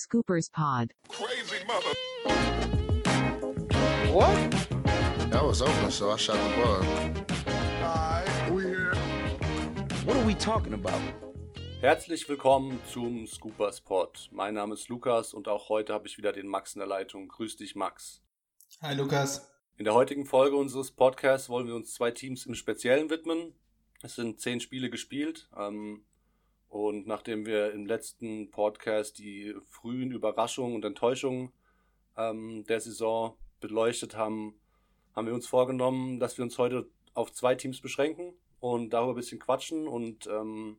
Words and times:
Scoopers 0.00 0.50
Pod. 0.50 0.94
Crazy 1.08 1.62
mother. 1.66 1.94
What? 4.10 4.50
That 5.30 5.44
was 5.44 5.60
open, 5.60 5.90
so 5.90 6.10
I 6.10 6.16
shot 6.16 6.38
the 6.38 6.56
ball. 6.56 6.82
Alright, 7.82 8.50
we 8.50 8.62
here. 8.62 8.94
What 10.06 10.16
are 10.16 10.24
we 10.24 10.34
talking 10.34 10.72
about? 10.72 11.02
Herzlich 11.82 12.26
willkommen 12.30 12.80
zum 12.90 13.26
Scoopers 13.26 13.82
Pod. 13.82 14.30
Mein 14.32 14.54
Name 14.54 14.72
ist 14.72 14.88
Lukas 14.88 15.34
und 15.34 15.48
auch 15.48 15.68
heute 15.68 15.92
habe 15.92 16.06
ich 16.08 16.16
wieder 16.16 16.32
den 16.32 16.46
Max 16.46 16.74
in 16.74 16.78
der 16.78 16.88
Leitung. 16.88 17.28
Grüß 17.28 17.56
dich, 17.56 17.76
Max. 17.76 18.22
Hi 18.80 18.94
Lukas. 18.94 19.50
In 19.76 19.84
der 19.84 19.92
heutigen 19.92 20.24
Folge 20.24 20.56
unseres 20.56 20.92
Podcasts 20.92 21.50
wollen 21.50 21.66
wir 21.66 21.74
uns 21.74 21.92
zwei 21.92 22.10
Teams 22.10 22.46
im 22.46 22.54
Speziellen 22.54 23.10
widmen. 23.10 23.52
Es 24.02 24.14
sind 24.14 24.40
zehn 24.40 24.60
Spiele 24.60 24.88
gespielt. 24.88 25.50
Ähm, 25.54 26.06
und 26.70 27.08
nachdem 27.08 27.46
wir 27.46 27.72
im 27.72 27.84
letzten 27.84 28.50
Podcast 28.52 29.18
die 29.18 29.54
frühen 29.66 30.12
Überraschungen 30.12 30.76
und 30.76 30.84
Enttäuschungen 30.84 31.52
ähm, 32.16 32.64
der 32.68 32.80
Saison 32.80 33.36
beleuchtet 33.58 34.16
haben, 34.16 34.54
haben 35.14 35.26
wir 35.26 35.34
uns 35.34 35.48
vorgenommen, 35.48 36.20
dass 36.20 36.38
wir 36.38 36.44
uns 36.44 36.56
heute 36.58 36.88
auf 37.12 37.32
zwei 37.32 37.56
Teams 37.56 37.80
beschränken 37.80 38.34
und 38.60 38.90
darüber 38.90 39.12
ein 39.12 39.16
bisschen 39.16 39.40
quatschen. 39.40 39.88
Und 39.88 40.28
ähm, 40.28 40.76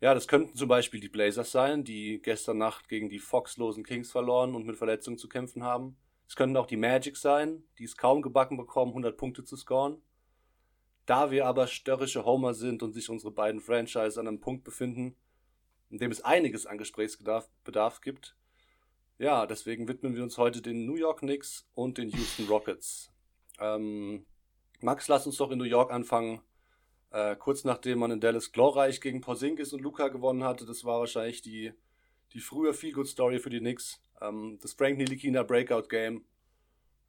ja, 0.00 0.14
das 0.14 0.26
könnten 0.26 0.56
zum 0.56 0.68
Beispiel 0.68 1.00
die 1.00 1.10
Blazers 1.10 1.52
sein, 1.52 1.84
die 1.84 2.20
gestern 2.22 2.56
Nacht 2.56 2.88
gegen 2.88 3.10
die 3.10 3.18
Foxlosen 3.18 3.84
Kings 3.84 4.10
verloren 4.10 4.54
und 4.54 4.64
mit 4.64 4.76
Verletzungen 4.76 5.18
zu 5.18 5.28
kämpfen 5.28 5.62
haben. 5.62 5.94
Es 6.26 6.36
könnten 6.36 6.56
auch 6.56 6.66
die 6.66 6.78
Magic 6.78 7.18
sein, 7.18 7.64
die 7.78 7.84
es 7.84 7.98
kaum 7.98 8.22
gebacken 8.22 8.56
bekommen, 8.56 8.92
100 8.92 9.14
Punkte 9.18 9.44
zu 9.44 9.56
scoren. 9.56 10.00
Da 11.06 11.30
wir 11.30 11.46
aber 11.46 11.66
störrische 11.66 12.24
Homer 12.24 12.54
sind 12.54 12.82
und 12.82 12.92
sich 12.92 13.08
unsere 13.08 13.32
beiden 13.32 13.60
Franchises 13.60 14.18
an 14.18 14.28
einem 14.28 14.40
Punkt 14.40 14.64
befinden, 14.64 15.16
in 15.90 15.98
dem 15.98 16.10
es 16.10 16.24
einiges 16.24 16.66
an 16.66 16.78
Gesprächsbedarf 16.78 17.48
Bedarf 17.64 18.00
gibt, 18.00 18.36
ja, 19.18 19.46
deswegen 19.46 19.86
widmen 19.86 20.16
wir 20.16 20.22
uns 20.22 20.36
heute 20.38 20.62
den 20.62 20.84
New 20.84 20.96
York 20.96 21.20
Knicks 21.20 21.68
und 21.74 21.98
den 21.98 22.10
Houston 22.10 22.48
Rockets. 22.48 23.12
Ähm, 23.60 24.26
Max, 24.80 25.06
lass 25.06 25.26
uns 25.26 25.36
doch 25.36 25.50
in 25.52 25.58
New 25.58 25.64
York 25.64 25.92
anfangen. 25.92 26.40
Äh, 27.10 27.36
kurz 27.36 27.62
nachdem 27.62 28.00
man 28.00 28.10
in 28.10 28.20
Dallas 28.20 28.50
glorreich 28.50 29.00
gegen 29.00 29.20
Porzingis 29.20 29.72
und 29.72 29.80
Luca 29.80 30.08
gewonnen 30.08 30.42
hatte, 30.42 30.64
das 30.64 30.84
war 30.84 30.98
wahrscheinlich 30.98 31.42
die, 31.42 31.72
die 32.32 32.40
frühe 32.40 32.74
Feel-Good-Story 32.74 33.38
für 33.38 33.50
die 33.50 33.60
Knicks. 33.60 34.02
Ähm, 34.20 34.58
das 34.60 34.72
Frank 34.72 34.98
Nilikina 34.98 35.42
Breakout-Game. 35.42 36.24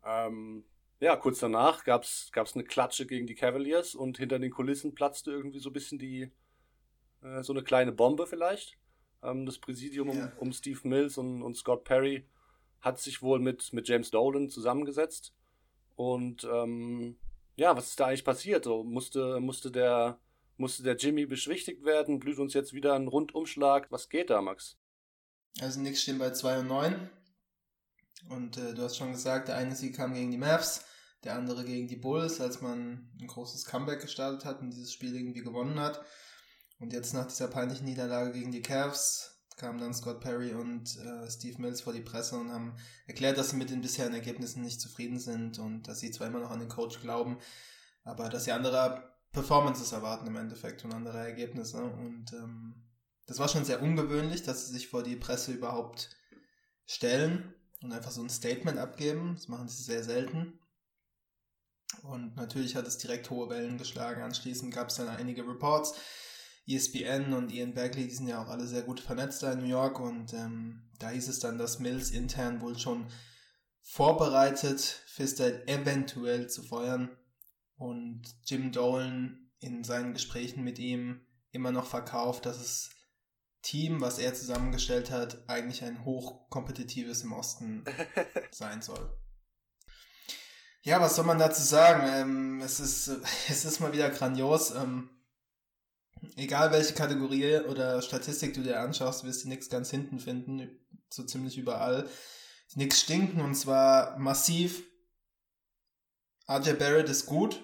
Ähm, 0.06 0.66
ja, 1.04 1.18
kurz 1.18 1.40
danach 1.40 1.84
gab 1.84 2.04
es 2.04 2.32
eine 2.34 2.64
Klatsche 2.64 3.06
gegen 3.06 3.28
die 3.28 3.36
Cavaliers 3.36 3.94
und 3.94 4.18
hinter 4.18 4.40
den 4.40 4.52
Kulissen 4.52 4.96
platzte 4.96 5.32
irgendwie 5.32 5.60
so 5.60 5.70
ein 5.70 5.74
bisschen 5.74 6.00
die, 6.00 6.32
äh, 7.22 7.44
so 7.44 7.52
eine 7.52 7.62
kleine 7.62 7.92
Bombe 7.92 8.26
vielleicht. 8.26 8.78
Ähm, 9.22 9.46
das 9.46 9.60
Präsidium 9.60 10.10
um, 10.10 10.18
Ja. 10.18 10.32
um 10.38 10.54
Steve 10.54 10.80
Mills 10.88 11.18
und, 11.18 11.44
und 11.44 11.58
Scott 11.58 11.84
Perry 11.84 12.26
hat 12.80 13.00
sich 13.00 13.22
wohl 13.22 13.40
mit, 13.40 13.74
mit 13.74 13.88
James 13.90 14.12
Dolan 14.12 14.50
zusammengesetzt. 14.50 15.34
Und 15.96 16.46
ähm, 16.46 17.18
ja, 17.58 17.76
was 17.76 17.90
ist 17.90 18.00
da 18.00 18.08
eigentlich 18.08 18.24
passiert? 18.24 18.64
So, 18.64 18.86
musste, 18.86 19.42
musste, 19.42 19.72
der, 19.72 20.20
musste 20.56 20.84
der 20.84 20.96
Jimmy 20.96 21.26
beschwichtigt 21.26 21.84
werden? 21.84 22.20
Blüht 22.20 22.40
uns 22.40 22.54
jetzt 22.54 22.74
wieder 22.74 22.94
ein 22.94 23.10
Rundumschlag? 23.10 23.92
Was 23.92 24.08
geht 24.08 24.30
da, 24.30 24.42
Max? 24.42 24.78
Also 25.60 25.82
Knicks 25.82 26.02
stehen 26.02 26.18
bei 26.18 26.32
2 26.32 26.60
und 26.60 26.68
9. 26.68 27.10
Und 28.30 28.58
äh, 28.58 28.74
du 28.74 28.84
hast 28.84 28.96
schon 28.96 29.12
gesagt, 29.12 29.50
der 29.50 29.58
eine 29.58 29.76
Sieg 29.76 29.98
kam 29.98 30.14
gegen 30.14 30.32
die 30.32 30.38
Mavs, 30.38 30.86
der 31.24 31.36
andere 31.36 31.64
gegen 31.64 31.88
die 31.88 31.96
Bulls, 31.96 32.42
als 32.42 32.62
man 32.62 33.10
ein 33.20 33.28
großes 33.28 33.66
Comeback 33.66 34.02
gestartet 34.02 34.46
hat 34.46 34.62
und 34.62 34.72
dieses 34.72 34.92
Spiel 34.92 35.16
irgendwie 35.16 35.42
gewonnen 35.42 35.80
hat. 35.80 36.02
Und 36.80 36.92
jetzt 36.94 37.14
nach 37.14 37.28
dieser 37.28 37.48
peinlichen 37.48 37.86
Niederlage 37.86 38.34
gegen 38.34 38.52
die 38.52 38.62
Cavs 38.62 39.34
kamen 39.58 39.80
dann 39.80 39.94
Scott 39.94 40.20
Perry 40.20 40.54
und 40.54 40.98
äh, 40.98 41.30
Steve 41.30 41.62
Mills 41.62 41.82
vor 41.82 41.94
die 41.94 42.02
Presse 42.02 42.36
und 42.36 42.52
haben 42.52 42.76
erklärt, 43.08 43.38
dass 43.38 43.52
sie 43.52 43.56
mit 43.56 43.70
den 43.70 43.82
bisherigen 43.82 44.16
Ergebnissen 44.16 44.62
nicht 44.62 44.82
zufrieden 44.82 45.20
sind 45.20 45.60
und 45.60 45.88
dass 45.88 46.00
sie 46.00 46.12
zwar 46.12 46.28
immer 46.28 46.40
noch 46.40 46.52
an 46.52 46.60
den 46.60 46.70
Coach 46.70 47.00
glauben, 47.02 47.38
aber 48.04 48.30
dass 48.30 48.46
sie 48.46 48.52
andere 48.52 49.14
Performances 49.32 49.92
erwarten 49.92 50.28
im 50.28 50.36
Endeffekt 50.36 50.84
und 50.84 50.94
andere 50.94 51.20
Ergebnisse. 51.20 51.84
Und 51.84 52.34
ähm, 52.34 52.84
das 53.26 53.40
war 53.40 53.48
schon 53.48 53.66
sehr 53.66 53.82
ungewöhnlich, 53.82 54.44
dass 54.44 54.66
sie 54.66 54.74
sich 54.74 54.88
vor 54.88 55.04
die 55.04 55.16
Presse 55.16 55.54
überhaupt 55.54 56.10
stellen 56.86 57.54
und 57.82 57.94
einfach 57.94 58.12
so 58.12 58.22
ein 58.22 58.30
Statement 58.30 58.78
abgeben. 58.78 59.36
Das 59.36 59.48
machen 59.48 59.68
sie 59.68 59.84
sehr 59.84 60.04
selten. 60.04 60.60
Und 62.02 62.36
natürlich 62.36 62.76
hat 62.76 62.88
es 62.88 62.98
direkt 62.98 63.30
hohe 63.30 63.50
Wellen 63.50 63.78
geschlagen. 63.78 64.22
Anschließend 64.22 64.74
gab 64.74 64.90
es 64.90 64.96
dann 64.96 65.08
einige 65.08 65.48
Reports. 65.48 65.94
ESPN 66.66 67.34
und 67.34 67.52
Ian 67.52 67.74
Bagley, 67.74 68.08
die 68.08 68.16
sind 68.16 68.28
ja 68.28 68.42
auch 68.42 68.48
alle 68.48 68.68
sehr 68.68 68.84
gut 68.84 69.00
vernetzt 69.00 69.44
da 69.44 69.52
in 69.52 69.60
New 69.60 69.68
York. 69.68 70.00
Und 70.00 70.34
ähm, 70.34 70.90
da 71.00 71.10
hieß 71.10 71.28
es 71.28 71.40
dann, 71.40 71.58
dass 71.58 71.80
Mills 71.80 72.12
intern 72.12 72.62
wohl 72.62 72.78
schon 72.78 73.08
vorbereitet, 73.82 74.80
Fister 75.08 75.68
eventuell 75.68 76.50
zu 76.50 76.64
feuern. 76.64 77.10
Und 77.76 78.24
Jim 78.46 78.72
Dolan 78.72 79.52
in 79.60 79.84
seinen 79.84 80.14
Gesprächen 80.14 80.64
mit 80.64 80.80
ihm 80.80 81.26
immer 81.52 81.72
noch 81.72 81.86
verkauft, 81.86 82.46
dass 82.46 82.58
das 82.58 82.90
Team, 83.62 84.02
was 84.02 84.20
er 84.20 84.34
zusammengestellt 84.34 85.10
hat, 85.10 85.48
eigentlich 85.48 85.84
ein 85.84 86.04
hochkompetitives 86.04 87.24
im 87.24 87.32
Osten 87.32 87.86
sein 88.52 88.82
soll. 88.82 89.18
Ja, 90.86 91.00
was 91.00 91.16
soll 91.16 91.24
man 91.24 91.40
dazu 91.40 91.62
sagen? 91.62 92.04
Ähm, 92.14 92.62
es, 92.62 92.82
ist, 92.82 93.08
es 93.50 93.64
ist 93.64 93.80
mal 93.80 93.94
wieder 93.94 94.10
grandios. 94.10 94.72
Ähm, 94.72 95.10
egal 96.36 96.72
welche 96.72 96.94
Kategorie 96.94 97.60
oder 97.60 98.02
Statistik 98.02 98.54
du 98.54 98.62
dir 98.62 98.82
anschaust, 98.82 99.24
wirst 99.24 99.46
du 99.46 99.50
nichts 99.50 99.70
ganz 99.70 99.90
hinten 99.90 100.20
finden, 100.20 100.78
so 101.10 101.24
ziemlich 101.24 101.58
überall. 101.58 102.10
Nix 102.76 103.00
stinken 103.00 103.40
und 103.40 103.56
zwar 103.56 104.18
massiv. 104.20 104.84
RJ 106.50 106.74
Barrett 106.74 107.08
ist 107.08 107.28
gut, 107.28 107.62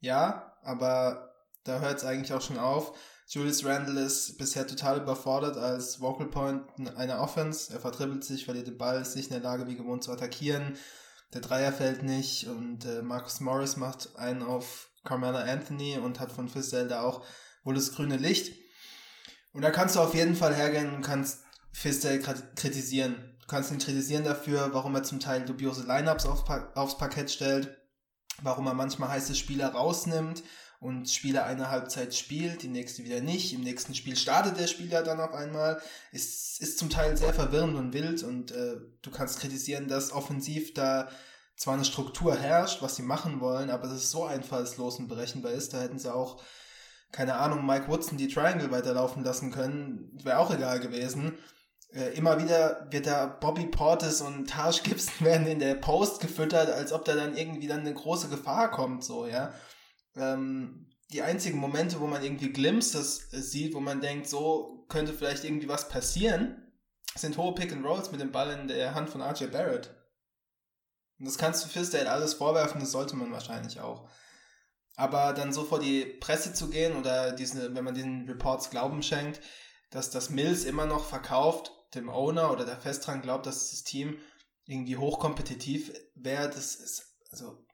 ja, 0.00 0.56
aber 0.62 1.34
da 1.64 1.80
hört 1.80 1.98
es 1.98 2.04
eigentlich 2.04 2.32
auch 2.32 2.40
schon 2.40 2.58
auf. 2.58 2.96
Julius 3.26 3.64
Randle 3.64 4.00
ist 4.00 4.38
bisher 4.38 4.66
total 4.66 5.02
überfordert 5.02 5.58
als 5.58 6.00
Vocal 6.00 6.28
Point 6.28 6.62
einer 6.96 7.20
Offense. 7.20 7.72
Er 7.74 7.80
vertribbelt 7.80 8.24
sich, 8.24 8.46
verliert 8.46 8.68
den 8.68 8.78
Ball, 8.78 9.02
ist 9.02 9.16
nicht 9.16 9.28
in 9.28 9.34
der 9.34 9.42
Lage, 9.42 9.66
wie 9.66 9.76
gewohnt 9.76 10.02
zu 10.02 10.12
attackieren. 10.12 10.78
Der 11.34 11.40
Dreier 11.40 11.72
fällt 11.72 12.04
nicht 12.04 12.46
und 12.46 12.84
äh, 12.84 13.02
Marcus 13.02 13.40
Morris 13.40 13.76
macht 13.76 14.16
einen 14.16 14.42
auf 14.42 14.88
Carmelo 15.02 15.38
Anthony 15.38 15.98
und 15.98 16.20
hat 16.20 16.30
von 16.30 16.48
Fizdale 16.48 16.86
da 16.86 17.02
auch 17.02 17.24
wohl 17.64 17.74
das 17.74 17.92
grüne 17.92 18.16
Licht. 18.16 18.56
Und 19.52 19.62
da 19.62 19.70
kannst 19.70 19.96
du 19.96 20.00
auf 20.00 20.14
jeden 20.14 20.36
Fall 20.36 20.54
hergehen 20.54 20.94
und 20.94 21.02
kannst 21.02 21.40
Fizdale 21.72 22.20
kritisieren. 22.20 23.36
Du 23.40 23.46
kannst 23.48 23.72
ihn 23.72 23.78
kritisieren 23.78 24.24
dafür, 24.24 24.72
warum 24.72 24.94
er 24.94 25.02
zum 25.02 25.18
Teil 25.20 25.44
dubiose 25.44 25.82
Lineups 25.82 26.24
auf, 26.24 26.48
aufs 26.74 26.98
Parkett 26.98 27.30
stellt, 27.30 27.76
warum 28.42 28.66
er 28.68 28.74
manchmal 28.74 29.10
heiße 29.10 29.34
Spieler 29.34 29.72
rausnimmt 29.72 30.44
und 30.84 31.08
Spieler 31.08 31.46
eine 31.46 31.70
Halbzeit 31.70 32.14
spielt, 32.14 32.62
die 32.62 32.68
nächste 32.68 33.04
wieder 33.04 33.22
nicht. 33.22 33.54
Im 33.54 33.62
nächsten 33.62 33.94
Spiel 33.94 34.16
startet 34.16 34.58
der 34.58 34.66
Spieler 34.66 35.02
dann 35.02 35.18
auf 35.18 35.32
einmal. 35.32 35.80
Es 36.12 36.60
ist 36.60 36.78
zum 36.78 36.90
Teil 36.90 37.16
sehr 37.16 37.32
verwirrend 37.32 37.76
und 37.76 37.94
wild 37.94 38.22
und 38.22 38.52
äh, 38.52 38.76
du 39.00 39.10
kannst 39.10 39.40
kritisieren, 39.40 39.88
dass 39.88 40.12
offensiv 40.12 40.74
da 40.74 41.08
zwar 41.56 41.72
eine 41.72 41.86
Struktur 41.86 42.36
herrscht, 42.36 42.82
was 42.82 42.96
sie 42.96 43.02
machen 43.02 43.40
wollen, 43.40 43.70
aber 43.70 43.86
es 43.86 44.10
so 44.10 44.24
einfallslos 44.24 44.98
und 44.98 45.08
berechenbar 45.08 45.52
ist, 45.52 45.72
da 45.72 45.80
hätten 45.80 45.98
sie 45.98 46.12
auch, 46.12 46.42
keine 47.12 47.36
Ahnung, 47.36 47.64
Mike 47.64 47.88
Woodson 47.88 48.18
die 48.18 48.28
Triangle 48.28 48.70
weiterlaufen 48.70 49.24
lassen 49.24 49.52
können. 49.52 50.10
Wäre 50.22 50.36
auch 50.36 50.54
egal 50.54 50.80
gewesen. 50.80 51.38
Äh, 51.94 52.14
immer 52.14 52.42
wieder 52.42 52.88
wird 52.90 53.06
da 53.06 53.24
Bobby 53.24 53.68
Portis 53.68 54.20
und 54.20 54.50
Taj 54.50 54.82
Gibson 54.82 55.14
werden 55.20 55.46
in 55.46 55.60
der 55.60 55.76
Post 55.76 56.20
gefüttert, 56.20 56.68
als 56.68 56.92
ob 56.92 57.06
da 57.06 57.14
dann 57.14 57.38
irgendwie 57.38 57.68
dann 57.68 57.80
eine 57.80 57.94
große 57.94 58.28
Gefahr 58.28 58.70
kommt, 58.70 59.02
so, 59.02 59.26
ja 59.26 59.54
ähm, 60.16 60.90
die 61.12 61.22
einzigen 61.22 61.58
Momente, 61.58 62.00
wo 62.00 62.06
man 62.06 62.22
irgendwie 62.22 62.52
Glimpses 62.52 63.28
sieht, 63.30 63.74
wo 63.74 63.80
man 63.80 64.00
denkt, 64.00 64.28
so 64.28 64.86
könnte 64.88 65.12
vielleicht 65.12 65.44
irgendwie 65.44 65.68
was 65.68 65.88
passieren, 65.88 66.72
sind 67.14 67.36
hohe 67.36 67.54
Pick 67.54 67.72
and 67.72 67.84
Rolls 67.84 68.10
mit 68.10 68.20
dem 68.20 68.32
Ball 68.32 68.50
in 68.50 68.68
der 68.68 68.94
Hand 68.94 69.10
von 69.10 69.22
RJ 69.22 69.46
Barrett. 69.46 69.94
Und 71.18 71.26
das 71.26 71.38
kannst 71.38 71.64
du 71.64 71.68
Fizdale 71.68 72.10
alles 72.10 72.34
vorwerfen, 72.34 72.80
das 72.80 72.90
sollte 72.90 73.16
man 73.16 73.30
wahrscheinlich 73.30 73.80
auch. 73.80 74.08
Aber 74.96 75.32
dann 75.32 75.52
so 75.52 75.64
vor 75.64 75.80
die 75.80 76.04
Presse 76.04 76.52
zu 76.52 76.70
gehen 76.70 76.96
oder 76.96 77.32
diese, 77.32 77.74
wenn 77.74 77.84
man 77.84 77.94
diesen 77.94 78.28
Reports 78.28 78.70
Glauben 78.70 79.02
schenkt, 79.02 79.40
dass 79.90 80.10
das 80.10 80.30
Mills 80.30 80.64
immer 80.64 80.86
noch 80.86 81.04
verkauft, 81.04 81.72
dem 81.94 82.08
Owner 82.08 82.50
oder 82.50 82.64
der 82.64 82.80
fest 82.80 83.06
dran 83.06 83.22
glaubt, 83.22 83.46
dass 83.46 83.70
das 83.70 83.84
Team 83.84 84.18
irgendwie 84.66 84.96
hochkompetitiv 84.96 85.92
wäre, 86.14 86.48
das 86.48 86.74
ist, 86.76 87.16
also 87.30 87.64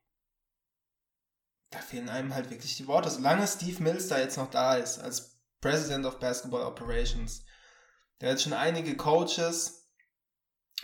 da 1.70 1.78
fehlen 1.78 2.08
einem 2.08 2.34
halt 2.34 2.50
wirklich 2.50 2.76
die 2.76 2.86
Worte. 2.86 3.10
Solange 3.10 3.46
Steve 3.46 3.82
Mills 3.82 4.08
da 4.08 4.18
jetzt 4.18 4.36
noch 4.36 4.50
da 4.50 4.74
ist, 4.74 4.98
als 4.98 5.38
President 5.60 6.04
of 6.04 6.18
Basketball 6.18 6.64
Operations, 6.64 7.44
der 8.20 8.32
hat 8.32 8.40
schon 8.40 8.52
einige 8.52 8.96
Coaches 8.96 9.88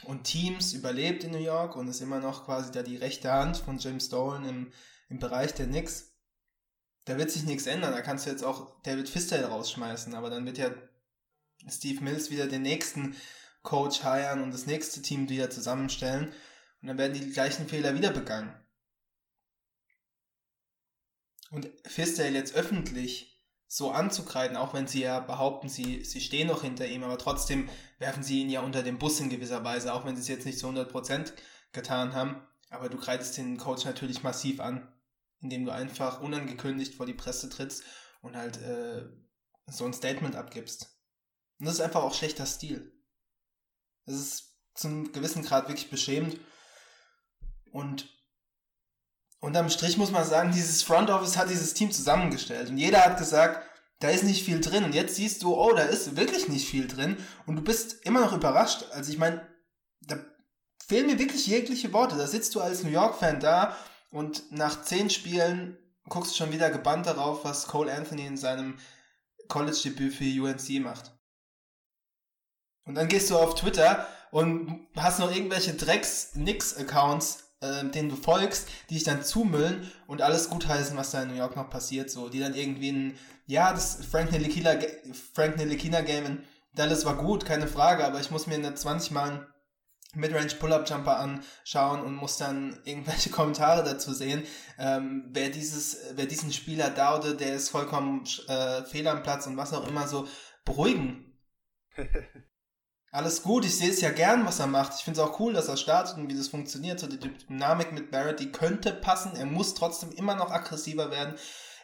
und 0.04 0.24
Teams 0.24 0.72
überlebt 0.72 1.24
in 1.24 1.32
New 1.32 1.38
York 1.38 1.76
und 1.76 1.88
ist 1.88 2.00
immer 2.00 2.20
noch 2.20 2.44
quasi 2.44 2.70
da 2.70 2.82
die 2.82 2.96
rechte 2.96 3.32
Hand 3.32 3.56
von 3.56 3.78
James 3.78 4.08
Dolan 4.08 4.48
im, 4.48 4.72
im 5.08 5.18
Bereich 5.18 5.54
der 5.54 5.66
Knicks. 5.66 6.12
Da 7.04 7.18
wird 7.18 7.30
sich 7.30 7.44
nichts 7.44 7.66
ändern. 7.66 7.92
Da 7.92 8.02
kannst 8.02 8.26
du 8.26 8.30
jetzt 8.30 8.44
auch 8.44 8.80
David 8.82 9.08
Fistel 9.08 9.44
rausschmeißen, 9.44 10.14
aber 10.14 10.30
dann 10.30 10.46
wird 10.46 10.58
ja 10.58 10.70
Steve 11.68 12.02
Mills 12.02 12.30
wieder 12.30 12.46
den 12.46 12.62
nächsten 12.62 13.16
Coach 13.62 14.02
hiren 14.02 14.42
und 14.42 14.52
das 14.52 14.66
nächste 14.66 15.02
Team 15.02 15.28
wieder 15.28 15.50
zusammenstellen 15.50 16.32
und 16.80 16.88
dann 16.88 16.98
werden 16.98 17.14
die 17.14 17.30
gleichen 17.30 17.68
Fehler 17.68 17.94
wieder 17.94 18.10
begangen. 18.10 18.54
Und 21.50 21.68
Fisdale 21.86 22.34
jetzt 22.34 22.54
öffentlich 22.54 23.36
so 23.68 23.90
anzukreiden, 23.90 24.56
auch 24.56 24.74
wenn 24.74 24.86
sie 24.86 25.02
ja 25.02 25.20
behaupten, 25.20 25.68
sie, 25.68 26.04
sie 26.04 26.20
stehen 26.20 26.48
noch 26.48 26.62
hinter 26.62 26.86
ihm, 26.86 27.02
aber 27.02 27.18
trotzdem 27.18 27.68
werfen 27.98 28.22
sie 28.22 28.40
ihn 28.42 28.50
ja 28.50 28.60
unter 28.60 28.82
den 28.82 28.98
Bus 28.98 29.20
in 29.20 29.28
gewisser 29.28 29.64
Weise, 29.64 29.92
auch 29.92 30.04
wenn 30.04 30.16
sie 30.16 30.22
es 30.22 30.28
jetzt 30.28 30.46
nicht 30.46 30.58
zu 30.58 30.68
100% 30.68 31.32
getan 31.72 32.14
haben. 32.14 32.46
Aber 32.70 32.88
du 32.88 32.96
kreidest 32.96 33.36
den 33.36 33.58
Coach 33.58 33.84
natürlich 33.84 34.22
massiv 34.22 34.60
an, 34.60 34.92
indem 35.40 35.64
du 35.64 35.72
einfach 35.72 36.20
unangekündigt 36.20 36.94
vor 36.94 37.06
die 37.06 37.14
Presse 37.14 37.48
trittst 37.48 37.84
und 38.22 38.36
halt 38.36 38.60
äh, 38.62 39.04
so 39.66 39.84
ein 39.84 39.92
Statement 39.92 40.36
abgibst. 40.36 40.96
Und 41.58 41.66
das 41.66 41.76
ist 41.76 41.80
einfach 41.80 42.02
auch 42.02 42.14
schlechter 42.14 42.46
Stil. 42.46 42.92
Das 44.04 44.16
ist 44.16 44.56
zum 44.74 45.12
gewissen 45.12 45.42
Grad 45.42 45.68
wirklich 45.68 45.90
beschämend. 45.90 46.38
Und 47.72 48.15
unterm 49.40 49.68
Strich 49.70 49.96
muss 49.96 50.10
man 50.10 50.24
sagen, 50.24 50.52
dieses 50.52 50.82
Front 50.82 51.10
Office 51.10 51.36
hat 51.36 51.50
dieses 51.50 51.74
Team 51.74 51.90
zusammengestellt. 51.92 52.70
Und 52.70 52.78
jeder 52.78 53.04
hat 53.04 53.18
gesagt, 53.18 53.66
da 54.00 54.08
ist 54.08 54.24
nicht 54.24 54.44
viel 54.44 54.60
drin. 54.60 54.84
Und 54.84 54.94
jetzt 54.94 55.16
siehst 55.16 55.42
du, 55.42 55.54
oh, 55.54 55.72
da 55.72 55.82
ist 55.82 56.16
wirklich 56.16 56.48
nicht 56.48 56.68
viel 56.68 56.86
drin. 56.86 57.16
Und 57.46 57.56
du 57.56 57.62
bist 57.62 58.04
immer 58.04 58.20
noch 58.20 58.32
überrascht. 58.32 58.84
Also 58.92 59.10
ich 59.10 59.18
meine, 59.18 59.46
da 60.00 60.16
fehlen 60.86 61.06
mir 61.06 61.18
wirklich 61.18 61.46
jegliche 61.46 61.92
Worte. 61.92 62.16
Da 62.16 62.26
sitzt 62.26 62.54
du 62.54 62.60
als 62.60 62.82
New 62.82 62.90
York-Fan 62.90 63.40
da 63.40 63.76
und 64.10 64.52
nach 64.52 64.82
zehn 64.82 65.10
Spielen 65.10 65.78
guckst 66.08 66.32
du 66.32 66.36
schon 66.36 66.52
wieder 66.52 66.70
gebannt 66.70 67.06
darauf, 67.06 67.44
was 67.44 67.66
Cole 67.66 67.92
Anthony 67.92 68.26
in 68.26 68.36
seinem 68.36 68.78
College-Debüt 69.48 70.14
für 70.14 70.42
UNC 70.42 70.80
macht. 70.82 71.12
Und 72.84 72.94
dann 72.94 73.08
gehst 73.08 73.30
du 73.30 73.36
auf 73.36 73.54
Twitter 73.56 74.06
und 74.30 74.86
hast 74.96 75.18
noch 75.18 75.34
irgendwelche 75.34 75.74
Drecks-Nix-Accounts, 75.74 77.45
äh, 77.60 77.84
denen 77.84 78.08
du 78.08 78.16
folgst, 78.16 78.68
die 78.90 78.94
dich 78.94 79.04
dann 79.04 79.22
zumüllen 79.22 79.90
und 80.06 80.22
alles 80.22 80.50
gutheißen, 80.50 80.96
was 80.96 81.10
da 81.10 81.22
in 81.22 81.28
New 81.28 81.36
York 81.36 81.56
noch 81.56 81.70
passiert, 81.70 82.10
so, 82.10 82.28
die 82.28 82.40
dann 82.40 82.54
irgendwie 82.54 82.90
ein, 82.90 83.18
ja, 83.46 83.72
das 83.72 84.04
Frank 84.04 84.30
Ntilikina, 84.30 84.74
Frank 85.32 85.56
Ntilikina 85.56 86.00
Game 86.02 86.26
in 86.26 86.44
Dallas 86.74 87.06
war 87.06 87.16
gut, 87.16 87.46
keine 87.46 87.68
Frage, 87.68 88.04
aber 88.04 88.20
ich 88.20 88.30
muss 88.30 88.46
mir 88.46 88.56
in 88.56 88.76
20 88.76 89.10
Mal 89.10 89.48
Midrange 90.14 90.54
Pull-Up 90.58 90.88
Jumper 90.88 91.18
anschauen 91.18 92.02
und 92.02 92.14
muss 92.14 92.38
dann 92.38 92.78
irgendwelche 92.84 93.30
Kommentare 93.36 93.82
dazu 93.82 94.12
sehen. 94.12 94.42
Ähm, 94.78 95.30
wer 95.32 95.50
dieses, 95.50 95.98
wer 96.14 96.26
diesen 96.26 96.52
Spieler 96.52 96.90
daude, 96.90 97.34
der 97.34 97.54
ist 97.54 97.70
vollkommen 97.70 98.24
äh, 98.48 98.84
fehl 98.84 99.08
am 99.08 99.22
Platz 99.22 99.46
und 99.46 99.56
was 99.56 99.72
auch 99.72 99.86
immer 99.88 100.06
so 100.06 100.28
beruhigen. 100.64 101.38
Alles 103.16 103.42
gut, 103.42 103.64
ich 103.64 103.74
sehe 103.74 103.88
es 103.88 104.02
ja 104.02 104.10
gern, 104.10 104.44
was 104.44 104.60
er 104.60 104.66
macht. 104.66 104.92
Ich 104.98 105.02
finde 105.02 105.18
es 105.18 105.26
auch 105.26 105.40
cool, 105.40 105.54
dass 105.54 105.68
er 105.68 105.78
startet 105.78 106.18
und 106.18 106.28
wie 106.28 106.36
das 106.36 106.48
funktioniert. 106.48 107.00
So 107.00 107.06
die 107.06 107.18
Dynamik 107.18 107.92
mit 107.92 108.10
Barrett, 108.10 108.40
die 108.40 108.52
könnte 108.52 108.92
passen. 108.92 109.34
Er 109.36 109.46
muss 109.46 109.72
trotzdem 109.72 110.12
immer 110.12 110.34
noch 110.34 110.50
aggressiver 110.50 111.10
werden. 111.10 111.34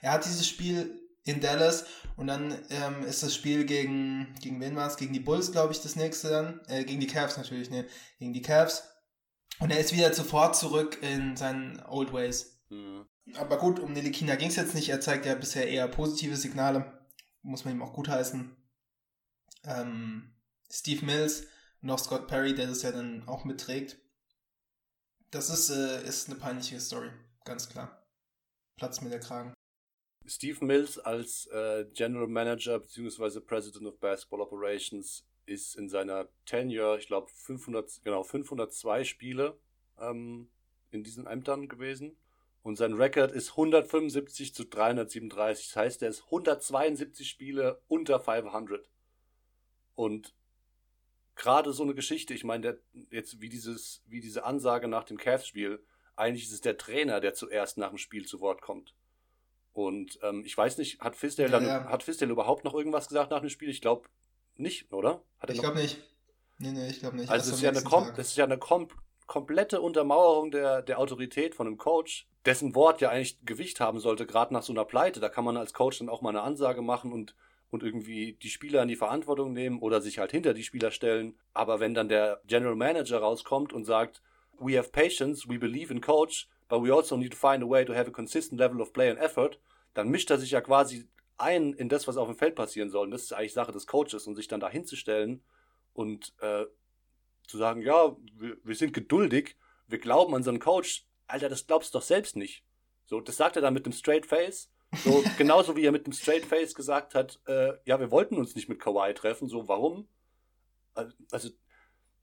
Er 0.02 0.12
hat 0.12 0.26
dieses 0.26 0.46
Spiel 0.46 1.00
in 1.24 1.40
Dallas 1.40 1.86
und 2.18 2.26
dann 2.26 2.58
ähm, 2.68 3.06
ist 3.06 3.22
das 3.22 3.34
Spiel 3.34 3.64
gegen, 3.64 4.34
gegen 4.42 4.60
wen 4.60 4.76
war 4.76 4.86
es? 4.86 4.98
Gegen 4.98 5.14
die 5.14 5.20
Bulls, 5.20 5.52
glaube 5.52 5.72
ich, 5.72 5.80
das 5.80 5.96
nächste 5.96 6.28
dann. 6.28 6.60
Äh, 6.66 6.84
gegen 6.84 7.00
die 7.00 7.06
Cavs 7.06 7.38
natürlich, 7.38 7.70
ne? 7.70 7.86
Gegen 8.18 8.34
die 8.34 8.42
Cavs. 8.42 8.82
Und 9.58 9.70
er 9.70 9.80
ist 9.80 9.94
wieder 9.94 10.12
sofort 10.12 10.54
zurück 10.54 10.98
in 11.00 11.38
seinen 11.38 11.82
Old 11.86 12.12
Ways. 12.12 12.62
Mhm. 12.68 13.06
Aber 13.38 13.56
gut, 13.56 13.80
um 13.80 13.94
Nelikina 13.94 14.34
ging 14.34 14.48
es 14.48 14.56
jetzt 14.56 14.74
nicht. 14.74 14.90
Er 14.90 15.00
zeigt 15.00 15.24
ja 15.24 15.34
bisher 15.34 15.66
eher 15.66 15.88
positive 15.88 16.36
Signale. 16.36 16.92
Muss 17.40 17.64
man 17.64 17.72
ihm 17.72 17.82
auch 17.82 17.94
gutheißen. 17.94 18.54
Ähm, 19.64 20.28
Steve 20.72 21.04
Mills 21.04 21.46
und 21.82 21.90
auch 21.90 21.98
Scott 21.98 22.28
Perry, 22.28 22.54
der 22.54 22.66
das 22.66 22.82
ja 22.82 22.92
dann 22.92 23.28
auch 23.28 23.44
mitträgt. 23.44 23.98
Das 25.30 25.50
ist, 25.50 25.70
äh, 25.70 26.06
ist 26.06 26.30
eine 26.30 26.38
peinliche 26.38 26.80
Story, 26.80 27.10
ganz 27.44 27.68
klar. 27.68 28.06
Platz 28.76 29.00
mir 29.00 29.10
der 29.10 29.20
Kragen. 29.20 29.52
Steve 30.26 30.64
Mills 30.64 30.98
als 30.98 31.46
äh, 31.46 31.84
General 31.92 32.28
Manager 32.28 32.78
bzw. 32.78 33.40
President 33.40 33.86
of 33.86 33.98
Basketball 33.98 34.40
Operations 34.40 35.26
ist 35.44 35.74
in 35.76 35.88
seiner 35.88 36.28
Tenure, 36.46 36.98
ich 36.98 37.06
glaube 37.06 37.30
500, 37.34 38.00
genau 38.02 38.22
502 38.22 39.04
Spiele 39.04 39.58
ähm, 39.98 40.48
in 40.90 41.02
diesen 41.02 41.26
Ämtern 41.26 41.68
gewesen 41.68 42.16
und 42.62 42.76
sein 42.76 42.94
Rekord 42.94 43.32
ist 43.32 43.50
175 43.50 44.54
zu 44.54 44.64
337. 44.64 45.66
Das 45.66 45.76
heißt, 45.76 46.02
er 46.02 46.08
ist 46.08 46.24
172 46.26 47.28
Spiele 47.28 47.82
unter 47.88 48.20
500 48.20 48.88
und 49.94 50.34
gerade 51.36 51.72
so 51.72 51.82
eine 51.82 51.94
Geschichte, 51.94 52.34
ich 52.34 52.44
meine, 52.44 52.78
jetzt 53.10 53.40
wie 53.40 53.48
dieses, 53.48 54.02
wie 54.06 54.20
diese 54.20 54.44
Ansage 54.44 54.88
nach 54.88 55.04
dem 55.04 55.16
Cavs-Spiel, 55.16 55.82
eigentlich 56.16 56.44
ist 56.44 56.52
es 56.52 56.60
der 56.60 56.76
Trainer, 56.76 57.20
der 57.20 57.34
zuerst 57.34 57.78
nach 57.78 57.88
dem 57.88 57.98
Spiel 57.98 58.26
zu 58.26 58.40
Wort 58.40 58.60
kommt. 58.60 58.94
Und 59.72 60.18
ähm, 60.22 60.44
ich 60.44 60.56
weiß 60.56 60.78
nicht, 60.78 61.00
hat 61.00 61.16
Fisdale 61.16 61.50
ja, 61.50 61.58
dann, 61.58 61.66
ja. 61.66 61.84
hat 61.86 62.02
Fisdale 62.02 62.32
überhaupt 62.32 62.64
noch 62.64 62.74
irgendwas 62.74 63.08
gesagt 63.08 63.30
nach 63.30 63.40
dem 63.40 63.48
Spiel? 63.48 63.70
Ich 63.70 63.80
glaube 63.80 64.08
nicht, 64.56 64.92
oder? 64.92 65.22
ich 65.48 65.58
glaube 65.58 65.78
nicht. 65.78 65.98
Nee, 66.58 66.72
nee, 66.72 66.88
ich 66.88 67.00
glaube 67.00 67.16
nicht. 67.16 67.30
Also 67.30 67.50
es 67.50 67.56
ist, 67.56 67.62
ja 67.62 67.70
eine 67.70 67.82
kom 67.82 68.12
das 68.14 68.28
ist 68.28 68.36
ja 68.36 68.44
eine 68.44 68.58
kom 68.58 68.88
komplette 69.26 69.80
Untermauerung 69.80 70.50
der, 70.50 70.82
der 70.82 70.98
Autorität 70.98 71.54
von 71.54 71.66
einem 71.66 71.78
Coach, 71.78 72.28
dessen 72.44 72.74
Wort 72.74 73.00
ja 73.00 73.08
eigentlich 73.08 73.44
Gewicht 73.46 73.80
haben 73.80 73.98
sollte, 73.98 74.26
gerade 74.26 74.52
nach 74.52 74.62
so 74.62 74.72
einer 74.72 74.84
Pleite. 74.84 75.20
Da 75.20 75.30
kann 75.30 75.44
man 75.44 75.56
als 75.56 75.72
Coach 75.72 75.98
dann 75.98 76.10
auch 76.10 76.20
mal 76.20 76.30
eine 76.30 76.42
Ansage 76.42 76.82
machen 76.82 77.12
und, 77.12 77.34
und 77.72 77.82
irgendwie 77.82 78.34
die 78.34 78.50
Spieler 78.50 78.82
in 78.82 78.88
die 78.88 78.96
Verantwortung 78.96 79.54
nehmen 79.54 79.80
oder 79.80 80.02
sich 80.02 80.18
halt 80.18 80.30
hinter 80.30 80.52
die 80.52 80.62
Spieler 80.62 80.90
stellen. 80.90 81.38
Aber 81.54 81.80
wenn 81.80 81.94
dann 81.94 82.10
der 82.10 82.42
General 82.46 82.76
Manager 82.76 83.18
rauskommt 83.18 83.72
und 83.72 83.86
sagt, 83.86 84.22
we 84.58 84.76
have 84.76 84.90
patience, 84.90 85.48
we 85.48 85.58
believe 85.58 85.90
in 85.90 86.02
Coach, 86.02 86.50
but 86.68 86.84
we 86.84 86.94
also 86.94 87.16
need 87.16 87.32
to 87.32 87.36
find 87.36 87.62
a 87.62 87.66
way 87.66 87.82
to 87.82 87.94
have 87.94 88.08
a 88.08 88.12
consistent 88.12 88.60
level 88.60 88.82
of 88.82 88.92
play 88.92 89.08
and 89.08 89.18
effort, 89.18 89.58
dann 89.94 90.10
mischt 90.10 90.30
er 90.30 90.36
sich 90.36 90.50
ja 90.50 90.60
quasi 90.60 91.08
ein 91.38 91.72
in 91.72 91.88
das, 91.88 92.06
was 92.06 92.18
auf 92.18 92.28
dem 92.28 92.36
Feld 92.36 92.56
passieren 92.56 92.90
soll. 92.90 93.06
Und 93.06 93.12
das 93.12 93.22
ist 93.22 93.32
eigentlich 93.32 93.54
Sache 93.54 93.72
des 93.72 93.86
Coaches 93.86 94.26
und 94.26 94.36
sich 94.36 94.48
dann 94.48 94.60
da 94.60 94.68
hinzustellen 94.68 95.42
und 95.94 96.34
äh, 96.40 96.66
zu 97.46 97.56
sagen, 97.56 97.80
ja, 97.80 98.14
wir, 98.34 98.58
wir, 98.62 98.74
sind 98.74 98.92
geduldig, 98.92 99.56
wir 99.88 99.98
glauben 99.98 100.34
an 100.34 100.42
so 100.42 100.50
einen 100.50 100.60
Coach. 100.60 101.06
Alter, 101.26 101.48
das 101.48 101.66
glaubst 101.66 101.94
du 101.94 101.98
doch 101.98 102.04
selbst 102.04 102.36
nicht. 102.36 102.64
So, 103.06 103.22
das 103.22 103.38
sagt 103.38 103.56
er 103.56 103.62
dann 103.62 103.72
mit 103.72 103.86
einem 103.86 103.94
Straight 103.94 104.26
Face. 104.26 104.70
So, 105.04 105.24
genauso 105.38 105.76
wie 105.76 105.84
er 105.84 105.92
mit 105.92 106.04
einem 106.04 106.12
Straight 106.12 106.44
Face 106.44 106.74
gesagt 106.74 107.14
hat, 107.14 107.40
äh, 107.46 107.72
ja, 107.84 107.98
wir 107.98 108.10
wollten 108.10 108.36
uns 108.36 108.54
nicht 108.54 108.68
mit 108.68 108.78
Kawhi 108.78 109.14
treffen. 109.14 109.48
So, 109.48 109.68
warum? 109.68 110.06
Also, 111.30 111.48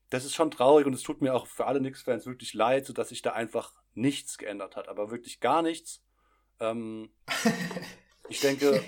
das 0.10 0.26
ist 0.26 0.36
schon 0.36 0.52
traurig 0.52 0.86
und 0.86 0.94
es 0.94 1.04
tut 1.04 1.22
mir 1.22 1.34
auch 1.34 1.48
für 1.48 1.66
alle 1.66 1.80
Knicks-Fans 1.80 2.26
wirklich 2.26 2.54
leid, 2.54 2.86
so 2.86 2.94
dass 2.94 3.10
sich 3.10 3.22
da 3.22 3.34
einfach 3.34 3.74
nichts 3.94 4.38
geändert 4.38 4.76
hat, 4.76 4.88
aber 4.88 5.12
wirklich 5.12 5.40
gar 5.40 5.62
nichts. 5.62 6.04
Ähm, 6.60 7.10
ich 8.30 8.40
denke, 8.40 8.82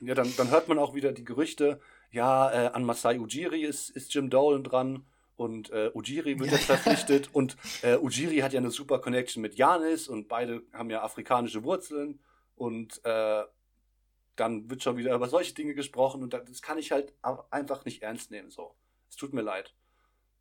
ja, 0.00 0.14
dann, 0.14 0.32
dann 0.36 0.50
hört 0.50 0.68
man 0.68 0.78
auch 0.78 0.94
wieder 0.94 1.12
die 1.12 1.24
Gerüchte, 1.24 1.80
ja, 2.10 2.50
äh, 2.50 2.68
an 2.68 2.84
Masai 2.84 3.18
Ujiri 3.18 3.62
ist, 3.62 3.90
ist 3.90 4.14
Jim 4.14 4.30
Dolan 4.30 4.64
dran 4.64 5.04
und 5.36 5.70
äh, 5.70 5.90
Ujiri 5.92 6.38
wird 6.38 6.52
jetzt 6.52 6.64
verpflichtet 6.64 7.30
und 7.32 7.56
äh, 7.82 7.96
Ujiri 7.96 8.38
hat 8.38 8.52
ja 8.52 8.60
eine 8.60 8.70
super 8.70 9.00
Connection 9.00 9.42
mit 9.42 9.56
Janis 9.56 10.08
und 10.08 10.28
beide 10.28 10.62
haben 10.72 10.90
ja 10.90 11.02
afrikanische 11.02 11.64
Wurzeln 11.64 12.20
und 12.56 13.04
äh, 13.04 13.44
dann 14.34 14.68
wird 14.68 14.82
schon 14.82 14.96
wieder 14.96 15.14
über 15.14 15.28
solche 15.28 15.54
Dinge 15.54 15.74
gesprochen 15.74 16.22
und 16.22 16.34
das 16.34 16.62
kann 16.62 16.78
ich 16.78 16.92
halt 16.92 17.14
einfach 17.50 17.84
nicht 17.84 18.02
ernst 18.02 18.30
nehmen 18.30 18.50
so. 18.50 18.74
Es 19.08 19.16
tut 19.16 19.32
mir 19.32 19.42
leid. 19.42 19.74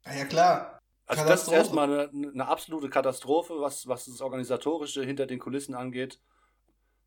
Ja, 0.05 0.25
klar. 0.25 0.79
Also 1.07 1.23
das 1.23 1.43
ist 1.43 1.51
erstmal 1.51 2.09
eine, 2.09 2.31
eine, 2.33 2.47
absolute 2.47 2.89
Katastrophe, 2.89 3.59
was, 3.59 3.87
was 3.87 4.05
das 4.05 4.21
Organisatorische 4.21 5.03
hinter 5.03 5.27
den 5.27 5.39
Kulissen 5.39 5.75
angeht. 5.75 6.19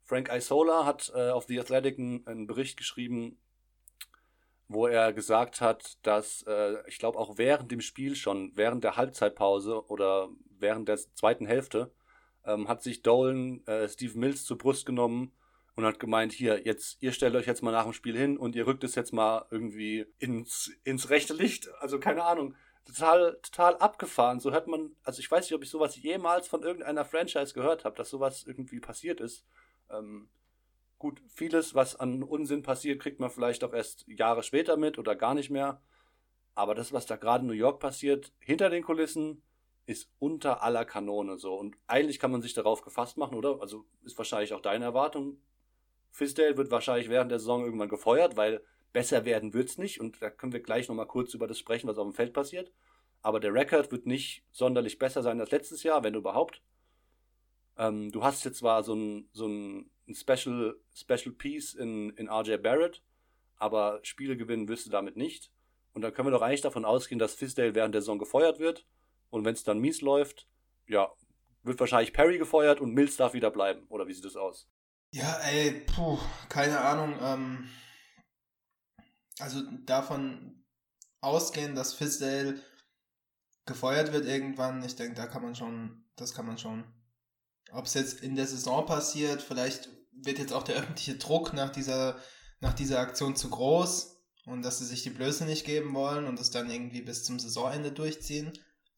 Frank 0.05 0.31
Isola 0.33 0.87
hat 0.87 1.13
äh, 1.15 1.31
auf 1.31 1.47
The 1.47 1.61
Athletic 1.61 1.99
einen, 1.99 2.27
einen, 2.27 2.47
Bericht 2.47 2.77
geschrieben, 2.77 3.39
wo 4.69 4.87
er 4.87 5.13
gesagt 5.13 5.61
hat, 5.61 5.99
dass 6.03 6.43
äh, 6.47 6.77
ich 6.87 6.99
glaube 6.99 7.19
auch 7.19 7.39
während 7.39 7.73
dem 7.73 7.81
Spiel 7.81 8.15
schon, 8.15 8.53
während 8.55 8.85
der 8.85 8.97
Halbzeitpause 8.97 9.85
oder 9.89 10.29
während 10.59 10.89
der 10.89 10.97
zweiten 10.97 11.47
Hälfte, 11.47 11.93
ähm, 12.45 12.69
hat 12.69 12.83
sich 12.83 13.03
Dolan 13.03 13.67
äh, 13.67 13.89
Steve 13.89 14.19
Mills 14.19 14.45
zur 14.45 14.59
Brust 14.59 14.87
genommen 14.87 15.33
und 15.77 15.85
hat 15.85 16.01
gemeint, 16.01 16.33
hier, 16.33 16.67
jetzt, 16.67 16.97
ihr 17.01 17.13
stellt 17.13 17.35
euch 17.35 17.47
jetzt 17.47 17.63
mal 17.63 17.73
nach 17.73 17.85
dem 17.85 17.93
Spiel 17.93 18.17
hin 18.17 18.37
und 18.37 18.57
ihr 18.57 18.67
rückt 18.67 18.85
es 18.85 18.95
jetzt 18.95 19.13
mal 19.13 19.47
irgendwie 19.51 20.07
ins, 20.19 20.73
ins 20.85 21.11
rechte 21.11 21.35
Licht. 21.35 21.69
Also 21.81 21.99
keine 21.99 22.25
Ahnung 22.25 22.55
total, 22.89 23.39
total 23.43 23.77
abgefahren. 23.77 24.41
So 24.41 24.51
hört 24.51 24.67
man, 24.67 24.97
also 25.05 25.21
ich 25.21 25.31
weiß 25.31 25.45
nicht, 25.45 25.55
ob 25.55 25.63
ich 25.63 25.71
sowas 25.71 25.97
jemals 25.97 26.49
von 26.49 26.63
irgendeiner 26.63 27.05
Franchise 27.05 27.55
gehört 27.55 27.85
habe, 27.85 27.97
dass 27.97 28.11
sowas 28.11 28.45
irgendwie 28.47 28.81
passiert 28.81 29.21
ist. 29.21 29.45
Ähm, 29.91 30.29
gut, 30.99 31.23
vieles, 31.29 31.75
was 31.75 31.97
an 31.97 32.23
Unsinn 32.23 32.63
passiert, 32.63 33.01
kriegt 33.01 33.21
man 33.21 33.31
vielleicht 33.31 33.63
auch 33.63 33.73
erst 33.73 34.07
Jahre 34.09 34.43
später 34.43 34.77
mit 34.77 34.99
oder 34.99 35.15
gar 35.15 35.35
nicht 35.35 35.51
mehr. 35.51 35.81
Aber 36.55 36.75
das, 36.75 36.93
was 36.93 37.07
da 37.07 37.17
gerade 37.17 37.43
in 37.43 37.49
New 37.49 37.53
York 37.53 37.79
passiert, 37.79 38.33
hinter 38.41 38.71
den 38.71 38.83
Kulissen, 38.83 39.43
ist 39.89 40.11
unter 40.19 40.63
aller 40.63 40.85
Kanone 40.85 41.39
so. 41.39 41.55
Und 41.55 41.75
eigentlich 41.87 42.19
kann 42.19 42.31
man 42.31 42.43
sich 42.43 42.53
darauf 42.53 42.83
gefasst 42.83 43.17
machen, 43.17 43.35
oder? 43.35 43.63
Also 43.63 43.87
ist 44.05 44.19
wahrscheinlich 44.19 44.53
auch 44.53 44.61
deine 44.61 44.85
Erwartung. 44.85 45.41
Fisdale 46.11 46.59
wird 46.59 46.71
wahrscheinlich 46.71 47.09
während 47.09 47.31
der 47.31 47.39
Saison 47.39 47.65
irgendwann 47.65 47.89
gefeuert, 47.89 48.37
weil 48.37 48.63
besser 48.93 49.25
werden 49.25 49.55
wird's 49.55 49.79
nicht. 49.79 49.99
Und 49.99 50.21
da 50.21 50.29
können 50.29 50.53
wir 50.53 50.61
gleich 50.61 50.89
nochmal 50.89 51.07
kurz 51.07 51.33
über 51.33 51.47
das 51.47 51.59
sprechen, 51.59 51.89
was 51.89 51.97
auf 51.97 52.07
dem 52.07 52.13
Feld 52.13 52.35
passiert. 52.35 52.71
Aber 53.23 53.41
der 53.41 53.55
Rekord 53.55 53.91
wird 53.91 54.05
nicht 54.05 54.45
sonderlich 54.51 54.99
besser 54.99 55.23
sein 55.23 55.41
als 55.41 55.53
letztes 55.53 55.83
Jahr, 55.85 56.05
wenn 56.05 56.15
überhaupt. 56.15 56.61
Ähm, 57.79 58.13
du 58.13 58.23
hast 58.23 58.45
jetzt 58.45 58.59
zwar 58.59 58.83
so 58.83 58.95
ein, 58.95 59.31
so 59.33 59.47
ein 59.47 59.91
Special, 60.13 60.77
Special 60.95 61.35
Piece 61.35 61.73
in, 61.73 62.11
in 62.11 62.29
RJ 62.29 62.59
Barrett, 62.59 63.03
aber 63.57 64.01
Spiele 64.03 64.37
gewinnen 64.37 64.69
wirst 64.69 64.85
du 64.85 64.91
damit 64.91 65.17
nicht. 65.17 65.51
Und 65.95 66.03
dann 66.03 66.13
können 66.13 66.29
wir 66.29 66.33
doch 66.33 66.43
eigentlich 66.43 66.61
davon 66.61 66.85
ausgehen, 66.85 67.19
dass 67.19 67.35
Fisdale 67.35 67.75
während 67.75 67.95
der 67.95 68.03
Saison 68.03 68.19
gefeuert 68.19 68.59
wird. 68.59 68.85
Und 69.31 69.45
wenn 69.45 69.55
es 69.55 69.65
dann 69.65 69.79
mies 69.79 70.01
läuft, 70.01 70.47
ja, 70.87 71.13
wird 71.63 71.81
wahrscheinlich 71.81 72.13
Perry 72.13 72.39
gefeuert 72.39 72.81
und 72.81 72.95
Mills 72.95 73.17
darf 73.17 73.35
wieder 73.35 73.51
bleiben. 73.51 73.87
Oder 73.89 74.07
wie 74.07 74.15
sieht 74.15 74.25
das 74.25 74.37
aus? 74.37 74.69
Ja, 75.11 75.39
ey, 75.41 75.85
puh, 75.87 76.19
keine 76.49 76.81
Ahnung. 76.81 77.17
Ähm, 77.21 77.69
also 79.39 79.63
davon 79.85 80.65
ausgehen, 81.21 81.75
dass 81.75 81.95
Fisdale 81.95 82.61
gefeuert 83.67 84.13
wird 84.13 84.27
irgendwann, 84.27 84.83
ich 84.83 84.97
denke, 84.97 85.15
da 85.15 85.27
kann 85.27 85.43
man 85.43 85.55
schon, 85.55 86.05
das 86.17 86.35
kann 86.35 86.47
man 86.47 86.59
schon. 86.59 86.85
Ob 87.71 87.85
es 87.85 87.95
jetzt 87.95 88.23
in 88.23 88.35
der 88.35 88.47
Saison 88.47 88.87
passiert, 88.87 89.43
vielleicht 89.43 89.91
wird 90.13 90.39
jetzt 90.39 90.53
auch 90.53 90.63
der 90.63 90.77
öffentliche 90.79 91.17
Druck 91.17 91.53
nach 91.53 91.71
dieser, 91.71 92.19
nach 92.61 92.75
dieser 92.75 93.01
Aktion 93.01 93.37
zu 93.37 93.51
groß 93.51 94.17
und 94.47 94.63
dass 94.63 94.79
sie 94.79 94.87
sich 94.87 95.03
die 95.03 95.11
Blöße 95.11 95.45
nicht 95.45 95.65
geben 95.65 95.95
wollen 95.95 96.27
und 96.27 96.41
es 96.41 96.51
dann 96.51 96.71
irgendwie 96.71 97.03
bis 97.03 97.25
zum 97.25 97.39
Saisonende 97.39 97.93
durchziehen. 97.93 98.53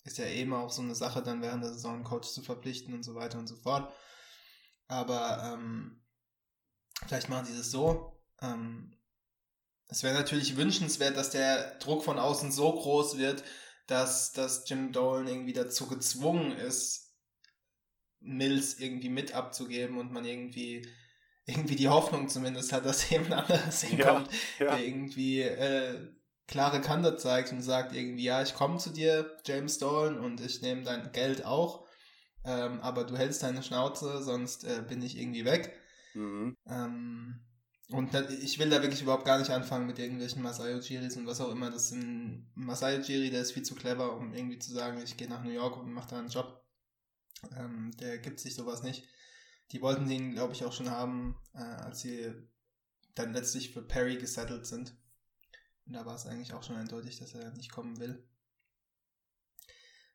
Ist 0.04 0.19
ja 0.19 0.26
eben 0.26 0.52
auch 0.54 0.71
so 0.71 0.83
eine 0.83 0.95
Sache, 0.95 1.23
dann 1.23 1.42
während 1.42 1.62
der 1.62 1.73
Saison 1.73 1.97
einen 1.97 2.04
Coach 2.04 2.28
zu 2.28 2.42
verpflichten 2.42 2.95
und 2.95 3.02
so 3.02 3.14
weiter 3.14 3.38
und 3.38 3.47
so 3.47 3.57
fort. 3.57 3.92
Aber 4.88 5.52
ähm, 5.52 6.02
vielleicht 7.07 7.28
machen 7.28 7.47
sie 7.47 7.57
das 7.57 7.71
so. 7.71 8.21
Ähm, 8.40 8.97
es 9.88 10.02
wäre 10.02 10.14
natürlich 10.14 10.57
wünschenswert, 10.57 11.16
dass 11.16 11.30
der 11.30 11.78
Druck 11.78 12.04
von 12.04 12.19
außen 12.19 12.52
so 12.52 12.73
groß 12.73 13.19
wird, 13.19 13.45
dass, 13.87 14.33
dass 14.33 14.69
Jim 14.69 14.92
Dolan 14.92 15.26
irgendwie 15.26 15.52
dazu 15.52 15.87
gezwungen 15.88 16.52
ist, 16.52 17.14
Mills 18.21 18.78
irgendwie 18.78 19.09
mit 19.09 19.35
abzugeben 19.35 19.99
und 19.99 20.12
man 20.12 20.25
irgendwie 20.25 20.87
irgendwie 21.45 21.76
die 21.76 21.88
Hoffnung 21.88 22.28
zumindest 22.28 22.73
hat, 22.73 22.85
dass 22.85 23.11
jemand 23.11 23.33
anderes 23.33 23.83
hinkommt, 23.83 24.30
ja, 24.59 24.66
ja. 24.66 24.76
der 24.76 24.87
irgendwie 24.87 25.42
äh, 25.42 26.09
klare 26.50 26.80
Kante 26.80 27.16
zeigt 27.16 27.52
und 27.52 27.62
sagt 27.62 27.95
irgendwie, 27.95 28.25
ja, 28.25 28.42
ich 28.42 28.54
komme 28.54 28.78
zu 28.78 28.90
dir, 28.90 29.38
James 29.47 29.78
Dolan, 29.78 30.19
und 30.19 30.40
ich 30.40 30.61
nehme 30.62 30.83
dein 30.83 31.12
Geld 31.12 31.45
auch, 31.45 31.87
ähm, 32.45 32.80
aber 32.80 33.04
du 33.04 33.16
hältst 33.16 33.45
deine 33.45 33.62
Schnauze, 33.62 34.21
sonst 34.21 34.64
äh, 34.64 34.83
bin 34.87 35.00
ich 35.00 35.16
irgendwie 35.16 35.45
weg. 35.45 35.73
Mhm. 36.14 36.57
Ähm, 36.69 37.40
und 37.92 38.14
ich 38.42 38.59
will 38.59 38.69
da 38.69 38.83
wirklich 38.83 39.02
überhaupt 39.02 39.25
gar 39.25 39.38
nicht 39.38 39.50
anfangen 39.50 39.87
mit 39.87 39.99
irgendwelchen 39.99 40.42
Masayo 40.42 40.78
Jiris 40.78 41.16
und 41.16 41.26
was 41.26 41.40
auch 41.40 41.50
immer. 41.50 41.71
Das 41.71 41.88
sind 41.88 42.50
Masayo 42.54 43.00
Jiri, 43.00 43.30
der 43.30 43.42
ist 43.42 43.52
viel 43.52 43.64
zu 43.64 43.76
clever, 43.76 44.16
um 44.16 44.33
irgendwie 44.33 44.59
zu 44.59 44.73
sagen, 44.73 45.00
ich 45.02 45.16
gehe 45.16 45.28
nach 45.28 45.45
New 45.45 45.50
York 45.50 45.76
und 45.76 45.92
mache 45.92 46.11
da 46.11 46.19
einen 46.19 46.28
Job. 46.28 46.64
Ähm, 47.57 47.92
der 48.00 48.19
gibt 48.19 48.40
sich 48.40 48.57
sowas 48.57 48.83
nicht. 48.83 49.09
Die 49.71 49.83
wollten 49.83 50.11
ihn, 50.11 50.33
glaube 50.33 50.52
ich, 50.52 50.64
auch 50.64 50.73
schon 50.73 50.90
haben, 50.90 51.37
äh, 51.54 51.59
als 51.59 52.00
sie 52.00 52.33
dann 53.14 53.33
letztlich 53.33 53.73
für 53.73 53.83
Perry 53.83 54.16
gesettelt 54.16 54.66
sind. 54.66 54.97
Und 55.90 55.97
da 55.97 56.06
war 56.06 56.14
es 56.14 56.25
eigentlich 56.25 56.54
auch 56.54 56.62
schon 56.62 56.76
eindeutig, 56.76 57.18
dass 57.18 57.35
er 57.35 57.50
nicht 57.50 57.73
kommen 57.73 57.99
will. 57.99 58.23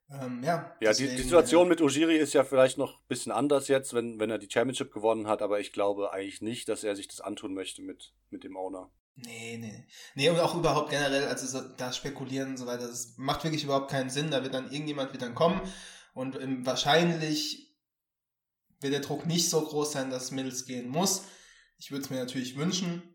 Ähm, 0.09 0.41
ja, 0.41 0.73
ja 0.79 0.91
deswegen, 0.91 1.09
die, 1.09 1.17
die, 1.17 1.23
Situation 1.23 1.65
äh, 1.65 1.69
mit 1.71 1.81
Ujiri 1.81 2.15
ist 2.15 2.33
ja 2.33 2.45
vielleicht 2.45 2.77
noch 2.77 2.93
ein 2.93 3.07
bisschen 3.09 3.33
anders 3.33 3.67
jetzt, 3.67 3.93
wenn, 3.93 4.17
wenn 4.17 4.29
er 4.29 4.37
die 4.37 4.49
Championship 4.49 4.93
gewonnen 4.93 5.27
hat, 5.27 5.41
aber 5.41 5.59
ich 5.59 5.73
glaube 5.73 6.13
eigentlich 6.13 6.41
nicht, 6.41 6.69
dass 6.69 6.85
er 6.85 6.95
sich 6.95 7.09
das 7.09 7.19
antun 7.19 7.53
möchte 7.53 7.81
mit, 7.81 8.13
mit 8.29 8.45
dem 8.45 8.55
Owner. 8.55 8.89
Nee, 9.15 9.57
nee. 9.57 9.85
Nee, 10.13 10.29
und 10.29 10.39
auch 10.39 10.55
überhaupt 10.55 10.91
generell, 10.91 11.25
also 11.25 11.45
so, 11.45 11.67
da 11.75 11.91
spekulieren 11.91 12.51
und 12.51 12.57
so 12.57 12.67
weiter, 12.67 12.87
das 12.87 13.17
macht 13.17 13.43
wirklich 13.43 13.65
überhaupt 13.65 13.91
keinen 13.91 14.09
Sinn. 14.09 14.31
Da 14.31 14.43
wird 14.43 14.53
dann 14.53 14.71
irgendjemand 14.71 15.11
wird 15.11 15.23
dann 15.23 15.35
kommen 15.35 15.59
und 16.13 16.39
ähm, 16.39 16.65
wahrscheinlich 16.65 17.75
wird 18.79 18.93
der 18.93 19.01
Druck 19.01 19.25
nicht 19.25 19.49
so 19.49 19.61
groß 19.61 19.91
sein, 19.91 20.09
dass 20.09 20.31
Mills 20.31 20.65
gehen 20.65 20.87
muss. 20.87 21.25
Ich 21.77 21.91
würde 21.91 22.05
es 22.05 22.09
mir 22.09 22.19
natürlich 22.19 22.55
wünschen 22.55 23.13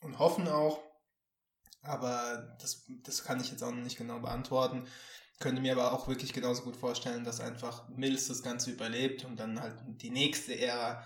und 0.00 0.18
hoffen 0.18 0.48
auch, 0.48 0.82
aber 1.82 2.56
das, 2.60 2.84
das 3.02 3.24
kann 3.24 3.40
ich 3.40 3.50
jetzt 3.50 3.62
auch 3.62 3.72
noch 3.72 3.82
nicht 3.82 3.98
genau 3.98 4.18
beantworten. 4.20 4.86
Könnte 5.38 5.60
mir 5.60 5.72
aber 5.72 5.92
auch 5.92 6.06
wirklich 6.06 6.32
genauso 6.32 6.62
gut 6.62 6.76
vorstellen, 6.76 7.24
dass 7.24 7.40
einfach 7.40 7.88
Mills 7.88 8.28
das 8.28 8.42
Ganze 8.42 8.70
überlebt 8.70 9.24
und 9.24 9.40
dann 9.40 9.60
halt 9.60 9.74
die 9.86 10.10
nächste 10.10 10.58
Ära 10.58 11.04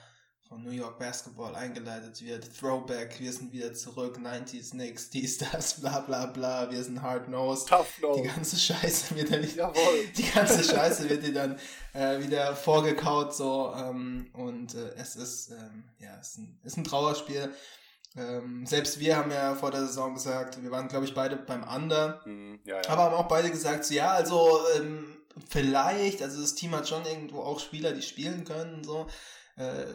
von 0.49 0.63
New 0.63 0.71
York 0.71 0.99
Basketball 0.99 1.55
eingeleitet 1.55 2.23
wird. 2.23 2.49
Throwback, 2.57 3.19
wir 3.19 3.33
sind 3.33 3.53
wieder 3.53 3.75
zurück, 3.75 4.19
90s 4.19 4.71
Knicks, 4.71 5.11
dies, 5.11 5.39
das, 5.39 5.81
bla 5.81 6.01
bla 6.01 6.27
bla, 6.27 6.71
wir 6.71 6.85
sind 6.85 7.03
hard 7.03 7.29
nosed. 7.29 7.69
Tough 7.69 8.01
nose. 8.01 8.23
Die 8.23 8.29
ganze 8.29 8.57
Scheiße 8.57 9.17
wird 9.17 9.33
dann 9.33 9.41
nicht, 9.41 9.57
die 10.17 10.31
ganze 10.31 10.63
Scheiße 10.63 11.09
wird 11.09 11.25
dir 11.25 11.33
dann 11.33 11.59
äh, 11.95 12.23
wieder 12.23 12.55
vorgekaut 12.55 13.35
so 13.35 13.75
ähm, 13.77 14.31
und 14.35 14.75
äh, 14.75 14.95
es 14.97 15.17
ist 15.17 15.51
ähm, 15.51 15.85
ja 15.99 16.17
es 16.21 16.33
ist 16.33 16.39
ein, 16.39 16.61
ist 16.63 16.77
ein 16.77 16.85
Trauerspiel. 16.85 17.53
Ähm, 18.17 18.65
selbst 18.67 18.99
wir 18.99 19.17
haben 19.17 19.31
ja 19.31 19.55
vor 19.55 19.71
der 19.71 19.87
Saison 19.87 20.15
gesagt, 20.15 20.63
wir 20.63 20.71
waren 20.71 20.89
glaube 20.89 21.05
ich 21.05 21.15
beide 21.15 21.37
beim 21.37 21.63
Under, 21.63 22.23
mm, 22.25 22.61
ja, 22.65 22.81
ja. 22.81 22.89
aber 22.89 23.03
haben 23.03 23.15
auch 23.15 23.29
beide 23.29 23.51
gesagt, 23.51 23.85
so, 23.85 23.95
ja 23.95 24.13
also 24.13 24.59
ähm, 24.77 25.17
vielleicht, 25.49 26.23
also 26.23 26.41
das 26.41 26.55
Team 26.55 26.75
hat 26.75 26.89
schon 26.89 27.05
irgendwo 27.05 27.41
auch 27.41 27.61
Spieler, 27.61 27.93
die 27.93 28.03
spielen 28.03 28.45
können 28.45 28.85
so. 28.85 29.07
Äh, 29.57 29.87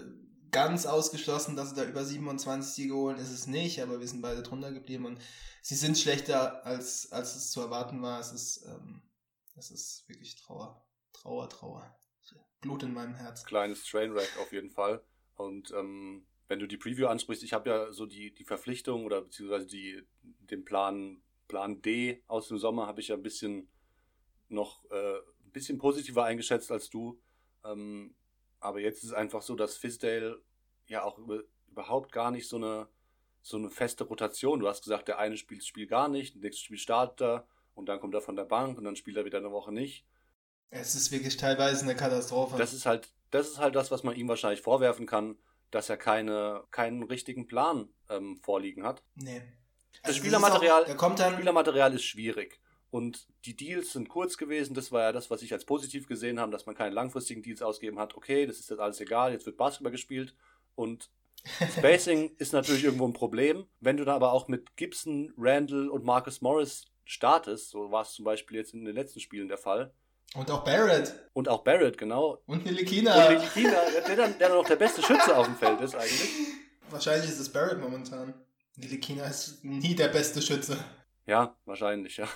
ganz 0.52 0.86
ausgeschlossen, 0.86 1.56
dass 1.56 1.70
sie 1.70 1.76
da 1.76 1.84
über 1.84 2.04
27 2.04 2.74
Siege 2.74 2.94
holen, 2.94 3.18
ist 3.18 3.32
es 3.32 3.48
nicht, 3.48 3.82
aber 3.82 4.00
wir 4.00 4.08
sind 4.08 4.22
beide 4.22 4.44
drunter 4.44 4.72
geblieben 4.72 5.06
und 5.06 5.22
sie 5.62 5.76
sind 5.76 5.98
schlechter, 5.98 6.66
als, 6.66 7.12
als 7.12 7.36
es 7.36 7.52
zu 7.52 7.62
erwarten 7.62 8.02
war. 8.02 8.20
Es 8.20 8.34
ist, 8.34 8.66
ähm, 8.66 9.02
es 9.56 9.72
ist 9.72 10.08
wirklich 10.10 10.36
Trauer. 10.36 10.86
Trauer, 11.14 11.50
Trauer. 11.50 11.98
Blut 12.60 12.84
in 12.84 12.94
meinem 12.94 13.16
Herz. 13.16 13.44
Kleines 13.44 13.84
Trainwreck 13.86 14.30
auf 14.40 14.52
jeden 14.52 14.70
Fall. 14.70 15.04
Und 15.36 15.72
ähm, 15.72 16.28
wenn 16.52 16.60
du 16.60 16.68
die 16.68 16.76
Preview 16.76 17.08
ansprichst, 17.08 17.44
ich 17.44 17.54
habe 17.54 17.70
ja 17.70 17.94
so 17.94 18.06
die, 18.06 18.34
die 18.34 18.44
Verpflichtung 18.44 19.06
oder 19.06 19.22
beziehungsweise 19.22 19.68
die, 19.68 20.04
den 20.22 20.66
Plan, 20.66 21.22
Plan 21.48 21.82
D 21.82 22.22
aus 22.28 22.50
dem 22.50 22.58
Sommer 22.58 22.88
habe 22.88 23.00
ich 23.00 23.08
ja 23.08 23.16
ein 23.16 23.24
bisschen 23.24 23.70
noch 24.50 24.84
äh, 24.92 25.20
ein 25.20 25.52
bisschen 25.54 25.78
positiver 25.78 26.26
eingeschätzt 26.26 26.70
als 26.70 26.90
du. 26.90 27.22
Ähm, 27.64 28.16
aber 28.60 28.82
jetzt 28.82 28.98
ist 28.98 29.12
es 29.12 29.14
einfach 29.14 29.42
so, 29.44 29.56
dass 29.56 29.78
Fisdale 29.78 30.42
ja 30.88 31.04
auch 31.04 31.18
über, 31.20 31.42
überhaupt 31.70 32.12
gar 32.12 32.32
nicht 32.32 32.50
so 32.50 32.58
eine, 32.58 32.90
so 33.42 33.56
eine 33.56 33.70
feste 33.70 34.04
Rotation. 34.04 34.60
Du 34.60 34.68
hast 34.68 34.84
gesagt, 34.84 35.08
der 35.08 35.20
eine 35.20 35.38
spielt 35.38 35.62
das 35.62 35.68
Spiel 35.68 35.88
gar 35.88 36.10
nicht, 36.10 36.36
der 36.36 36.42
nächste 36.42 36.66
Spiel 36.66 36.78
startet 36.78 37.22
er 37.22 37.48
und 37.76 37.86
dann 37.86 38.02
kommt 38.02 38.14
er 38.14 38.20
von 38.20 38.36
der 38.36 38.44
Bank 38.44 38.78
und 38.78 38.84
dann 38.84 38.98
spielt 38.98 39.16
er 39.16 39.24
wieder 39.24 39.38
eine 39.38 39.54
Woche 39.54 39.72
nicht. 39.72 40.06
Es 40.70 40.96
ist 40.96 41.14
wirklich 41.14 41.38
teilweise 41.38 41.84
eine 41.84 41.96
Katastrophe. 41.96 42.58
Das 42.58 42.74
ist 42.74 42.86
halt, 42.86 43.14
das 43.30 43.48
ist 43.52 43.60
halt 43.60 43.76
das, 43.76 43.90
was 43.90 44.04
man 44.04 44.18
ihm 44.18 44.28
wahrscheinlich 44.28 44.62
vorwerfen 44.62 45.06
kann, 45.06 45.38
dass 45.72 45.90
er 45.90 45.98
keine, 45.98 46.64
keinen 46.72 47.04
richtigen 47.04 47.48
Plan 47.48 47.90
ähm, 48.10 48.38
vorliegen 48.44 48.84
hat. 48.84 49.04
Nee. 49.16 49.42
Also 50.04 50.16
das 50.16 50.18
Spielermaterial, 50.18 50.84
auch, 50.98 51.16
dann, 51.16 51.34
Spielermaterial 51.34 51.94
ist 51.94 52.04
schwierig. 52.04 52.60
Und 52.90 53.28
die 53.46 53.56
Deals 53.56 53.94
sind 53.94 54.10
kurz 54.10 54.38
gewesen. 54.38 54.74
Das 54.74 54.92
war 54.92 55.02
ja 55.02 55.12
das, 55.14 55.30
was 55.30 55.42
ich 55.42 55.54
als 55.54 55.66
positiv 55.66 56.08
gesehen 56.08 56.40
habe, 56.40 56.52
dass 56.52 56.66
man 56.66 56.76
keine 56.76 56.94
langfristigen 56.94 57.42
Deals 57.42 57.62
ausgeben 57.62 57.98
hat. 58.00 58.16
Okay, 58.16 58.46
das 58.46 58.60
ist 58.60 58.70
jetzt 58.70 58.80
alles 58.80 59.00
egal, 59.00 59.32
jetzt 59.32 59.46
wird 59.46 59.58
Basketball 59.58 59.92
gespielt. 59.92 60.36
Und 60.76 61.10
Spacing 61.78 62.36
ist 62.38 62.52
natürlich 62.52 62.84
irgendwo 62.84 63.08
ein 63.08 63.14
Problem. 63.14 63.66
Wenn 63.80 63.98
du 63.98 64.04
da 64.04 64.16
aber 64.16 64.34
auch 64.34 64.50
mit 64.50 64.76
Gibson, 64.76 65.34
Randall 65.38 65.88
und 65.88 66.04
Marcus 66.04 66.42
Morris 66.42 66.92
startest, 67.06 67.70
so 67.70 67.92
war 67.92 68.04
es 68.04 68.12
zum 68.12 68.26
Beispiel 68.26 68.58
jetzt 68.58 68.74
in 68.74 68.84
den 68.84 68.96
letzten 68.96 69.22
Spielen 69.22 69.48
der 69.48 69.58
Fall. 69.58 69.94
Und 70.36 70.50
auch 70.50 70.64
Barrett. 70.64 71.14
Und 71.34 71.50
auch 71.50 71.64
Barrett, 71.64 71.98
genau. 71.98 72.42
Und 72.46 72.66
Nilikina. 72.66 73.28
Und 73.28 73.34
Nilikina, 73.36 73.72
der, 74.08 74.16
dann, 74.16 74.38
der 74.38 74.50
dann 74.50 74.58
noch 74.58 74.68
der 74.68 74.78
beste 74.78 75.02
Schütze 75.02 75.36
auf 75.36 75.46
dem 75.46 75.56
Feld 75.56 75.82
ist 75.82 75.96
eigentlich. 75.96 76.32
Wahrscheinlich 76.90 77.30
ist 77.30 77.40
es 77.40 77.52
Barrett 77.52 77.80
momentan. 77.80 78.34
Nilikina 78.78 79.26
ist 79.26 79.64
nie 79.64 79.96
der 79.96 80.08
beste 80.08 80.42
Schütze. 80.42 80.78
Ja, 81.26 81.56
wahrscheinlich, 81.66 82.18
ja. 82.18 82.28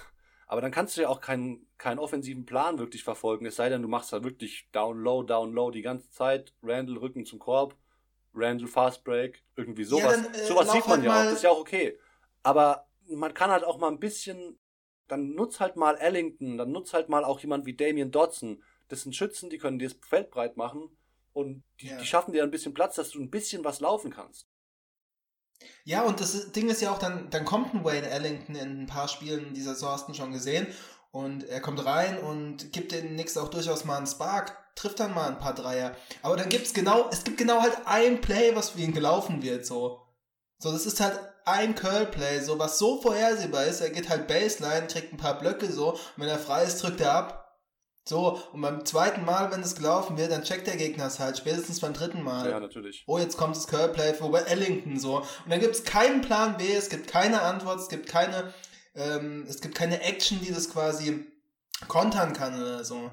Aber 0.48 0.62
dann 0.62 0.72
kannst 0.72 0.96
du 0.96 1.02
ja 1.02 1.10
auch 1.10 1.22
keinen, 1.22 1.68
keinen 1.78 2.00
offensiven 2.00 2.46
Plan 2.46 2.78
wirklich 2.78 3.04
verfolgen. 3.04 3.46
Es 3.46 3.56
sei 3.56 3.70
denn, 3.70 3.82
du 3.82 3.88
machst 3.88 4.14
da 4.14 4.24
wirklich 4.24 4.70
down 4.72 5.00
low, 5.00 5.24
down 5.24 5.54
low 5.54 5.72
die 5.72 5.82
ganze 5.82 6.10
Zeit. 6.12 6.54
Randall 6.62 6.98
Rücken 6.98 7.26
zum 7.26 7.40
Korb, 7.40 7.76
Randall 8.34 8.68
Fast 8.68 9.04
Break, 9.04 9.44
irgendwie 9.56 9.86
sowas. 9.86 10.04
Ja, 10.04 10.22
dann, 10.22 10.34
äh, 10.34 10.46
sowas 10.46 10.72
sieht 10.72 10.88
man 10.88 11.00
halt 11.00 11.06
ja 11.06 11.12
auch. 11.12 11.24
Das 11.24 11.34
ist 11.34 11.44
ja 11.44 11.50
auch 11.50 11.60
okay. 11.60 11.98
Aber 12.44 12.88
man 13.08 13.34
kann 13.34 13.50
halt 13.50 13.64
auch 13.64 13.80
mal 13.80 13.88
ein 13.88 14.00
bisschen, 14.00 14.60
dann 15.08 15.34
nutzt 15.34 15.60
halt 15.60 15.76
mal 15.76 15.96
Ellington, 15.98 16.58
dann 16.58 16.72
nutzt 16.72 16.94
halt 16.94 17.10
mal 17.10 17.24
auch 17.24 17.40
jemand 17.40 17.66
wie 17.66 17.76
Damian 17.76 18.12
Dodson. 18.12 18.64
Das 18.88 19.02
sind 19.02 19.16
Schützen, 19.16 19.50
die 19.50 19.58
können 19.58 19.80
dir 19.80 19.90
das 19.90 19.98
Feld 20.08 20.32
breit 20.32 20.58
machen 20.58 20.90
und 21.34 21.64
die, 21.82 21.88
ja. 21.88 21.98
die 21.98 22.06
schaffen 22.06 22.34
dir 22.34 22.44
ein 22.44 22.52
bisschen 22.52 22.74
Platz, 22.74 22.96
dass 22.96 23.12
du 23.12 23.20
ein 23.20 23.30
bisschen 23.30 23.64
was 23.64 23.80
laufen 23.80 24.12
kannst. 24.12 24.48
Ja, 25.84 26.04
und 26.04 26.20
das 26.20 26.52
Ding 26.52 26.70
ist 26.70 26.82
ja 26.82 26.92
auch, 26.92 27.00
dann, 27.00 27.30
dann 27.30 27.46
kommt 27.46 27.74
ein 27.74 27.84
Wayne 27.84 28.10
Ellington 28.10 28.56
in 28.56 28.82
ein 28.82 28.88
paar 28.88 29.08
Spielen 29.08 29.54
dieser 29.54 29.74
Saison, 29.74 29.92
hast 29.92 30.10
du 30.10 30.14
schon 30.14 30.34
gesehen. 30.34 30.68
Und 31.12 31.46
er 31.46 31.62
kommt 31.62 31.86
rein 31.86 32.18
und 32.20 32.74
gibt 32.74 32.92
den 32.92 33.14
Knicks 33.14 33.38
auch 33.38 33.48
durchaus 33.48 33.86
mal 33.86 33.98
einen 33.98 34.08
Spark, 34.08 34.58
trifft 34.76 35.00
dann 35.00 35.14
mal 35.14 35.30
ein 35.30 35.40
paar 35.40 35.56
Dreier. 35.56 35.96
Aber 36.22 36.36
dann 36.36 36.50
gibt's 36.50 36.74
genau, 36.74 37.10
es 37.10 37.24
gibt 37.24 37.38
genau 37.38 37.62
halt 37.62 37.78
ein 37.86 38.20
Play, 38.20 38.54
was 38.56 38.72
für 38.72 38.82
ihn 38.82 38.94
gelaufen 38.94 39.42
wird, 39.42 39.66
so. 39.66 40.02
So, 40.58 40.72
das 40.72 40.86
ist 40.86 41.00
halt 41.00 41.18
ein 41.46 41.76
Curl-Play, 41.76 42.42
so 42.42 42.60
was 42.60 42.78
so 42.80 43.02
vorhersehbar 43.02 43.66
ist. 43.66 43.82
Er 43.82 43.92
geht 43.92 44.10
halt 44.10 44.28
Baseline, 44.28 44.88
kriegt 44.88 45.14
ein 45.14 45.18
paar 45.18 45.40
Blöcke 45.40 45.72
so, 45.72 45.92
und 45.94 46.00
wenn 46.18 46.28
er 46.28 46.40
frei 46.40 46.64
ist, 46.64 46.82
drückt 46.82 47.02
er 47.02 47.14
ab. 47.14 47.42
So, 48.08 48.40
und 48.54 48.62
beim 48.62 48.86
zweiten 48.86 49.26
Mal, 49.26 49.52
wenn 49.52 49.62
es 49.62 49.76
gelaufen 49.76 50.16
wird, 50.18 50.32
dann 50.32 50.44
checkt 50.44 50.68
der 50.68 50.78
Gegner 50.78 51.08
es 51.08 51.20
halt, 51.20 51.40
spätestens 51.40 51.80
beim 51.80 51.94
dritten 51.94 52.22
Mal. 52.22 52.50
Ja, 52.50 52.60
natürlich. 52.60 53.04
Oh, 53.08 53.18
jetzt 53.18 53.36
kommt 53.36 53.56
das 53.56 53.68
Curl-Play 53.68 54.14
für 54.14 54.32
Ellington 54.48 55.00
so. 55.00 55.18
Und 55.18 55.50
dann 55.50 55.60
gibt 55.60 55.76
es 55.76 55.84
keinen 55.84 56.22
Plan 56.22 56.58
B, 56.58 56.72
es 56.72 56.90
gibt 56.90 57.08
keine 57.08 57.42
Antwort, 57.42 57.80
es 57.80 57.90
gibt 57.90 58.08
keine, 58.08 58.54
ähm, 58.94 59.46
es 59.50 59.60
gibt 59.60 59.74
keine 59.74 60.02
Action, 60.02 60.40
die 60.40 60.54
das 60.54 60.70
quasi 60.70 61.26
kontern 61.88 62.34
kann 62.34 62.62
oder 62.62 62.84
so. 62.84 63.10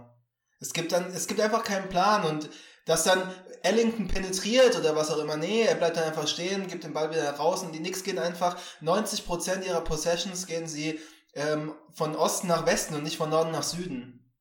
Es 0.61 0.75
gibt 0.75 0.93
dann, 0.93 1.07
es 1.13 1.27
gibt 1.27 1.41
einfach 1.41 1.65
keinen 1.65 1.89
Plan 1.89 2.25
und 2.25 2.51
dass 2.85 3.05
dann 3.05 3.23
Ellington 3.63 4.09
penetriert 4.09 4.77
oder 4.77 4.97
was 4.97 5.11
auch 5.11 5.19
immer, 5.19 5.37
nee, 5.37 5.63
er 5.63 5.77
bleibt 5.77 5.97
dann 5.97 6.05
einfach 6.05 6.27
stehen, 6.27 6.67
gibt 6.67 6.85
den 6.85 6.93
Ball 6.93 7.11
wieder 7.11 7.31
raus 7.33 7.63
und 7.63 7.73
die 7.73 7.79
Knicks 7.79 8.03
gehen 8.03 8.19
einfach, 8.19 8.59
90% 8.81 9.65
ihrer 9.65 9.83
Possessions 9.83 10.47
gehen 10.47 10.67
sie 10.67 11.01
ähm, 11.35 11.75
von 11.93 12.17
Osten 12.17 12.49
nach 12.49 12.67
Westen 12.67 12.95
und 12.95 13.05
nicht 13.05 13.17
von 13.17 13.31
Norden 13.31 13.53
nach 13.53 13.63
Süden. 13.63 14.33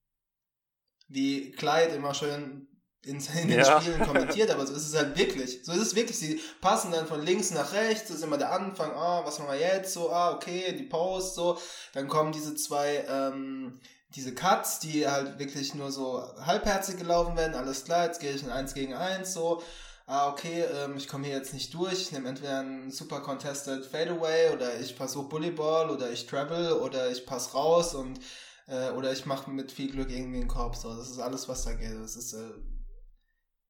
Wie 1.07 1.51
Clyde 1.51 1.95
immer 1.95 2.13
schön 2.13 2.67
in, 3.03 3.17
in 3.17 3.47
den 3.47 3.59
Ja. 3.59 3.81
Spielen 3.81 4.01
kommentiert, 4.05 4.49
aber 4.51 4.65
so 4.65 4.73
ist 4.73 4.87
es 4.87 4.95
halt 4.95 5.17
wirklich. 5.17 5.63
So 5.63 5.71
ist 5.71 5.81
es 5.81 5.95
wirklich. 5.95 6.17
Sie 6.17 6.39
passen 6.61 6.91
dann 6.91 7.07
von 7.07 7.21
links 7.21 7.51
nach 7.51 7.73
rechts, 7.73 8.07
das 8.07 8.17
ist 8.17 8.23
immer 8.23 8.37
der 8.37 8.51
Anfang, 8.51 8.91
ah, 8.91 9.21
was 9.25 9.39
machen 9.39 9.51
wir 9.51 9.59
jetzt? 9.59 9.93
So, 9.93 10.11
ah, 10.11 10.31
okay, 10.31 10.75
die 10.77 10.83
Post, 10.83 11.35
so. 11.35 11.59
Dann 11.93 12.07
kommen 12.07 12.31
diese 12.31 12.55
zwei, 12.55 13.03
ähm, 13.07 13.79
diese 14.15 14.33
Cuts, 14.33 14.79
die 14.79 15.07
halt 15.07 15.39
wirklich 15.39 15.73
nur 15.75 15.91
so 15.91 16.21
halbherzig 16.45 16.97
gelaufen 16.97 17.35
werden, 17.37 17.55
alles 17.55 17.85
klar, 17.85 18.05
jetzt 18.05 18.19
gehe 18.19 18.33
ich 18.33 18.43
in 18.43 18.49
1 18.49 18.73
gegen 18.73 18.93
1, 18.93 19.33
so. 19.33 19.61
Ah, 20.07 20.29
okay, 20.29 20.63
ähm, 20.63 20.97
ich 20.97 21.07
komme 21.07 21.27
hier 21.27 21.37
jetzt 21.37 21.53
nicht 21.53 21.73
durch, 21.73 22.01
ich 22.01 22.11
nehme 22.11 22.27
entweder 22.27 22.59
einen 22.59 22.91
super 22.91 23.21
contested 23.21 23.85
Fadeaway 23.85 24.51
oder 24.53 24.79
ich 24.79 24.95
versuche 24.95 25.29
Bullyball 25.29 25.89
oder 25.89 26.11
ich 26.11 26.27
travel 26.27 26.73
oder 26.73 27.09
ich 27.09 27.25
pass 27.25 27.53
raus 27.53 27.93
und 27.93 28.19
äh, 28.67 28.89
oder 28.91 29.13
ich 29.13 29.25
mache 29.25 29.49
mit 29.51 29.71
viel 29.71 29.91
Glück 29.91 30.09
irgendwie 30.09 30.39
einen 30.39 30.47
Korb, 30.47 30.75
so. 30.75 30.95
Das 30.95 31.09
ist 31.09 31.19
alles, 31.19 31.47
was 31.47 31.63
da 31.63 31.73
geht. 31.73 31.93
Das 31.93 32.15
ist, 32.15 32.33
äh, 32.33 32.51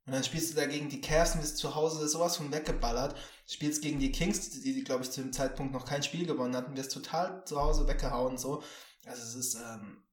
und 0.08 0.14
dann 0.14 0.24
spielst 0.24 0.52
du 0.52 0.56
dagegen 0.56 0.90
die 0.90 1.02
Cavs 1.02 1.36
und 1.36 1.42
bist 1.42 1.58
zu 1.58 1.76
Hause 1.76 2.08
sowas 2.08 2.38
von 2.38 2.52
weggeballert. 2.52 3.16
Spielst 3.48 3.82
gegen 3.82 4.00
die 4.00 4.12
Kings, 4.12 4.50
die, 4.50 4.62
die 4.62 4.84
glaube 4.84 5.04
ich, 5.04 5.12
zu 5.12 5.22
dem 5.22 5.34
Zeitpunkt 5.34 5.74
noch 5.74 5.86
kein 5.86 6.04
Spiel 6.04 6.26
gewonnen 6.26 6.56
hatten, 6.56 6.76
wirst 6.76 6.92
total 6.92 7.46
zu 7.46 7.62
Hause 7.62 7.88
weggehauen, 7.88 8.38
so. 8.38 8.64
Also 9.06 9.22
es 9.22 9.36
ist, 9.36 9.56
ähm, 9.56 10.04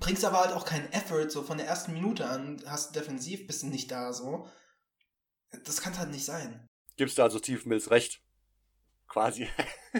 bringst 0.00 0.24
aber 0.24 0.40
halt 0.40 0.52
auch 0.52 0.64
keinen 0.64 0.90
Effort, 0.92 1.30
so 1.30 1.42
von 1.42 1.58
der 1.58 1.66
ersten 1.66 1.92
Minute 1.92 2.26
an, 2.26 2.62
hast 2.66 2.96
defensiv, 2.96 3.46
bist 3.46 3.62
du 3.62 3.66
nicht 3.66 3.90
da, 3.90 4.12
so. 4.12 4.48
Das 5.64 5.82
kann 5.82 5.98
halt 5.98 6.10
nicht 6.10 6.24
sein. 6.24 6.66
Gibst 6.96 7.18
du 7.18 7.22
also 7.22 7.38
Steve 7.38 7.68
Mills 7.68 7.90
recht? 7.90 8.22
Quasi. 9.08 9.48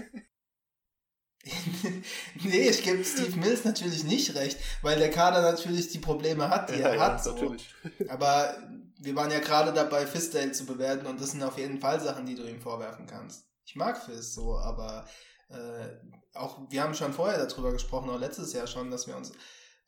nee, 2.43 2.69
ich 2.69 2.83
gebe 2.83 3.05
Steve 3.05 3.37
Mills 3.39 3.65
natürlich 3.65 4.05
nicht 4.05 4.35
recht, 4.35 4.59
weil 4.81 4.99
der 4.99 5.11
Kader 5.11 5.43
natürlich 5.43 5.89
die 5.89 5.99
Probleme 5.99 6.49
hat, 6.49 6.71
die 6.71 6.81
er 6.81 6.99
hat. 6.99 7.23
So. 7.23 7.33
natürlich. 7.33 7.75
Aber 8.09 8.57
wir 8.99 9.17
waren 9.17 9.31
ja 9.31 9.41
gerade 9.41 9.73
dabei, 9.73 10.07
Fizdale 10.07 10.53
zu 10.53 10.65
bewerten 10.65 11.07
und 11.07 11.21
das 11.21 11.33
sind 11.33 11.43
auf 11.43 11.59
jeden 11.59 11.81
Fall 11.81 12.01
Sachen, 12.01 12.25
die 12.25 12.37
du 12.37 12.49
ihm 12.49 12.61
vorwerfen 12.61 13.07
kannst. 13.07 13.45
Ich 13.65 13.75
mag 13.75 14.03
Fizz 14.03 14.35
so, 14.35 14.57
aber 14.59 15.07
äh, 15.49 15.89
auch 16.35 16.71
wir 16.71 16.83
haben 16.83 16.95
schon 16.95 17.13
vorher 17.13 17.45
darüber 17.45 17.73
gesprochen, 17.73 18.11
auch 18.11 18.21
letztes 18.21 18.53
Jahr 18.53 18.67
schon, 18.67 18.91
dass 18.91 19.07
wir 19.07 19.17
uns 19.17 19.33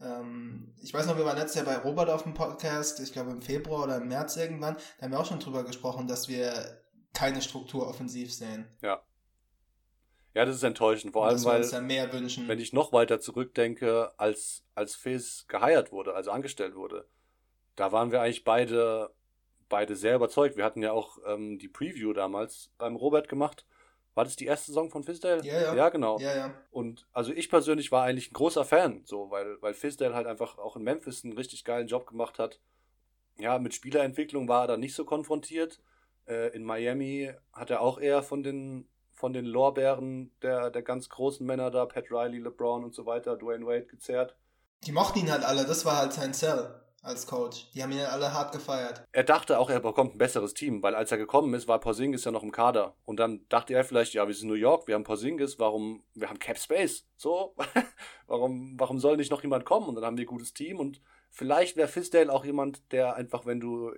ähm, 0.01 0.75
ich 0.83 0.93
weiß 0.93 1.07
noch, 1.07 1.17
wir 1.17 1.25
waren 1.25 1.39
letztes 1.39 1.57
Jahr 1.57 1.65
bei 1.65 1.77
Robert 1.79 2.11
auf 2.11 2.23
dem 2.25 2.35
Podcast, 2.35 3.01
ich 3.01 3.13
glaube 3.13 3.31
im 3.31 3.43
Februar 3.43 3.85
oder 3.85 3.97
im 3.99 4.09
März 4.09 4.37
irgendwann, 4.37 4.77
da 4.99 5.05
haben 5.05 5.13
wir 5.13 5.21
auch 5.21 5.27
schon 5.27 5.41
drüber 5.41 5.65
gesprochen, 5.65 6.09
dass 6.09 6.29
wir 6.29 6.83
keine 7.13 7.41
Struktur 7.43 7.89
offensiv 7.89 8.33
sehen. 8.33 8.67
Ja, 10.35 10.45
das 10.45 10.57
ist 10.57 10.65
enttäuschend. 10.65 11.13
Vor 11.13 11.27
allem, 11.27 11.45
weil, 11.45 11.63
wenn 11.63 12.59
ich 12.59 12.73
noch 12.73 12.93
weiter 12.93 13.21
zurückdenke, 13.21 14.13
als, 14.19 14.65
als 14.75 14.97
Fizz 14.97 15.47
geheiert 15.47 15.93
wurde, 15.93 16.15
also 16.15 16.33
angestellt 16.33 16.75
wurde, 16.75 17.07
da 17.77 17.93
waren 17.93 18.11
wir 18.11 18.21
eigentlich 18.21 18.43
beide, 18.43 19.15
beide 19.69 19.95
sehr 19.95 20.17
überzeugt. 20.17 20.57
Wir 20.57 20.65
hatten 20.65 20.83
ja 20.83 20.91
auch 20.91 21.19
ähm, 21.25 21.59
die 21.59 21.69
Preview 21.69 22.13
damals 22.13 22.71
beim 22.79 22.97
Robert 22.97 23.29
gemacht. 23.29 23.65
War 24.15 24.25
das 24.25 24.37
die 24.37 24.47
erste 24.47 24.67
Saison 24.67 24.91
von 24.91 25.03
Fizdale? 25.03 25.45
Ja, 25.45 25.61
ja. 25.61 25.75
Ja, 25.75 25.89
genau. 25.89 26.19
ja, 26.21 26.37
ja. 26.37 26.55
Und 26.71 27.07
also 27.13 27.33
ich 27.33 27.49
persönlich 27.51 27.91
war 27.91 28.05
eigentlich 28.05 28.31
ein 28.31 28.35
großer 28.35 28.65
Fan, 28.65 29.03
so, 29.05 29.31
weil, 29.31 29.61
weil 29.61 29.75
Fizdale 29.75 30.15
halt 30.15 30.27
einfach 30.27 30.59
auch 30.59 30.77
in 30.77 30.83
Memphis 30.83 31.25
einen 31.25 31.33
richtig 31.37 31.65
geilen 31.65 31.89
Job 31.89 32.07
gemacht 32.07 32.39
hat. 32.39 32.61
Ja, 33.37 33.59
mit 33.59 33.75
Spielerentwicklung 33.75 34.47
war 34.47 34.65
er 34.65 34.69
da 34.69 34.77
nicht 34.77 34.95
so 34.95 35.05
konfrontiert. 35.05 35.81
Äh, 36.27 36.55
in 36.55 36.65
Miami 36.65 37.33
hat 37.53 37.71
er 37.71 37.81
auch 37.81 37.99
eher 37.99 38.23
von 38.23 38.45
den, 38.45 38.89
von 39.13 39.33
den 39.33 39.45
Lorbeeren 39.45 40.33
der, 40.43 40.71
der 40.71 40.83
ganz 40.83 41.09
großen 41.09 41.45
Männer 41.45 41.73
da, 41.73 41.85
Pat 41.85 42.11
Riley, 42.11 42.39
LeBron 42.39 42.85
und 42.85 42.95
so 42.95 43.07
weiter, 43.07 43.37
Dwayne 43.37 43.67
Wade 43.67 43.87
gezerrt. 43.87 44.37
Die 44.85 44.93
mochten 44.93 45.19
ihn 45.19 45.33
halt 45.33 45.45
alle, 45.45 45.65
das 45.65 45.85
war 45.85 45.97
halt 45.97 46.13
sein 46.13 46.33
Sell 46.33 46.84
als 47.05 47.27
Coach. 47.27 47.71
Die 47.73 47.83
haben 47.83 47.93
ihn 47.93 48.01
alle 48.01 48.33
hart 48.33 48.53
gefeiert. 48.53 49.05
Er 49.13 49.25
dachte 49.25 49.59
auch, 49.59 49.69
er 49.69 49.81
bekommt 49.81 50.15
ein 50.15 50.19
besseres 50.19 50.55
Team, 50.55 50.83
weil 50.83 50.95
als 50.95 51.13
er 51.13 51.19
gekommen 51.19 51.53
ist, 51.55 51.69
war 51.69 51.79
Porzingis 51.79 52.25
ja 52.25 52.31
noch 52.31 52.43
im 52.43 52.51
Kader. 52.51 52.97
Und 53.05 53.21
dann 53.21 53.47
dachte 53.49 53.75
er 53.75 53.85
vielleicht, 53.85 54.15
ja, 54.15 54.27
wir 54.27 54.35
sind 54.35 54.49
New 54.49 54.55
York, 54.55 54.89
wir 54.89 54.95
haben 54.95 55.05
Porzingis, 55.05 55.59
warum, 55.59 56.03
wir 56.15 56.31
haben 56.31 56.39
Cap 56.39 56.59
Space, 56.59 57.07
so, 57.17 57.55
warum, 58.27 58.75
warum 58.81 58.99
soll 58.99 59.19
nicht 59.19 59.31
noch 59.31 59.43
jemand 59.43 59.67
kommen? 59.67 59.87
Und 59.87 59.97
dann 59.97 60.05
haben 60.05 60.17
wir 60.17 60.25
ein 60.25 60.29
gutes 60.29 60.55
Team 60.55 60.81
und 60.81 61.01
vielleicht 61.31 61.77
wäre 61.77 61.89
Fizdale 61.89 62.33
auch 62.33 62.45
jemand, 62.45 62.91
der 62.91 63.15
einfach, 63.17 63.45
wenn 63.45 63.61
du, 63.61 63.93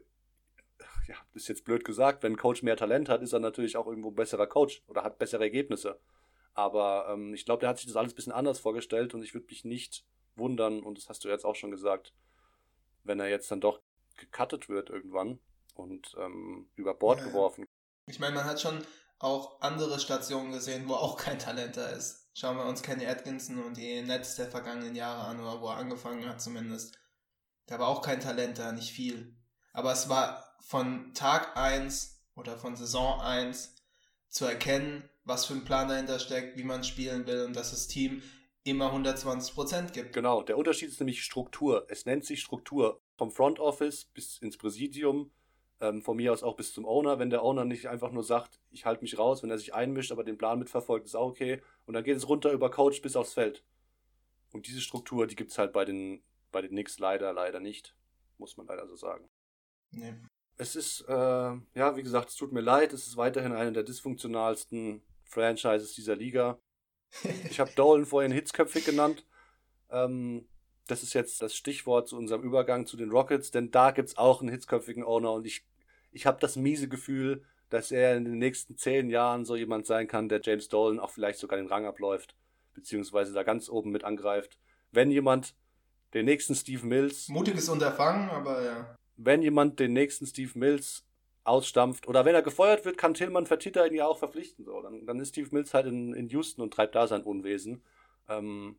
ja, 1.07 1.14
ist 1.35 1.49
jetzt 1.49 1.64
blöd 1.64 1.85
gesagt, 1.85 2.25
wenn 2.25 2.33
ein 2.33 2.38
Coach 2.38 2.64
mehr 2.64 2.77
Talent 2.77 3.09
hat, 3.09 3.23
ist 3.23 3.33
er 3.33 3.38
natürlich 3.38 3.77
auch 3.77 3.87
irgendwo 3.87 4.11
ein 4.11 4.16
besserer 4.16 4.49
Coach 4.49 4.83
oder 4.88 5.05
hat 5.05 5.19
bessere 5.19 5.45
Ergebnisse. 5.45 6.01
Aber 6.55 7.07
ähm, 7.11 7.35
ich 7.35 7.45
glaube, 7.45 7.61
der 7.61 7.69
hat 7.69 7.79
sich 7.79 7.87
das 7.87 7.97
alles 7.97 8.14
ein 8.14 8.16
bisschen 8.16 8.33
anders 8.33 8.59
vorgestellt 8.59 9.14
und 9.14 9.23
ich 9.23 9.33
würde 9.33 9.47
mich 9.49 9.64
nicht 9.64 10.05
wundern, 10.35 10.83
und 10.83 10.99
das 10.99 11.09
hast 11.09 11.25
du 11.25 11.29
jetzt 11.29 11.45
auch 11.45 11.55
schon 11.55 11.71
gesagt, 11.71 12.12
wenn 13.07 13.21
er 13.21 13.29
jetzt 13.29 13.51
dann 13.51 13.61
doch 13.61 13.81
gecuttet 14.16 14.69
wird 14.69 14.90
irgendwann 14.90 15.38
und 15.75 16.14
ähm, 16.19 16.69
über 16.75 16.95
Bord 16.95 17.21
Ja, 17.21 17.27
geworfen. 17.27 17.66
Ich 18.07 18.19
meine, 18.19 18.35
man 18.35 18.45
hat 18.45 18.61
schon 18.61 18.83
auch 19.19 19.61
andere 19.61 19.99
Stationen 19.99 20.53
gesehen, 20.53 20.88
wo 20.88 20.95
auch 20.95 21.16
kein 21.16 21.38
Talent 21.38 21.77
da 21.77 21.88
ist. 21.88 22.29
Schauen 22.35 22.57
wir 22.57 22.66
uns 22.66 22.83
Kenny 22.83 23.07
Atkinson 23.07 23.64
und 23.64 23.77
die 23.77 24.03
Nets 24.03 24.37
der 24.37 24.49
vergangenen 24.49 24.95
Jahre 24.95 25.23
an, 25.23 25.40
oder 25.40 25.61
wo 25.61 25.69
er 25.69 25.77
angefangen 25.77 26.29
hat 26.29 26.40
zumindest. 26.40 26.99
Da 27.66 27.79
war 27.79 27.88
auch 27.88 28.03
kein 28.03 28.21
Talent 28.21 28.59
da, 28.59 28.73
nicht 28.73 28.92
viel. 28.92 29.35
Aber 29.73 29.92
es 29.92 30.09
war 30.09 30.57
von 30.61 31.14
Tag 31.14 31.57
1 31.57 32.21
oder 32.35 32.57
von 32.59 32.77
Saison 32.77 33.21
1 33.21 33.75
zu 34.29 34.45
erkennen, 34.45 35.09
was 35.25 35.47
für 35.47 35.55
ein 35.55 35.64
Plan 35.64 35.88
dahinter 35.88 36.19
steckt, 36.19 36.57
wie 36.57 36.64
man 36.64 36.85
spielen 36.85 37.27
will 37.27 37.45
und 37.45 37.57
dass 37.57 37.71
das 37.71 37.88
Team 37.88 38.23
immer 38.66 38.92
120% 38.92 39.92
gibt. 39.92 40.12
Genau, 40.12 40.42
der 40.42 40.59
Unterschied 40.59 40.88
ist 40.88 41.00
nämlich 41.00 41.22
Struktur. 41.22 41.87
Es 41.88 42.05
nennt 42.05 42.24
sich 42.24 42.40
Struktur. 42.40 43.00
Vom 43.16 43.31
Front 43.31 43.61
Office 43.61 44.07
bis 44.07 44.38
ins 44.38 44.59
Präsidium, 44.59 45.31
ähm, 45.81 46.02
von 46.02 46.16
mir 46.16 46.33
aus 46.33 46.42
auch 46.42 46.57
bis 46.57 46.74
zum 46.74 46.85
Owner. 46.85 47.18
Wenn 47.18 47.31
der 47.31 47.42
Owner 47.42 47.64
nicht 47.64 47.87
einfach 47.87 48.11
nur 48.11 48.24
sagt, 48.24 48.61
ich 48.70 48.85
halte 48.85 49.02
mich 49.02 49.18
raus, 49.18 49.42
wenn 49.42 49.50
er 49.50 49.59
sich 49.59 49.74
einmischt, 49.74 50.12
aber 50.12 50.24
den 50.24 50.37
Plan 50.37 50.59
mitverfolgt, 50.59 51.07
ist 51.07 51.14
auch 51.14 51.29
okay. 51.29 51.62
Und 51.87 51.94
dann 51.94 52.05
geht 52.05 52.16
es 52.16 52.29
runter 52.29 52.52
über 52.52 52.70
Coach 52.70 53.00
bis 53.02 53.16
aufs 53.16 53.35
Feld. 53.35 53.64
Und 54.52 54.66
diese 54.66 54.81
Struktur, 54.81 55.26
die 55.26 55.37
gibt 55.37 55.52
es 55.52 55.59
halt 55.59 55.72
bei 55.72 55.85
den, 55.85 56.22
bei 56.50 56.61
den 56.61 56.70
Knicks 56.70 56.98
leider, 56.98 57.33
leider 57.33 57.61
nicht. 57.61 57.94
Muss 58.38 58.57
man 58.57 58.66
leider 58.66 58.87
so 58.87 58.96
sagen. 58.96 59.29
Nee. 59.92 60.14
Es 60.59 60.74
ist, 60.74 61.02
äh, 61.09 61.12
ja, 61.12 61.96
wie 61.96 62.02
gesagt, 62.02 62.31
es 62.31 62.37
tut 62.37 62.52
mir 62.52 62.62
leid, 62.62 62.92
es 62.92 63.07
ist 63.07 63.16
weiterhin 63.16 63.52
eine 63.52 63.72
der 63.72 63.83
dysfunktionalsten 63.83 65.02
Franchises 65.24 65.94
dieser 65.94 66.16
Liga. 66.16 66.59
Ich 67.51 67.61
habe 67.61 67.71
Dolan 67.75 68.07
vorhin 68.07 68.33
hitzköpfig 68.33 68.85
genannt. 68.85 69.25
Ähm, 69.90 70.47
das 70.87 71.03
ist 71.03 71.14
jetzt 71.14 71.42
das 71.42 71.55
Stichwort 71.55 72.09
zu 72.09 72.16
unserem 72.16 72.42
Übergang 72.42 72.87
zu 72.87 72.97
den 72.97 73.11
Rockets, 73.11 73.51
denn 73.51 73.71
da 73.71 73.90
gibt 73.90 74.09
es 74.09 74.19
auch 74.19 74.40
einen 74.40 74.51
hitzköpfigen 74.51 75.05
Owner 75.05 75.33
und 75.33 75.47
ich, 75.47 75.64
ich 76.12 76.27
habe 76.27 76.38
das 76.40 76.57
miese 76.57 76.88
Gefühl, 76.88 77.45
dass 77.71 77.90
er 77.90 78.16
in 78.16 78.25
den 78.25 78.38
nächsten 78.38 78.77
zehn 78.77 79.11
Jahren 79.11 79.45
so 79.45 79.57
jemand 79.57 79.87
sein 79.87 80.07
kann, 80.07 80.29
der 80.29 80.40
James 80.42 80.69
Dolan 80.69 81.01
auch 81.01 81.11
vielleicht 81.11 81.38
sogar 81.38 81.59
den 81.59 81.66
Rang 81.66 81.87
abläuft, 81.87 82.37
beziehungsweise 82.75 83.33
da 83.33 83.42
ganz 83.42 83.69
oben 83.69 83.90
mit 83.90 84.05
angreift. 84.05 84.59
Wenn 84.92 85.11
jemand 85.11 85.55
den 86.14 86.27
nächsten 86.27 86.55
Steve 86.55 86.87
Mills 86.87 87.29
Mutiges 87.29 87.69
Unterfangen, 87.69 88.31
aber 88.31 88.62
ja. 88.64 88.97
wenn 89.16 89.42
jemand 89.42 89.81
den 89.81 89.92
nächsten 89.92 90.27
Steve 90.27 90.53
Mills 90.55 91.06
ausstampft 91.46 92.09
oder 92.09 92.24
wenn 92.24 92.35
er 92.35 92.42
gefeuert 92.42 92.85
wird, 92.85 92.98
kann 92.98 93.14
Tillmann 93.14 93.46
Fertitta 93.46 93.85
ihn 93.87 93.94
ja 93.94 94.06
auch 94.06 94.18
verpflichten. 94.18 94.64
So. 94.64 94.80
Dann, 94.82 95.06
dann 95.06 95.20
ist 95.20 95.30
Steve 95.30 95.48
Mills 95.52 95.74
halt 95.74 95.87
in, 95.87 96.12
in 96.14 96.28
Houston 96.28 96.62
und 96.62 96.72
treibt 96.72 96.94
da 96.94 97.06
sein 97.06 97.22
Unwesen. 97.22 97.82
Ähm, 98.28 98.78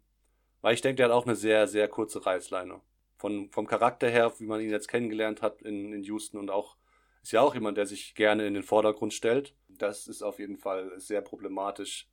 weil 0.61 0.73
ich 0.73 0.81
denke, 0.81 0.97
der 0.97 1.07
hat 1.07 1.13
auch 1.13 1.25
eine 1.25 1.35
sehr, 1.35 1.67
sehr 1.67 1.87
kurze 1.87 2.25
Reißleine. 2.25 2.81
Von, 3.17 3.49
vom 3.51 3.67
Charakter 3.67 4.09
her, 4.09 4.33
wie 4.37 4.45
man 4.45 4.61
ihn 4.61 4.69
jetzt 4.69 4.87
kennengelernt 4.87 5.41
hat 5.41 5.61
in, 5.61 5.93
in 5.93 6.03
Houston 6.03 6.37
und 6.37 6.51
auch, 6.51 6.77
ist 7.23 7.31
ja 7.31 7.41
auch 7.41 7.53
jemand, 7.53 7.77
der 7.77 7.85
sich 7.85 8.15
gerne 8.15 8.45
in 8.45 8.53
den 8.53 8.63
Vordergrund 8.63 9.13
stellt. 9.13 9.55
Das 9.67 10.07
ist 10.07 10.21
auf 10.21 10.39
jeden 10.39 10.57
Fall 10.57 10.91
sehr 10.99 11.21
problematisch, 11.21 12.09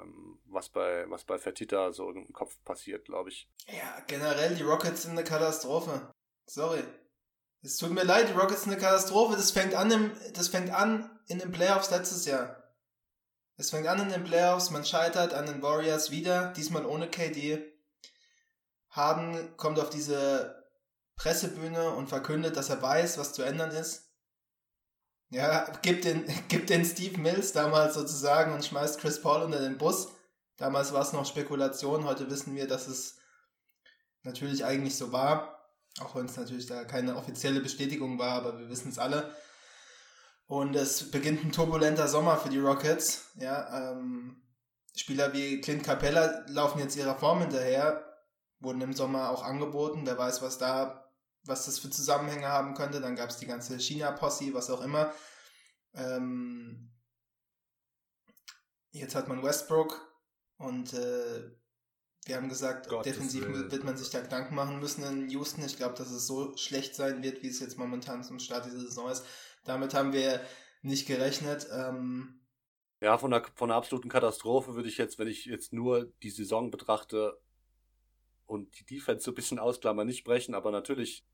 ähm, 0.00 0.38
was 0.44 0.68
bei, 0.68 1.08
was 1.08 1.24
bei 1.24 1.38
Fertitta 1.38 1.92
so 1.92 2.10
im 2.10 2.32
Kopf 2.32 2.62
passiert, 2.64 3.04
glaube 3.04 3.30
ich. 3.30 3.48
Ja, 3.66 4.00
generell, 4.06 4.54
die 4.54 4.62
Rockets 4.62 5.02
sind 5.02 5.12
eine 5.12 5.24
Katastrophe. 5.24 6.12
Sorry. 6.46 6.82
Es 7.64 7.78
tut 7.78 7.92
mir 7.92 8.04
leid, 8.04 8.28
die 8.28 8.34
Rockets 8.34 8.64
sind 8.64 8.72
eine 8.72 8.80
Katastrophe. 8.80 9.36
Das 9.36 9.50
fängt 9.50 9.74
an, 9.74 9.90
im, 9.90 10.12
das 10.34 10.48
fängt 10.48 10.70
an 10.70 11.10
in 11.28 11.38
den 11.38 11.50
Playoffs 11.50 11.90
letztes 11.90 12.26
Jahr. 12.26 12.62
Es 13.56 13.70
fängt 13.70 13.86
an 13.86 14.00
in 14.00 14.10
den 14.10 14.24
Playoffs, 14.24 14.70
man 14.70 14.84
scheitert 14.84 15.32
an 15.32 15.46
den 15.46 15.62
Warriors 15.62 16.10
wieder, 16.10 16.52
diesmal 16.52 16.84
ohne 16.84 17.08
KD. 17.08 17.64
Harden 18.90 19.56
kommt 19.56 19.78
auf 19.78 19.88
diese 19.88 20.62
Pressebühne 21.16 21.90
und 21.90 22.08
verkündet, 22.08 22.56
dass 22.56 22.68
er 22.68 22.82
weiß, 22.82 23.16
was 23.16 23.32
zu 23.32 23.42
ändern 23.42 23.70
ist. 23.70 24.10
Ja, 25.30 25.64
gibt 25.80 26.04
den, 26.04 26.26
gibt 26.48 26.68
den 26.68 26.84
Steve 26.84 27.18
Mills 27.18 27.52
damals 27.52 27.94
sozusagen 27.94 28.52
und 28.52 28.64
schmeißt 28.64 29.00
Chris 29.00 29.22
Paul 29.22 29.42
unter 29.42 29.60
den 29.60 29.78
Bus. 29.78 30.08
Damals 30.58 30.92
war 30.92 31.00
es 31.00 31.14
noch 31.14 31.24
Spekulation, 31.24 32.04
heute 32.04 32.30
wissen 32.30 32.54
wir, 32.54 32.68
dass 32.68 32.88
es 32.88 33.16
natürlich 34.22 34.66
eigentlich 34.66 34.96
so 34.96 35.12
war. 35.12 35.53
Auch 36.00 36.14
wenn 36.16 36.26
es 36.26 36.36
natürlich 36.36 36.66
da 36.66 36.84
keine 36.84 37.16
offizielle 37.16 37.60
Bestätigung 37.60 38.18
war, 38.18 38.32
aber 38.32 38.58
wir 38.58 38.68
wissen 38.68 38.90
es 38.90 38.98
alle. 38.98 39.34
Und 40.46 40.74
es 40.74 41.10
beginnt 41.10 41.44
ein 41.44 41.52
turbulenter 41.52 42.08
Sommer 42.08 42.36
für 42.36 42.48
die 42.48 42.58
Rockets. 42.58 43.30
Ja, 43.36 43.92
ähm, 43.92 44.42
Spieler 44.96 45.32
wie 45.32 45.60
Clint 45.60 45.84
Capella 45.84 46.44
laufen 46.48 46.80
jetzt 46.80 46.96
ihrer 46.96 47.16
Form 47.16 47.40
hinterher, 47.40 48.04
wurden 48.60 48.80
im 48.80 48.92
Sommer 48.92 49.30
auch 49.30 49.42
angeboten. 49.42 50.02
Wer 50.04 50.18
weiß, 50.18 50.42
was 50.42 50.58
da, 50.58 51.10
was 51.44 51.66
das 51.66 51.78
für 51.78 51.90
Zusammenhänge 51.90 52.48
haben 52.48 52.74
könnte. 52.74 53.00
Dann 53.00 53.16
gab 53.16 53.30
es 53.30 53.38
die 53.38 53.46
ganze 53.46 53.78
China-Posse, 53.78 54.52
was 54.52 54.70
auch 54.70 54.82
immer. 54.82 55.12
Ähm, 55.94 56.92
jetzt 58.90 59.14
hat 59.14 59.28
man 59.28 59.42
Westbrook 59.42 60.00
und 60.58 60.92
äh, 60.92 61.50
wir 62.26 62.36
haben 62.36 62.48
gesagt, 62.48 62.88
Gottes 62.88 63.12
defensiv 63.12 63.46
Willen. 63.46 63.70
wird 63.70 63.84
man 63.84 63.96
sich 63.96 64.10
da 64.10 64.20
Gedanken 64.20 64.54
machen 64.54 64.80
müssen 64.80 65.04
in 65.04 65.28
Houston. 65.30 65.64
Ich 65.64 65.76
glaube, 65.76 65.94
dass 65.96 66.10
es 66.10 66.26
so 66.26 66.56
schlecht 66.56 66.94
sein 66.94 67.22
wird, 67.22 67.42
wie 67.42 67.48
es 67.48 67.60
jetzt 67.60 67.78
momentan 67.78 68.24
zum 68.24 68.38
Start 68.38 68.66
dieser 68.66 68.80
Saison 68.80 69.10
ist. 69.10 69.24
Damit 69.64 69.94
haben 69.94 70.12
wir 70.12 70.40
nicht 70.82 71.06
gerechnet. 71.06 71.66
Ähm, 71.72 72.40
Ja, 73.00 73.18
von 73.18 73.32
einer, 73.32 73.44
von 73.54 73.70
einer 73.70 73.76
absoluten 73.76 74.08
Katastrophe 74.08 74.74
würde 74.74 74.88
ich 74.88 74.98
jetzt, 74.98 75.18
wenn 75.18 75.28
ich 75.28 75.44
jetzt 75.46 75.72
nur 75.72 76.12
die 76.22 76.30
Saison 76.30 76.70
betrachte 76.70 77.38
und 78.46 78.78
die 78.78 78.84
Defense 78.84 79.24
so 79.24 79.30
ein 79.30 79.34
bisschen 79.34 79.58
ausklammern, 79.58 80.06
nicht 80.06 80.18
sprechen, 80.18 80.54
aber 80.54 80.70
natürlich 80.70 81.26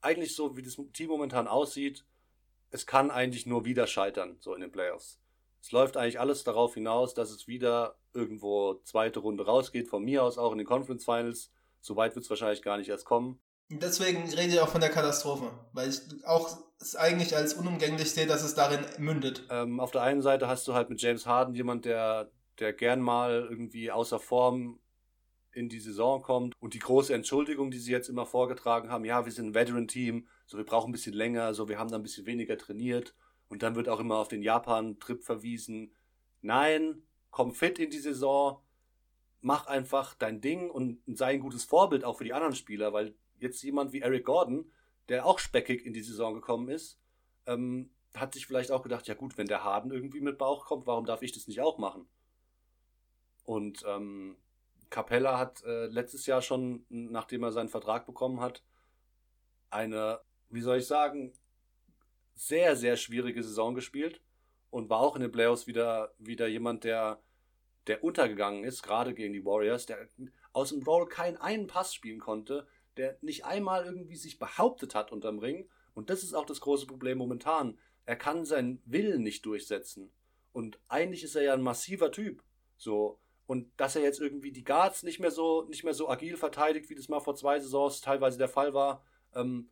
eigentlich 0.00 0.34
so, 0.34 0.56
wie 0.56 0.62
das 0.62 0.76
Team 0.92 1.08
momentan 1.08 1.48
aussieht, 1.48 2.04
es 2.70 2.86
kann 2.86 3.10
eigentlich 3.10 3.46
nur 3.46 3.64
wieder 3.64 3.86
scheitern, 3.86 4.36
so 4.40 4.54
in 4.54 4.60
den 4.60 4.72
Playoffs. 4.72 5.20
Es 5.60 5.72
läuft 5.72 5.96
eigentlich 5.96 6.20
alles 6.20 6.44
darauf 6.44 6.74
hinaus, 6.74 7.14
dass 7.14 7.30
es 7.30 7.48
wieder 7.48 7.98
irgendwo 8.16 8.74
zweite 8.84 9.20
Runde 9.20 9.46
rausgeht, 9.46 9.88
von 9.88 10.04
mir 10.04 10.24
aus 10.24 10.38
auch 10.38 10.52
in 10.52 10.58
den 10.58 10.66
Conference 10.66 11.04
Finals. 11.04 11.52
So 11.80 11.96
weit 11.96 12.14
wird 12.16 12.24
es 12.24 12.30
wahrscheinlich 12.30 12.62
gar 12.62 12.78
nicht 12.78 12.88
erst 12.88 13.04
kommen. 13.04 13.38
deswegen 13.68 14.22
rede 14.34 14.54
ich 14.54 14.60
auch 14.60 14.68
von 14.68 14.80
der 14.80 14.90
Katastrophe, 14.90 15.52
weil 15.72 15.90
ich 15.90 16.00
auch 16.24 16.58
es 16.80 16.96
eigentlich 16.96 17.36
als 17.36 17.54
unumgänglich 17.54 18.10
sehe, 18.10 18.26
dass 18.26 18.42
es 18.42 18.54
darin 18.54 18.84
mündet. 18.98 19.44
Ähm, 19.50 19.80
auf 19.80 19.90
der 19.90 20.02
einen 20.02 20.22
Seite 20.22 20.48
hast 20.48 20.66
du 20.68 20.74
halt 20.74 20.90
mit 20.90 21.00
James 21.00 21.26
Harden 21.26 21.54
jemand, 21.54 21.84
der, 21.84 22.30
der 22.58 22.72
gern 22.72 23.00
mal 23.00 23.46
irgendwie 23.48 23.90
außer 23.90 24.18
Form 24.18 24.78
in 25.52 25.68
die 25.70 25.80
Saison 25.80 26.22
kommt 26.22 26.54
und 26.60 26.74
die 26.74 26.78
große 26.78 27.14
Entschuldigung, 27.14 27.70
die 27.70 27.78
sie 27.78 27.90
jetzt 27.90 28.10
immer 28.10 28.26
vorgetragen 28.26 28.90
haben, 28.90 29.06
ja, 29.06 29.24
wir 29.24 29.32
sind 29.32 29.48
ein 29.48 29.54
Veteran-Team, 29.54 30.28
so 30.44 30.58
wir 30.58 30.66
brauchen 30.66 30.90
ein 30.90 30.92
bisschen 30.92 31.14
länger, 31.14 31.54
so 31.54 31.68
wir 31.68 31.78
haben 31.78 31.90
da 31.90 31.96
ein 31.96 32.02
bisschen 32.02 32.26
weniger 32.26 32.58
trainiert 32.58 33.14
und 33.48 33.62
dann 33.62 33.74
wird 33.74 33.88
auch 33.88 34.00
immer 34.00 34.16
auf 34.16 34.28
den 34.28 34.42
Japan-Trip 34.42 35.24
verwiesen. 35.24 35.94
Nein, 36.42 37.02
komm 37.36 37.52
fit 37.52 37.78
in 37.78 37.90
die 37.90 37.98
Saison, 37.98 38.62
mach 39.42 39.66
einfach 39.66 40.14
dein 40.14 40.40
Ding 40.40 40.70
und 40.70 41.02
sei 41.06 41.34
ein 41.34 41.40
gutes 41.40 41.64
Vorbild 41.64 42.02
auch 42.02 42.16
für 42.16 42.24
die 42.24 42.32
anderen 42.32 42.54
Spieler, 42.54 42.94
weil 42.94 43.14
jetzt 43.38 43.62
jemand 43.62 43.92
wie 43.92 44.00
Eric 44.00 44.24
Gordon, 44.24 44.72
der 45.10 45.26
auch 45.26 45.38
speckig 45.38 45.84
in 45.84 45.92
die 45.92 46.00
Saison 46.00 46.32
gekommen 46.32 46.70
ist, 46.70 46.98
ähm, 47.44 47.90
hat 48.14 48.32
sich 48.32 48.46
vielleicht 48.46 48.70
auch 48.70 48.82
gedacht, 48.82 49.06
ja 49.06 49.12
gut, 49.12 49.36
wenn 49.36 49.48
der 49.48 49.64
Harden 49.64 49.90
irgendwie 49.90 50.22
mit 50.22 50.38
Bauch 50.38 50.64
kommt, 50.64 50.86
warum 50.86 51.04
darf 51.04 51.20
ich 51.20 51.30
das 51.30 51.46
nicht 51.46 51.60
auch 51.60 51.76
machen? 51.76 52.08
Und 53.44 53.84
ähm, 53.86 54.38
Capella 54.88 55.38
hat 55.38 55.62
äh, 55.64 55.88
letztes 55.88 56.24
Jahr 56.24 56.40
schon, 56.40 56.86
nachdem 56.88 57.42
er 57.42 57.52
seinen 57.52 57.68
Vertrag 57.68 58.06
bekommen 58.06 58.40
hat, 58.40 58.64
eine, 59.68 60.20
wie 60.48 60.62
soll 60.62 60.78
ich 60.78 60.86
sagen, 60.86 61.34
sehr, 62.34 62.76
sehr 62.76 62.96
schwierige 62.96 63.42
Saison 63.42 63.74
gespielt 63.74 64.22
und 64.70 64.88
war 64.88 65.00
auch 65.00 65.16
in 65.16 65.20
den 65.20 65.32
Playoffs 65.32 65.66
wieder, 65.66 66.14
wieder 66.18 66.46
jemand, 66.46 66.84
der, 66.84 67.20
der 67.86 68.02
untergegangen 68.02 68.64
ist, 68.64 68.82
gerade 68.82 69.14
gegen 69.14 69.32
die 69.32 69.44
Warriors, 69.44 69.86
der 69.86 70.08
aus 70.52 70.70
dem 70.70 70.82
Roll 70.82 71.06
keinen 71.08 71.36
einen 71.36 71.66
Pass 71.66 71.94
spielen 71.94 72.20
konnte, 72.20 72.66
der 72.96 73.16
nicht 73.20 73.44
einmal 73.44 73.84
irgendwie 73.84 74.16
sich 74.16 74.38
behauptet 74.38 74.94
hat 74.94 75.12
unterm 75.12 75.38
Ring. 75.38 75.68
Und 75.94 76.10
das 76.10 76.22
ist 76.22 76.34
auch 76.34 76.46
das 76.46 76.60
große 76.60 76.86
Problem 76.86 77.18
momentan. 77.18 77.78
Er 78.04 78.16
kann 78.16 78.44
seinen 78.44 78.82
Willen 78.84 79.22
nicht 79.22 79.44
durchsetzen. 79.46 80.10
Und 80.52 80.78
eigentlich 80.88 81.22
ist 81.22 81.36
er 81.36 81.42
ja 81.42 81.54
ein 81.54 81.62
massiver 81.62 82.10
Typ. 82.10 82.42
So. 82.76 83.18
Und 83.46 83.70
dass 83.76 83.96
er 83.96 84.02
jetzt 84.02 84.20
irgendwie 84.20 84.52
die 84.52 84.64
Guards 84.64 85.02
nicht 85.02 85.20
mehr 85.20 85.30
so, 85.30 85.64
nicht 85.68 85.84
mehr 85.84 85.94
so 85.94 86.08
agil 86.08 86.36
verteidigt, 86.36 86.88
wie 86.90 86.94
das 86.94 87.08
mal 87.08 87.20
vor 87.20 87.36
zwei 87.36 87.60
Saisons 87.60 88.00
teilweise 88.00 88.38
der 88.38 88.48
Fall 88.48 88.74
war, 88.74 89.04
ähm, 89.34 89.70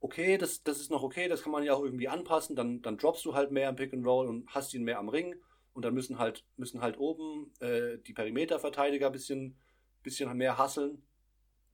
okay, 0.00 0.36
das, 0.36 0.62
das 0.62 0.80
ist 0.80 0.90
noch 0.90 1.02
okay, 1.02 1.28
das 1.28 1.42
kann 1.42 1.52
man 1.52 1.62
ja 1.62 1.74
auch 1.74 1.82
irgendwie 1.82 2.08
anpassen, 2.08 2.54
dann, 2.54 2.82
dann 2.82 2.98
droppst 2.98 3.24
du 3.24 3.34
halt 3.34 3.50
mehr 3.50 3.68
im 3.68 3.76
Pick 3.76 3.92
and 3.92 4.06
Roll 4.06 4.28
und 4.28 4.48
hast 4.54 4.74
ihn 4.74 4.84
mehr 4.84 4.98
am 4.98 5.08
Ring 5.08 5.36
und 5.78 5.84
dann 5.84 5.94
müssen 5.94 6.18
halt, 6.18 6.44
müssen 6.56 6.80
halt 6.80 6.98
oben 6.98 7.52
äh, 7.60 7.98
die 7.98 8.12
Perimeterverteidiger 8.12 9.06
ein 9.06 9.12
bisschen, 9.12 9.56
bisschen 10.02 10.36
mehr 10.36 10.58
hasseln, 10.58 11.06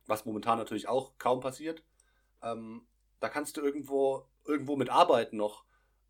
was 0.05 0.27
momentan 0.27 0.59
natürlich 0.59 0.89
auch 0.89 1.17
kaum 1.17 1.41
passiert. 1.41 1.83
Ähm, 2.43 2.87
da 3.19 3.31
kannst 3.31 3.57
du 3.57 3.63
irgendwo, 3.63 4.29
irgendwo 4.45 4.77
mit 4.77 4.91
arbeiten 4.91 5.39
noch. 5.39 5.65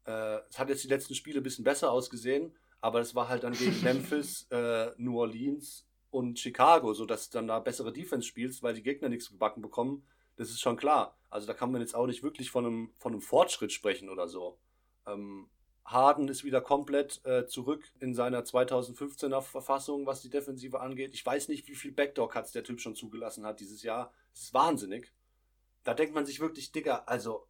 Äh, 0.06 0.38
es 0.50 0.58
hat 0.58 0.70
jetzt 0.70 0.82
die 0.82 0.88
letzten 0.88 1.14
Spiele 1.14 1.38
ein 1.38 1.44
bisschen 1.44 1.62
besser 1.62 1.92
ausgesehen, 1.92 2.56
aber 2.80 2.98
es 2.98 3.14
war 3.14 3.28
halt 3.28 3.44
dann 3.44 3.52
gegen 3.52 3.80
Memphis, 3.84 4.48
äh, 4.50 4.90
New 4.96 5.16
Orleans 5.20 5.86
und 6.10 6.40
Chicago, 6.40 6.94
sodass 6.94 7.30
du 7.30 7.38
dann 7.38 7.46
da 7.46 7.60
bessere 7.60 7.92
Defense 7.92 8.26
spielst, 8.26 8.64
weil 8.64 8.74
die 8.74 8.82
Gegner 8.82 9.08
nichts 9.08 9.30
gebacken 9.30 9.62
bekommen. 9.62 10.04
Das 10.34 10.50
ist 10.50 10.60
schon 10.60 10.76
klar. 10.76 11.16
Also 11.30 11.46
da 11.46 11.54
kann 11.54 11.70
man 11.70 11.80
jetzt 11.80 11.94
auch 11.94 12.08
nicht 12.08 12.24
wirklich 12.24 12.50
von 12.50 12.66
einem, 12.66 12.92
von 12.98 13.12
einem 13.12 13.22
Fortschritt 13.22 13.70
sprechen 13.70 14.08
oder 14.08 14.26
so. 14.26 14.58
Ähm, 15.06 15.48
Harden 15.84 16.28
ist 16.28 16.44
wieder 16.44 16.62
komplett 16.62 17.24
äh, 17.26 17.46
zurück 17.46 17.84
in 18.00 18.14
seiner 18.14 18.42
2015er 18.42 19.42
Verfassung, 19.42 20.06
was 20.06 20.22
die 20.22 20.30
Defensive 20.30 20.80
angeht. 20.80 21.12
Ich 21.14 21.24
weiß 21.24 21.48
nicht, 21.48 21.68
wie 21.68 21.74
viel 21.74 21.92
Backdoor-Cuts 21.92 22.52
der 22.52 22.64
Typ 22.64 22.80
schon 22.80 22.94
zugelassen 22.94 23.44
hat 23.44 23.60
dieses 23.60 23.82
Jahr. 23.82 24.12
Das 24.32 24.44
ist 24.44 24.54
wahnsinnig. 24.54 25.12
Da 25.82 25.92
denkt 25.92 26.14
man 26.14 26.24
sich 26.24 26.40
wirklich, 26.40 26.72
Digga, 26.72 27.04
also. 27.06 27.46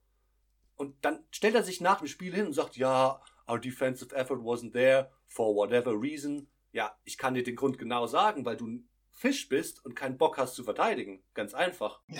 Und 0.74 0.96
dann 1.04 1.24
stellt 1.30 1.54
er 1.54 1.62
sich 1.62 1.80
nach 1.80 1.98
dem 1.98 2.08
Spiel 2.08 2.34
hin 2.34 2.46
und 2.46 2.52
sagt, 2.52 2.76
ja, 2.76 3.22
our 3.48 3.60
defensive 3.60 4.14
effort 4.14 4.40
wasn't 4.40 4.72
there 4.72 5.10
for 5.28 5.54
whatever 5.54 5.92
reason. 5.92 6.48
Ja, 6.72 6.98
ich 7.04 7.16
kann 7.16 7.34
dir 7.34 7.44
den 7.44 7.54
Grund 7.54 7.78
genau 7.78 8.08
sagen, 8.08 8.44
weil 8.44 8.56
du 8.56 8.66
ein 8.66 8.88
Fisch 9.12 9.48
bist 9.48 9.84
und 9.84 9.94
keinen 9.94 10.18
Bock 10.18 10.38
hast 10.38 10.56
zu 10.56 10.64
verteidigen. 10.64 11.22
Ganz 11.34 11.54
einfach. 11.54 12.00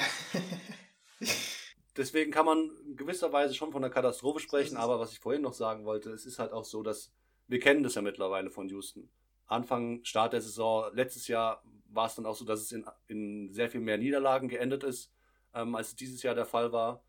Deswegen 1.96 2.32
kann 2.32 2.46
man 2.46 2.70
in 2.86 2.96
gewisser 2.96 3.32
Weise 3.32 3.54
schon 3.54 3.70
von 3.70 3.84
einer 3.84 3.92
Katastrophe 3.92 4.40
sprechen, 4.40 4.76
aber 4.76 4.98
was 4.98 5.12
ich 5.12 5.20
vorhin 5.20 5.42
noch 5.42 5.52
sagen 5.52 5.84
wollte, 5.84 6.10
es 6.10 6.26
ist 6.26 6.38
halt 6.38 6.52
auch 6.52 6.64
so, 6.64 6.82
dass 6.82 7.12
wir 7.46 7.60
kennen 7.60 7.82
das 7.82 7.94
ja 7.94 8.02
mittlerweile 8.02 8.50
von 8.50 8.68
Houston. 8.68 9.08
Anfang, 9.46 10.02
Start 10.04 10.32
der 10.32 10.40
Saison, 10.40 10.92
letztes 10.94 11.28
Jahr 11.28 11.62
war 11.88 12.06
es 12.06 12.14
dann 12.14 12.26
auch 12.26 12.34
so, 12.34 12.44
dass 12.44 12.60
es 12.60 12.72
in, 12.72 12.84
in 13.06 13.52
sehr 13.52 13.68
viel 13.68 13.80
mehr 13.80 13.98
Niederlagen 13.98 14.48
geendet 14.48 14.82
ist, 14.82 15.12
ähm, 15.52 15.74
als 15.74 15.88
es 15.88 15.96
dieses 15.96 16.22
Jahr 16.22 16.34
der 16.34 16.46
Fall 16.46 16.72
war. 16.72 17.04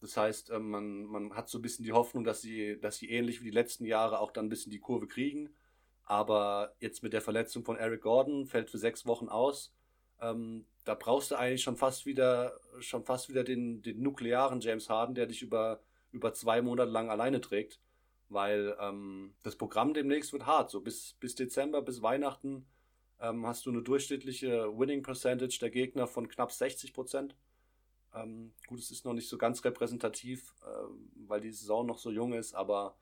Das 0.00 0.16
heißt, 0.16 0.50
ähm, 0.50 0.70
man, 0.70 1.04
man 1.04 1.34
hat 1.34 1.48
so 1.48 1.58
ein 1.58 1.62
bisschen 1.62 1.84
die 1.84 1.92
Hoffnung, 1.92 2.24
dass 2.24 2.40
sie, 2.40 2.78
dass 2.80 2.96
sie 2.96 3.10
ähnlich 3.10 3.40
wie 3.40 3.46
die 3.46 3.50
letzten 3.50 3.84
Jahre 3.84 4.18
auch 4.18 4.30
dann 4.30 4.46
ein 4.46 4.50
bisschen 4.50 4.72
die 4.72 4.80
Kurve 4.80 5.06
kriegen. 5.06 5.54
Aber 6.02 6.74
jetzt 6.78 7.02
mit 7.02 7.12
der 7.12 7.20
Verletzung 7.20 7.64
von 7.64 7.76
Eric 7.76 8.02
Gordon 8.02 8.46
fällt 8.46 8.70
für 8.70 8.78
sechs 8.78 9.06
Wochen 9.06 9.28
aus. 9.28 9.74
Ähm, 10.20 10.66
da 10.86 10.94
brauchst 10.94 11.32
du 11.32 11.34
eigentlich 11.34 11.64
schon 11.64 11.76
fast 11.76 12.06
wieder, 12.06 12.58
schon 12.78 13.04
fast 13.04 13.28
wieder 13.28 13.44
den, 13.44 13.82
den 13.82 14.00
nuklearen 14.00 14.60
James 14.60 14.88
Harden, 14.88 15.16
der 15.16 15.26
dich 15.26 15.42
über, 15.42 15.80
über 16.12 16.32
zwei 16.32 16.62
Monate 16.62 16.90
lang 16.90 17.10
alleine 17.10 17.40
trägt. 17.40 17.80
Weil 18.28 18.76
ähm, 18.80 19.34
das 19.42 19.56
Programm 19.56 19.94
demnächst 19.94 20.32
wird 20.32 20.46
hart. 20.46 20.70
So 20.70 20.80
bis, 20.80 21.14
bis 21.14 21.34
Dezember, 21.34 21.82
bis 21.82 22.02
Weihnachten 22.02 22.66
ähm, 23.20 23.44
hast 23.46 23.66
du 23.66 23.70
eine 23.70 23.82
durchschnittliche 23.82 24.78
Winning 24.78 25.02
Percentage 25.02 25.58
der 25.60 25.70
Gegner 25.70 26.06
von 26.06 26.28
knapp 26.28 26.52
60 26.52 26.92
Prozent. 26.92 27.36
Ähm, 28.14 28.52
gut, 28.68 28.78
es 28.78 28.92
ist 28.92 29.04
noch 29.04 29.12
nicht 29.12 29.28
so 29.28 29.38
ganz 29.38 29.64
repräsentativ, 29.64 30.54
äh, 30.62 31.26
weil 31.26 31.40
die 31.40 31.50
Saison 31.50 31.84
noch 31.84 31.98
so 31.98 32.12
jung 32.12 32.32
ist, 32.32 32.54
aber, 32.54 32.96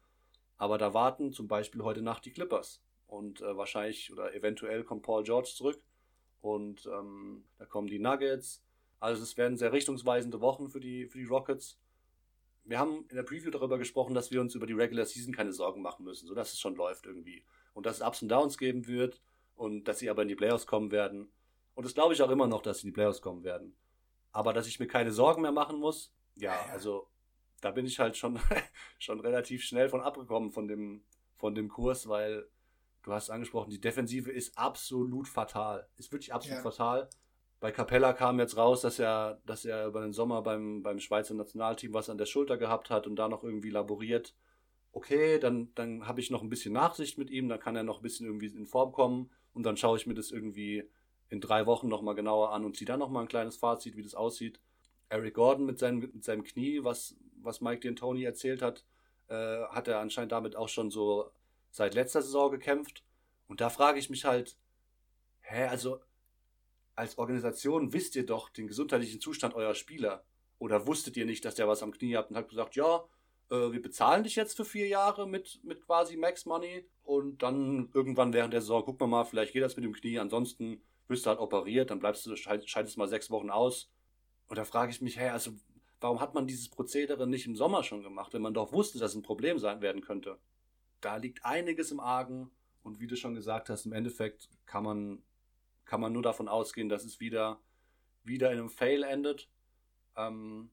aber 0.57 0.79
da 0.79 0.95
warten 0.95 1.35
zum 1.35 1.49
Beispiel 1.49 1.83
heute 1.83 2.01
Nacht 2.01 2.25
die 2.25 2.33
Clippers. 2.33 2.83
Und 3.07 3.43
äh, 3.43 3.57
wahrscheinlich 3.57 4.11
oder 4.11 4.35
eventuell 4.35 4.85
kommt 4.85 5.03
Paul 5.03 5.23
George 5.23 5.53
zurück. 5.55 5.83
Und 6.45 6.85
ähm, 6.85 7.43
da 7.57 7.65
kommen 7.65 7.89
die 7.89 7.99
Nuggets. 7.99 8.63
Also 9.01 9.23
es 9.23 9.39
werden 9.39 9.57
sehr 9.57 9.73
richtungsweisende 9.73 10.43
Wochen 10.43 10.69
für 10.69 10.79
die, 10.79 11.07
für 11.07 11.17
die 11.17 11.25
Rockets. 11.25 11.81
Wir 12.65 12.79
haben 12.79 13.07
in 13.09 13.17
der 13.17 13.23
Preview 13.23 13.51
darüber 13.51 13.79
gesprochen, 13.79 14.15
dass 14.15 14.31
wir 14.31 14.43
uns 14.43 14.55
über 14.55 14.67
die 14.67 14.75
Regular 14.75 15.07
Season 15.07 15.35
keine 15.35 15.55
Sorgen 15.55 15.81
machen 15.81 16.05
müssen, 16.05 16.27
sodass 16.27 16.53
es 16.53 16.61
schon 16.61 16.77
läuft 16.77 17.07
irgendwie. 17.07 17.47
Und 17.73 17.87
dass 17.87 17.97
es 17.97 18.07
Ups 18.07 18.21
und 18.21 18.29
Downs 18.29 18.59
geben 18.59 18.87
wird 18.87 19.23
und 19.55 19.89
dass 19.89 20.01
sie 20.01 20.11
aber 20.11 20.21
in 20.21 20.29
die 20.29 20.35
Playoffs 20.35 20.67
kommen 20.67 20.91
werden. 20.91 21.33
Und 21.75 21.87
das 21.87 21.95
glaube 21.95 22.13
ich 22.13 22.21
auch 22.21 22.31
immer 22.31 22.47
noch, 22.47 22.61
dass 22.61 22.81
sie 22.81 22.89
in 22.89 22.93
die 22.93 22.95
Playoffs 22.95 23.23
kommen 23.23 23.43
werden. 23.43 23.75
Aber 24.31 24.53
dass 24.53 24.67
ich 24.67 24.79
mir 24.79 24.87
keine 24.87 25.13
Sorgen 25.13 25.41
mehr 25.41 25.53
machen 25.53 25.79
muss, 25.79 26.13
ja, 26.37 26.61
also 26.71 27.09
da 27.63 27.71
bin 27.71 27.87
ich 27.87 27.99
halt 27.99 28.19
schon, 28.19 28.39
schon 28.99 29.21
relativ 29.21 29.65
schnell 29.65 29.89
von 29.89 30.03
abgekommen 30.03 30.53
von 30.53 30.69
dem, 30.69 31.05
von 31.39 31.55
dem 31.55 31.71
Kurs, 31.71 32.07
weil 32.07 32.47
du 33.05 33.13
hast 33.13 33.31
angesprochen, 33.31 33.71
die 33.71 33.81
Defensive 33.81 34.31
ist 34.33 34.59
absolut 34.59 35.29
fatal. 35.29 35.87
Ist 35.97 36.11
wirklich 36.11 36.35
absolut 36.35 36.59
Ja. 36.59 36.63
fatal. 36.63 37.09
Bei 37.61 37.71
Capella 37.71 38.13
kam 38.13 38.41
jetzt 38.41 38.57
raus, 38.57 38.81
dass 38.83 38.99
er, 38.99 39.41
dass 39.47 39.65
er 39.65 39.87
über 39.87 40.01
den 40.01 40.13
Sommer 40.13 40.43
beim, 40.43 40.83
beim 40.83 40.99
Schweizer 40.99 41.35
Nationalteam 41.35 41.95
was 41.95 42.11
an 42.11 42.19
der 42.19 42.27
Schulter 42.27 42.59
gehabt 42.59 42.91
hat 42.91 43.07
und 43.07 43.17
da 43.17 43.29
noch 43.29 43.45
irgendwie 43.45 43.71
laboriert. 43.71 44.35
Okay, 44.93 45.39
dann, 45.39 45.73
dann 45.75 46.07
habe 46.07 46.21
ich 46.21 46.31
noch 46.31 46.43
ein 46.43 46.49
bisschen 46.49 46.73
Nachsicht 46.73 47.19
mit 47.19 47.31
ihm, 47.31 47.49
dann 47.49 47.61
kann 47.61 47.77
er 47.77 47.83
noch 47.83 47.99
ein 47.99 48.03
bisschen 48.03 48.27
irgendwie 48.27 48.47
in 48.47 48.67
Form 48.67 48.93
kommen 48.93 49.31
und 49.53 49.65
dann 49.65 49.77
schaue 49.77 49.97
ich 49.97 50.07
mir 50.07 50.15
das 50.15 50.31
irgendwie 50.31 50.89
in 51.31 51.41
drei 51.41 51.67
Wochen 51.67 51.89
nochmal 51.89 52.15
genauer 52.15 52.53
an 52.53 52.65
und 52.65 52.77
ziehe 52.77 52.87
dann 52.87 53.01
nochmal 53.01 53.23
ein 53.25 53.29
kleines 53.29 53.57
Fazit, 53.57 53.97
wie 53.97 54.03
das 54.03 54.15
aussieht. 54.15 54.61
Eric 55.09 55.35
Gordon 55.35 55.67
mit 55.67 55.79
seinem, 55.79 56.01
mit 56.01 56.25
seinem 56.25 56.45
Knie, 56.45 56.85
was, 56.85 57.17
was 57.41 57.61
Mike 57.61 57.87
D'Antoni 57.87 58.25
erzählt 58.25 58.63
hat, 58.63 58.85
äh, 59.29 59.63
hat 59.65 59.89
er 59.89 60.01
anscheinend 60.01 60.33
damit 60.33 60.55
auch 60.57 60.69
schon 60.69 60.91
so 60.91 61.31
seit 61.75 61.95
letzter 61.95 62.23
Saison 62.23 62.53
gekämpft. 62.53 63.03
Und 63.49 63.61
da 63.61 63.69
frage 63.69 63.99
ich 63.99 64.09
mich 64.09 64.25
halt, 64.25 64.57
hä, 65.41 65.65
also 65.65 66.01
als 66.95 67.19
Organisation 67.19 67.93
wisst 67.93 68.15
ihr 68.15 68.25
doch 68.25 68.49
den 68.49 68.69
gesundheitlichen 68.69 69.21
Zustand 69.21 69.55
eurer 69.55 69.75
Spieler. 69.75 70.25
Oder 70.61 70.87
wusstet 70.87 71.17
ihr 71.17 71.27
nicht, 71.27 71.45
dass 71.45 71.57
der 71.57 71.67
was 71.67 71.83
am 71.83 71.91
Knie 71.91 72.17
hat 72.17 72.31
und 72.31 72.37
habt 72.37 72.49
gesagt, 72.49 72.77
ja, 72.77 73.05
äh, 73.51 73.73
wir 73.73 73.83
bezahlen 73.83 74.23
dich 74.23 74.37
jetzt 74.37 74.57
für 74.57 74.65
vier 74.65 74.87
Jahre 74.87 75.27
mit, 75.27 75.65
mit 75.65 75.85
quasi 75.85 76.17
Max 76.17 76.47
Money 76.47 76.89
und 77.03 77.43
dann 77.43 77.91
irgendwann 77.93 78.33
während 78.33 78.53
der 78.53 78.61
Saison, 78.61 78.85
guck 78.85 79.01
mal 79.01 79.09
mal, 79.09 79.25
vielleicht 79.25 79.53
geht 79.53 79.65
das 79.65 79.75
mit 79.75 79.85
dem 79.85 79.95
Knie, 79.95 80.21
ansonsten 80.21 80.81
wirst 81.09 81.27
du 81.27 81.31
halt 81.31 81.41
operiert, 81.41 81.91
dann 81.91 81.99
bleibst 81.99 82.25
du, 82.25 82.37
scheid- 82.37 82.69
scheidest 82.69 82.97
mal 82.97 83.09
sechs 83.09 83.31
Wochen 83.31 83.51
aus. 83.51 83.91
Und 84.47 84.59
da 84.59 84.65
frage 84.65 84.93
ich 84.93 85.03
mich, 85.03 85.19
hä, 85.19 85.31
also 85.31 85.51
warum 86.01 86.21
hat 86.21 86.35
man 86.35 86.47
dieses 86.47 86.69
Prozedere 86.69 87.27
nicht 87.27 87.47
im 87.47 87.57
Sommer 87.57 87.83
schon 87.83 88.05
gemacht, 88.05 88.33
wenn 88.33 88.43
man 88.43 88.55
doch 88.55 88.73
wusste, 88.73 89.01
dass 89.01 89.11
es 89.11 89.17
ein 89.17 89.23
Problem 89.23 89.59
sein 89.59 89.81
werden 89.81 90.03
könnte? 90.03 90.39
Da 91.05 91.17
liegt 91.17 91.45
einiges 91.45 91.91
im 91.91 92.01
Argen 92.01 92.51
und 92.83 92.99
wie 92.99 93.07
du 93.07 93.15
schon 93.15 93.35
gesagt 93.35 93.69
hast, 93.69 93.85
im 93.85 93.93
Endeffekt 93.93 94.49
kann 94.65 94.85
man, 94.85 95.23
kann 95.85 96.01
man 96.01 96.15
nur 96.15 96.23
davon 96.23 96.49
ausgehen, 96.49 96.89
dass 96.89 97.05
es 97.05 97.21
wieder, 97.21 97.61
wieder 98.23 98.51
in 98.53 98.59
einem 98.59 98.71
Fail 98.71 99.03
endet. 99.03 99.51
Ähm, 100.17 100.71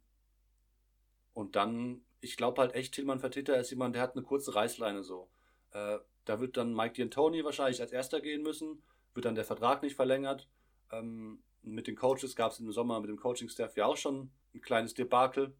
und 1.33 1.57
dann, 1.57 2.05
ich 2.21 2.37
glaube 2.37 2.61
halt 2.61 2.75
echt, 2.75 2.93
Tillmann 2.93 3.19
Fertitta 3.19 3.55
ist 3.55 3.71
jemand, 3.71 3.95
der 3.95 4.03
hat 4.03 4.15
eine 4.15 4.23
kurze 4.23 4.55
Reißleine 4.55 5.03
so. 5.03 5.29
Äh, 5.71 5.99
da 6.23 6.39
wird 6.39 6.55
dann 6.55 6.73
Mike 6.73 7.01
D'Antoni 7.01 7.43
wahrscheinlich 7.43 7.81
als 7.81 7.91
erster 7.91 8.21
gehen 8.21 8.41
müssen, 8.41 8.81
wird 9.13 9.25
dann 9.25 9.35
der 9.35 9.43
Vertrag 9.43 9.83
nicht 9.83 9.95
verlängert. 9.95 10.47
Ähm, 10.91 11.43
mit 11.61 11.87
den 11.87 11.97
Coaches 11.97 12.37
gab 12.37 12.53
es 12.53 12.59
im 12.59 12.71
Sommer 12.71 13.01
mit 13.01 13.09
dem 13.09 13.17
Coaching-Staff 13.17 13.75
ja 13.75 13.85
auch 13.85 13.97
schon 13.97 14.31
ein 14.53 14.61
kleines 14.61 14.93
Debakel. 14.93 15.53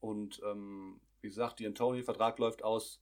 Und 0.00 0.42
ähm, 0.44 1.00
wie 1.22 1.28
gesagt, 1.28 1.60
D'Antoni-Vertrag 1.60 2.38
läuft 2.38 2.62
aus. 2.62 3.00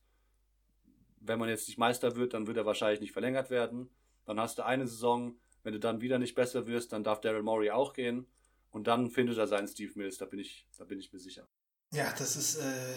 Wenn 1.20 1.38
man 1.38 1.48
jetzt 1.48 1.68
nicht 1.68 1.78
Meister 1.78 2.16
wird, 2.16 2.34
dann 2.34 2.46
wird 2.46 2.56
er 2.56 2.66
wahrscheinlich 2.66 3.00
nicht 3.00 3.12
verlängert 3.12 3.50
werden. 3.50 3.90
Dann 4.24 4.38
hast 4.40 4.58
du 4.58 4.64
eine 4.64 4.86
Saison. 4.86 5.36
Wenn 5.62 5.72
du 5.72 5.80
dann 5.80 6.00
wieder 6.00 6.18
nicht 6.18 6.34
besser 6.34 6.66
wirst, 6.66 6.92
dann 6.92 7.04
darf 7.04 7.20
Daryl 7.20 7.42
Morey 7.42 7.70
auch 7.70 7.92
gehen. 7.92 8.26
Und 8.70 8.86
dann 8.86 9.10
findet 9.10 9.38
er 9.38 9.46
seinen 9.46 9.68
Steve 9.68 9.92
Mills, 9.96 10.18
da 10.18 10.26
bin 10.26 10.38
ich, 10.38 10.66
da 10.76 10.84
bin 10.84 10.98
ich 10.98 11.12
mir 11.12 11.18
sicher. 11.18 11.48
Ja, 11.90 12.12
das 12.18 12.36
ist, 12.36 12.56
äh, 12.56 12.94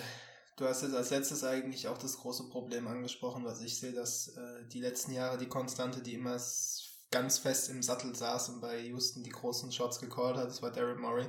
du 0.58 0.66
hast 0.66 0.84
jetzt 0.84 0.94
als 0.94 1.10
letztes 1.10 1.44
eigentlich 1.44 1.88
auch 1.88 1.98
das 1.98 2.18
große 2.18 2.50
Problem 2.50 2.88
angesprochen, 2.88 3.46
was 3.46 3.62
ich 3.62 3.80
sehe, 3.80 3.94
dass 3.94 4.36
äh, 4.36 4.68
die 4.68 4.82
letzten 4.82 5.14
Jahre 5.14 5.38
die 5.38 5.48
Konstante, 5.48 6.02
die 6.02 6.16
immer 6.16 6.38
ganz 7.10 7.38
fest 7.38 7.70
im 7.70 7.82
Sattel 7.82 8.16
saß 8.16 8.50
und 8.50 8.62
bei 8.62 8.80
Houston 8.80 9.24
die 9.24 9.30
großen 9.30 9.72
Shots 9.72 10.00
gecallt 10.00 10.38
hat, 10.38 10.48
das 10.48 10.62
war 10.62 10.72
Daryl 10.72 10.96
Morey. 10.96 11.28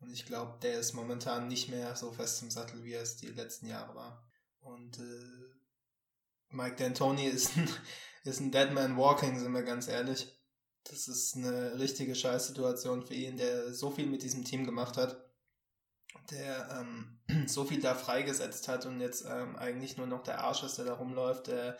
Und 0.00 0.10
ich 0.10 0.26
glaube, 0.26 0.58
der 0.62 0.80
ist 0.80 0.92
momentan 0.92 1.48
nicht 1.48 1.68
mehr 1.68 1.96
so 1.96 2.12
fest 2.12 2.42
im 2.42 2.50
Sattel, 2.50 2.84
wie 2.84 2.92
er 2.92 3.02
es 3.02 3.16
die 3.16 3.28
letzten 3.28 3.66
Jahre 3.66 3.94
war. 3.94 4.22
Und 4.60 4.98
äh, 4.98 5.54
Mike 6.54 6.82
D'Antoni 6.82 7.28
ist 7.28 7.56
ein, 7.56 7.68
ist 8.24 8.40
ein 8.40 8.52
Dead 8.52 8.72
Man 8.72 8.96
Walking, 8.96 9.38
sind 9.38 9.52
wir 9.52 9.62
ganz 9.62 9.88
ehrlich. 9.88 10.28
Das 10.84 11.08
ist 11.08 11.36
eine 11.36 11.78
richtige 11.78 12.14
Scheißsituation 12.14 13.06
für 13.06 13.14
ihn, 13.14 13.36
der 13.36 13.72
so 13.72 13.90
viel 13.90 14.06
mit 14.06 14.22
diesem 14.22 14.44
Team 14.44 14.64
gemacht 14.64 14.96
hat 14.96 15.24
der 16.30 16.68
ähm, 16.80 17.18
so 17.46 17.64
viel 17.64 17.80
da 17.80 17.94
freigesetzt 17.94 18.68
hat 18.68 18.86
und 18.86 19.00
jetzt 19.00 19.24
ähm, 19.28 19.56
eigentlich 19.56 19.96
nur 19.96 20.06
noch 20.06 20.22
der 20.22 20.40
Arsch 20.40 20.62
ist, 20.62 20.78
der 20.78 20.84
da 20.84 20.94
rumläuft, 20.94 21.48
der, 21.48 21.78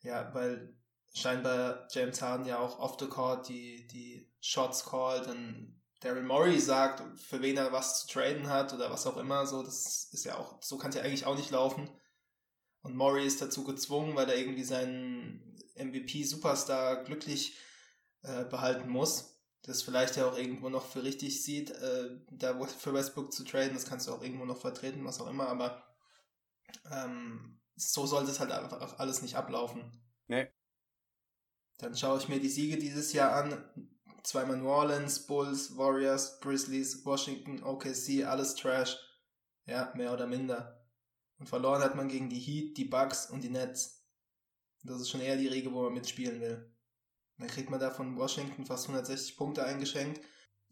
ja, 0.00 0.32
weil 0.34 0.74
scheinbar 1.14 1.88
James 1.90 2.22
Harden 2.22 2.46
ja 2.46 2.58
auch 2.58 2.78
off 2.78 2.96
the 2.98 3.06
court 3.06 3.48
die, 3.48 3.86
die 3.88 4.30
Shots 4.40 4.84
called 4.84 5.28
und 5.28 5.80
Daryl 6.00 6.24
Morey 6.24 6.58
sagt, 6.58 7.02
für 7.20 7.42
wen 7.42 7.56
er 7.56 7.70
was 7.70 8.00
zu 8.00 8.08
traden 8.08 8.48
hat 8.48 8.72
oder 8.72 8.90
was 8.90 9.06
auch 9.06 9.16
immer, 9.18 9.46
so, 9.46 9.62
das 9.62 10.08
ist 10.10 10.24
ja 10.24 10.36
auch, 10.36 10.60
so 10.60 10.76
kann 10.76 10.90
es 10.90 10.96
ja 10.96 11.02
eigentlich 11.02 11.26
auch 11.26 11.36
nicht 11.36 11.50
laufen. 11.50 11.88
Und 12.82 12.96
Morey 12.96 13.26
ist 13.26 13.40
dazu 13.40 13.64
gezwungen, 13.64 14.16
weil 14.16 14.28
er 14.28 14.36
irgendwie 14.36 14.64
seinen 14.64 15.56
MVP-Superstar 15.76 17.04
glücklich 17.04 17.56
äh, 18.22 18.44
behalten 18.44 18.88
muss 18.88 19.32
das 19.62 19.82
vielleicht 19.82 20.16
ja 20.16 20.26
auch 20.26 20.36
irgendwo 20.36 20.68
noch 20.68 20.84
für 20.86 21.04
richtig 21.04 21.42
sieht, 21.42 21.70
äh, 21.70 22.10
da 22.30 22.58
für 22.66 22.92
Westbrook 22.92 23.32
zu 23.32 23.44
traden, 23.44 23.74
das 23.74 23.86
kannst 23.86 24.08
du 24.08 24.12
auch 24.12 24.22
irgendwo 24.22 24.44
noch 24.44 24.60
vertreten, 24.60 25.04
was 25.04 25.20
auch 25.20 25.28
immer, 25.28 25.48
aber 25.48 25.84
ähm, 26.90 27.60
so 27.76 28.06
sollte 28.06 28.30
es 28.30 28.40
halt 28.40 28.50
einfach 28.50 28.98
alles 28.98 29.22
nicht 29.22 29.36
ablaufen. 29.36 29.92
Nee. 30.26 30.50
Dann 31.78 31.96
schaue 31.96 32.18
ich 32.18 32.28
mir 32.28 32.40
die 32.40 32.48
Siege 32.48 32.76
dieses 32.76 33.12
Jahr 33.12 33.34
an. 33.34 33.64
Zweimal 34.24 34.56
New 34.56 34.68
Orleans, 34.68 35.26
Bulls, 35.26 35.76
Warriors, 35.76 36.40
Grizzlies, 36.40 37.04
Washington, 37.04 37.62
OKC, 37.62 38.24
alles 38.24 38.54
Trash. 38.54 38.96
Ja, 39.66 39.92
mehr 39.96 40.12
oder 40.12 40.26
minder. 40.26 40.81
Und 41.42 41.48
verloren 41.48 41.82
hat 41.82 41.96
man 41.96 42.06
gegen 42.06 42.28
die 42.30 42.38
Heat, 42.38 42.76
die 42.76 42.84
Bucks 42.84 43.28
und 43.28 43.42
die 43.42 43.48
Nets. 43.50 44.06
Das 44.84 45.00
ist 45.00 45.10
schon 45.10 45.20
eher 45.20 45.36
die 45.36 45.48
Regel, 45.48 45.72
wo 45.72 45.82
man 45.82 45.92
mitspielen 45.92 46.40
will. 46.40 46.72
Dann 47.36 47.48
kriegt 47.48 47.68
man 47.68 47.80
da 47.80 47.90
von 47.90 48.16
Washington 48.16 48.64
fast 48.64 48.84
160 48.86 49.36
Punkte 49.36 49.64
eingeschenkt. 49.64 50.20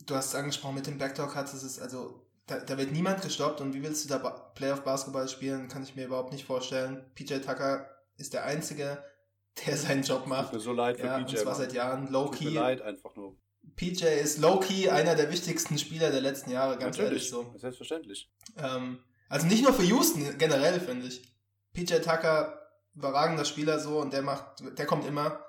Du 0.07 0.15
hast 0.15 0.27
es 0.29 0.35
angesprochen 0.37 0.77
mit 0.77 0.87
dem 0.87 0.97
Backdoor-Cut, 0.97 1.53
das 1.53 1.65
ist 1.65 1.81
also, 1.81 2.25
da, 2.47 2.61
da 2.61 2.79
wird 2.79 2.93
niemand 2.93 3.21
gestoppt 3.21 3.61
und 3.61 3.75
wie 3.75 3.83
willst 3.83 4.05
du 4.05 4.09
da 4.11 4.19
ba 4.19 4.31
Playoff-Basketball 4.55 5.29
spielen, 5.29 5.67
kann 5.67 5.83
ich 5.83 5.97
mir 5.97 6.07
überhaupt 6.07 6.33
nicht 6.33 6.45
vorstellen. 6.45 7.05
PJ 7.17 7.39
Tucker 7.41 7.91
ist 8.17 8.33
der 8.33 8.45
Einzige, 8.45 9.03
der 9.67 9.77
seinen 9.77 10.05
Job 10.05 10.21
Tut 10.21 10.29
macht. 10.29 10.53
mir 10.53 10.61
so 10.61 10.73
leid 10.73 11.01
für 11.01 11.07
Ja, 11.07 11.17
und 11.17 11.27
PJ. 11.27 11.39
zwar 11.39 11.47
Mann. 11.55 11.63
seit 11.63 11.73
Jahren 11.73 12.03
Tut 12.03 12.13
mir 12.13 12.19
low-key. 12.19 12.49
leid, 12.51 12.81
einfach 12.83 13.17
nur. 13.17 13.37
PJ 13.75 14.05
ist 14.05 14.39
low-key 14.39 14.89
einer 14.89 15.17
der 15.17 15.33
wichtigsten 15.33 15.79
Spieler 15.79 16.13
der 16.13 16.21
letzten 16.21 16.53
Jahre, 16.53 16.79
ganz 16.79 16.97
ehrlich 16.97 17.29
so. 17.29 17.53
Selbstverständlich. 17.59 18.31
Ähm, 18.57 19.01
also 19.31 19.47
nicht 19.47 19.63
nur 19.63 19.73
für 19.73 19.85
Houston, 19.85 20.37
generell 20.39 20.81
finde 20.81 21.07
ich. 21.07 21.23
PJ 21.73 21.95
Tucker, 22.01 22.61
überragender 22.95 23.45
Spieler 23.45 23.79
so 23.79 24.01
und 24.01 24.13
der 24.13 24.23
macht, 24.23 24.61
der 24.77 24.87
kommt 24.87 25.07
immer, 25.07 25.43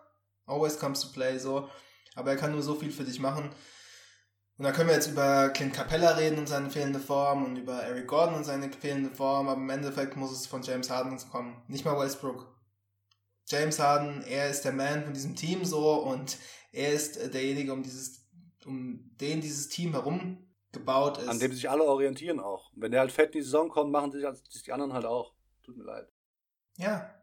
always 0.45 0.77
comes 0.79 1.01
to 1.01 1.07
play 1.09 1.39
so, 1.39 1.67
aber 2.15 2.29
er 2.29 2.37
kann 2.37 2.51
nur 2.51 2.61
so 2.61 2.75
viel 2.75 2.91
für 2.91 3.03
dich 3.03 3.19
machen. 3.19 3.49
Und 4.57 4.65
da 4.65 4.71
können 4.71 4.89
wir 4.89 4.95
jetzt 4.95 5.09
über 5.09 5.49
Clint 5.49 5.73
Capella 5.73 6.11
reden 6.11 6.37
und 6.37 6.47
seine 6.47 6.69
fehlende 6.69 6.99
Form 6.99 7.43
und 7.43 7.55
über 7.55 7.81
Eric 7.81 8.07
Gordon 8.07 8.35
und 8.35 8.43
seine 8.43 8.71
fehlende 8.71 9.09
Form, 9.09 9.49
aber 9.49 9.59
im 9.59 9.69
Endeffekt 9.71 10.15
muss 10.15 10.31
es 10.31 10.45
von 10.45 10.61
James 10.61 10.91
Harden 10.91 11.17
kommen, 11.31 11.63
nicht 11.67 11.83
mal 11.83 11.97
Westbrook. 11.97 12.55
James 13.47 13.79
Harden, 13.79 14.21
er 14.21 14.51
ist 14.51 14.61
der 14.61 14.73
Man 14.73 15.05
von 15.05 15.13
diesem 15.15 15.35
Team 15.35 15.65
so 15.65 16.03
und 16.03 16.37
er 16.71 16.93
ist 16.93 17.33
derjenige, 17.33 17.73
um 17.73 17.81
dieses, 17.81 18.29
um 18.63 19.09
den 19.19 19.41
dieses 19.41 19.69
Team 19.69 19.93
herum 19.93 20.50
gebaut 20.71 21.17
ist. 21.17 21.27
An 21.27 21.39
dem 21.39 21.53
sich 21.53 21.69
alle 21.69 21.83
orientieren 21.83 22.39
auch. 22.39 22.71
Wenn 22.75 22.91
der 22.91 23.01
halt 23.01 23.11
fett 23.11 23.33
in 23.33 23.39
die 23.39 23.41
Saison 23.41 23.69
kommt, 23.69 23.91
machen 23.91 24.11
sich 24.11 24.25
sich 24.49 24.63
die 24.63 24.71
anderen 24.71 24.93
halt 24.93 25.05
auch. 25.05 25.33
Tut 25.63 25.77
mir 25.77 25.83
leid. 25.83 26.07
Ja. 26.77 27.13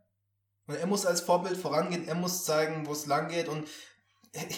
Und 0.66 0.76
er 0.76 0.86
muss 0.86 1.06
als 1.06 1.22
Vorbild 1.22 1.56
vorangehen, 1.56 2.06
er 2.06 2.14
muss 2.14 2.44
zeigen, 2.44 2.86
wo 2.86 2.92
es 2.92 3.06
lang 3.06 3.28
geht 3.28 3.48
und 3.48 3.66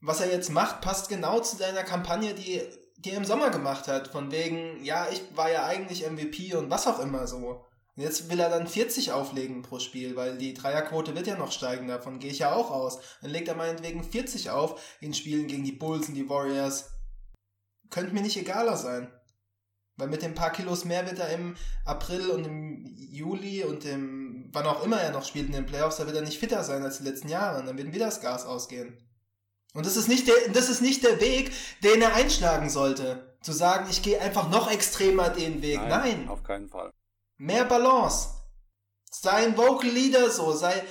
was 0.00 0.20
er 0.20 0.30
jetzt 0.30 0.50
macht, 0.50 0.80
passt 0.80 1.08
genau 1.08 1.40
zu 1.40 1.56
seiner 1.56 1.84
Kampagne, 1.84 2.34
die, 2.34 2.60
die 2.96 3.10
er 3.10 3.16
im 3.16 3.24
Sommer 3.24 3.50
gemacht 3.50 3.86
hat. 3.86 4.08
Von 4.08 4.32
wegen, 4.32 4.82
ja, 4.84 5.06
ich 5.10 5.22
war 5.36 5.50
ja 5.50 5.64
eigentlich 5.64 6.08
MVP 6.08 6.54
und 6.56 6.70
was 6.70 6.88
auch 6.88 6.98
immer 6.98 7.26
so. 7.28 7.64
Und 7.96 8.02
jetzt 8.02 8.30
will 8.30 8.40
er 8.40 8.50
dann 8.50 8.66
40 8.66 9.12
auflegen 9.12 9.62
pro 9.62 9.78
Spiel, 9.78 10.16
weil 10.16 10.38
die 10.38 10.54
Dreierquote 10.54 11.14
wird 11.14 11.26
ja 11.26 11.36
noch 11.36 11.52
steigen, 11.52 11.86
davon 11.86 12.18
gehe 12.18 12.30
ich 12.30 12.40
ja 12.40 12.52
auch 12.52 12.70
aus. 12.70 12.98
Dann 13.20 13.30
legt 13.30 13.48
er 13.48 13.54
meinetwegen 13.54 14.02
40 14.02 14.50
auf 14.50 14.80
in 15.00 15.14
Spielen 15.14 15.46
gegen 15.46 15.64
die 15.64 15.72
Bulls 15.72 16.08
und 16.08 16.14
die 16.14 16.28
Warriors. 16.28 16.90
Könnte 17.90 18.14
mir 18.14 18.22
nicht 18.22 18.36
egaler 18.36 18.76
sein. 18.76 19.12
Weil 19.96 20.08
mit 20.08 20.22
den 20.22 20.34
paar 20.34 20.50
Kilos 20.50 20.84
mehr 20.84 21.04
wird 21.06 21.18
er 21.18 21.30
im 21.30 21.56
April 21.84 22.30
und 22.30 22.46
im 22.46 22.86
Juli 22.96 23.64
und 23.64 23.84
im, 23.84 24.48
wann 24.52 24.66
auch 24.66 24.82
immer 24.82 25.00
er 25.00 25.10
noch 25.10 25.24
spielt 25.24 25.46
in 25.46 25.52
den 25.52 25.66
Playoffs, 25.66 25.96
da 25.96 26.06
wird 26.06 26.16
er 26.16 26.22
nicht 26.22 26.38
fitter 26.38 26.64
sein 26.64 26.82
als 26.82 26.98
die 26.98 27.04
letzten 27.04 27.28
Jahre. 27.28 27.60
Und 27.60 27.66
dann 27.66 27.76
wird 27.76 27.88
ihm 27.88 27.94
wieder 27.94 28.06
das 28.06 28.20
Gas 28.20 28.46
ausgehen. 28.46 28.96
Und 29.74 29.86
das 29.86 29.96
ist 29.96 30.08
nicht 30.08 30.26
der, 30.26 30.34
das 30.52 30.68
ist 30.68 30.80
nicht 30.80 31.04
der 31.04 31.20
Weg, 31.20 31.52
den 31.84 32.02
er 32.02 32.14
einschlagen 32.14 32.70
sollte. 32.70 33.36
Zu 33.42 33.52
sagen, 33.52 33.88
ich 33.90 34.02
gehe 34.02 34.20
einfach 34.20 34.50
noch 34.50 34.70
extremer 34.70 35.30
den 35.30 35.62
Weg. 35.62 35.80
Nein. 35.80 36.28
Auf 36.28 36.42
keinen 36.42 36.68
Fall. 36.68 36.90
Mehr 37.36 37.64
Balance. 37.64 38.28
Sei 39.10 39.46
ein 39.46 39.56
Vocal 39.56 39.90
Leader 39.90 40.30
so, 40.30 40.52
sei, 40.52 40.84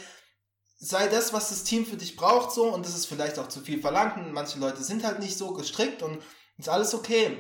sei 0.78 1.08
das, 1.08 1.34
was 1.34 1.50
das 1.50 1.64
Team 1.64 1.86
für 1.86 1.98
dich 1.98 2.16
braucht 2.16 2.52
so 2.52 2.74
und 2.74 2.86
das 2.86 2.96
ist 2.96 3.06
vielleicht 3.06 3.40
auch 3.40 3.48
zu 3.48 3.62
viel 3.62 3.82
verlangt 3.82 4.18
und 4.18 4.34
manche 4.34 4.60
Leute 4.60 4.84
sind 4.84 5.04
halt 5.04 5.20
nicht 5.20 5.38
so 5.38 5.54
gestrickt 5.54 6.02
und 6.02 6.22
ist 6.60 6.70
alles 6.70 6.94
okay. 6.94 7.38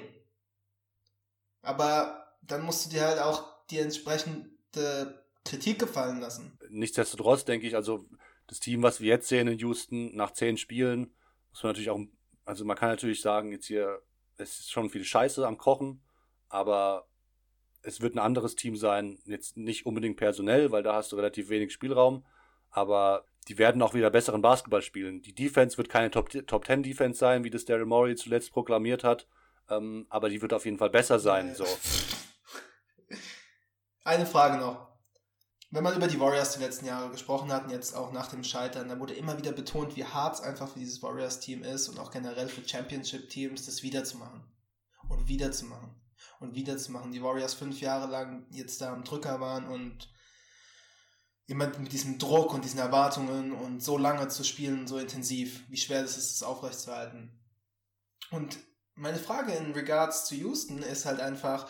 Aber 1.61 2.35
dann 2.41 2.63
musst 2.63 2.85
du 2.85 2.89
dir 2.89 3.05
halt 3.05 3.19
auch 3.19 3.65
die 3.69 3.79
entsprechende 3.79 5.23
Kritik 5.45 5.79
gefallen 5.79 6.19
lassen. 6.19 6.57
Nichtsdestotrotz 6.69 7.45
denke 7.45 7.67
ich, 7.67 7.75
also 7.75 8.05
das 8.47 8.59
Team, 8.59 8.81
was 8.81 9.01
wir 9.01 9.09
jetzt 9.09 9.27
sehen 9.27 9.47
in 9.47 9.59
Houston, 9.59 10.15
nach 10.15 10.31
zehn 10.31 10.57
Spielen, 10.57 11.13
muss 11.51 11.63
man 11.63 11.71
natürlich 11.71 11.89
auch, 11.89 11.99
also 12.45 12.65
man 12.65 12.77
kann 12.77 12.89
natürlich 12.89 13.21
sagen, 13.21 13.51
jetzt 13.51 13.67
hier, 13.67 14.01
es 14.37 14.59
ist 14.59 14.71
schon 14.71 14.89
viel 14.89 15.03
Scheiße 15.03 15.45
am 15.45 15.57
Kochen, 15.57 16.01
aber 16.47 17.07
es 17.81 18.01
wird 18.01 18.15
ein 18.15 18.19
anderes 18.19 18.55
Team 18.55 18.75
sein, 18.75 19.19
jetzt 19.25 19.57
nicht 19.57 19.85
unbedingt 19.85 20.17
personell, 20.17 20.71
weil 20.71 20.83
da 20.83 20.95
hast 20.95 21.11
du 21.11 21.15
relativ 21.15 21.49
wenig 21.49 21.71
Spielraum, 21.71 22.25
aber 22.69 23.25
die 23.49 23.57
werden 23.57 23.81
auch 23.81 23.95
wieder 23.95 24.11
besseren 24.11 24.43
Basketball 24.43 24.83
spielen. 24.83 25.23
Die 25.23 25.33
Defense 25.33 25.77
wird 25.77 25.89
keine 25.89 26.11
Top, 26.11 26.29
Top 26.47 26.65
10 26.65 26.83
Defense 26.83 27.19
sein, 27.19 27.43
wie 27.43 27.49
das 27.49 27.65
Daryl 27.65 27.87
Morey 27.87 28.15
zuletzt 28.15 28.51
proklamiert 28.51 29.03
hat, 29.03 29.27
ähm, 29.69 30.05
aber 30.09 30.29
die 30.29 30.41
wird 30.41 30.53
auf 30.53 30.65
jeden 30.65 30.77
Fall 30.77 30.91
besser 30.91 31.19
sein. 31.19 31.55
So. 31.55 31.65
Eine 34.03 34.27
Frage 34.27 34.57
noch. 34.57 34.87
Wenn 35.71 35.83
man 35.83 35.95
über 35.95 36.07
die 36.07 36.19
Warriors 36.19 36.53
die 36.53 36.63
letzten 36.63 36.85
Jahre 36.85 37.09
gesprochen 37.09 37.51
hat 37.51 37.65
und 37.65 37.71
jetzt 37.71 37.95
auch 37.95 38.11
nach 38.11 38.27
dem 38.27 38.43
Scheitern, 38.43 38.87
da 38.87 38.99
wurde 38.99 39.13
immer 39.13 39.37
wieder 39.37 39.51
betont, 39.51 39.95
wie 39.95 40.05
hart 40.05 40.35
es 40.35 40.41
einfach 40.41 40.69
für 40.69 40.79
dieses 40.79 41.01
Warriors-Team 41.01 41.63
ist 41.63 41.89
und 41.89 41.99
auch 41.99 42.11
generell 42.11 42.47
für 42.47 42.67
Championship-Teams, 42.67 43.65
das 43.65 43.83
wiederzumachen. 43.83 44.43
Und 45.09 45.27
wiederzumachen. 45.27 45.95
Und 46.39 46.55
wiederzumachen. 46.55 47.11
Die 47.11 47.23
Warriors 47.23 47.55
fünf 47.55 47.81
Jahre 47.81 48.11
lang 48.11 48.45
jetzt 48.51 48.81
da 48.81 48.93
am 48.93 49.03
Drücker 49.03 49.39
waren 49.39 49.67
und 49.67 50.09
immer 51.49 51.67
mit 51.79 51.91
diesem 51.91 52.17
Druck 52.17 52.53
und 52.53 52.63
diesen 52.63 52.79
Erwartungen 52.79 53.51
und 53.51 53.83
so 53.83 53.97
lange 53.97 54.27
zu 54.27 54.43
spielen, 54.43 54.87
so 54.87 54.97
intensiv, 54.97 55.63
wie 55.69 55.77
schwer 55.77 56.01
das 56.01 56.17
ist, 56.17 56.35
es 56.35 56.43
aufrechtzuerhalten. 56.43 57.39
Und 58.31 58.59
meine 58.95 59.17
Frage 59.17 59.53
in 59.53 59.71
regards 59.71 60.25
zu 60.25 60.35
Houston 60.35 60.83
ist 60.83 61.05
halt 61.05 61.19
einfach, 61.19 61.69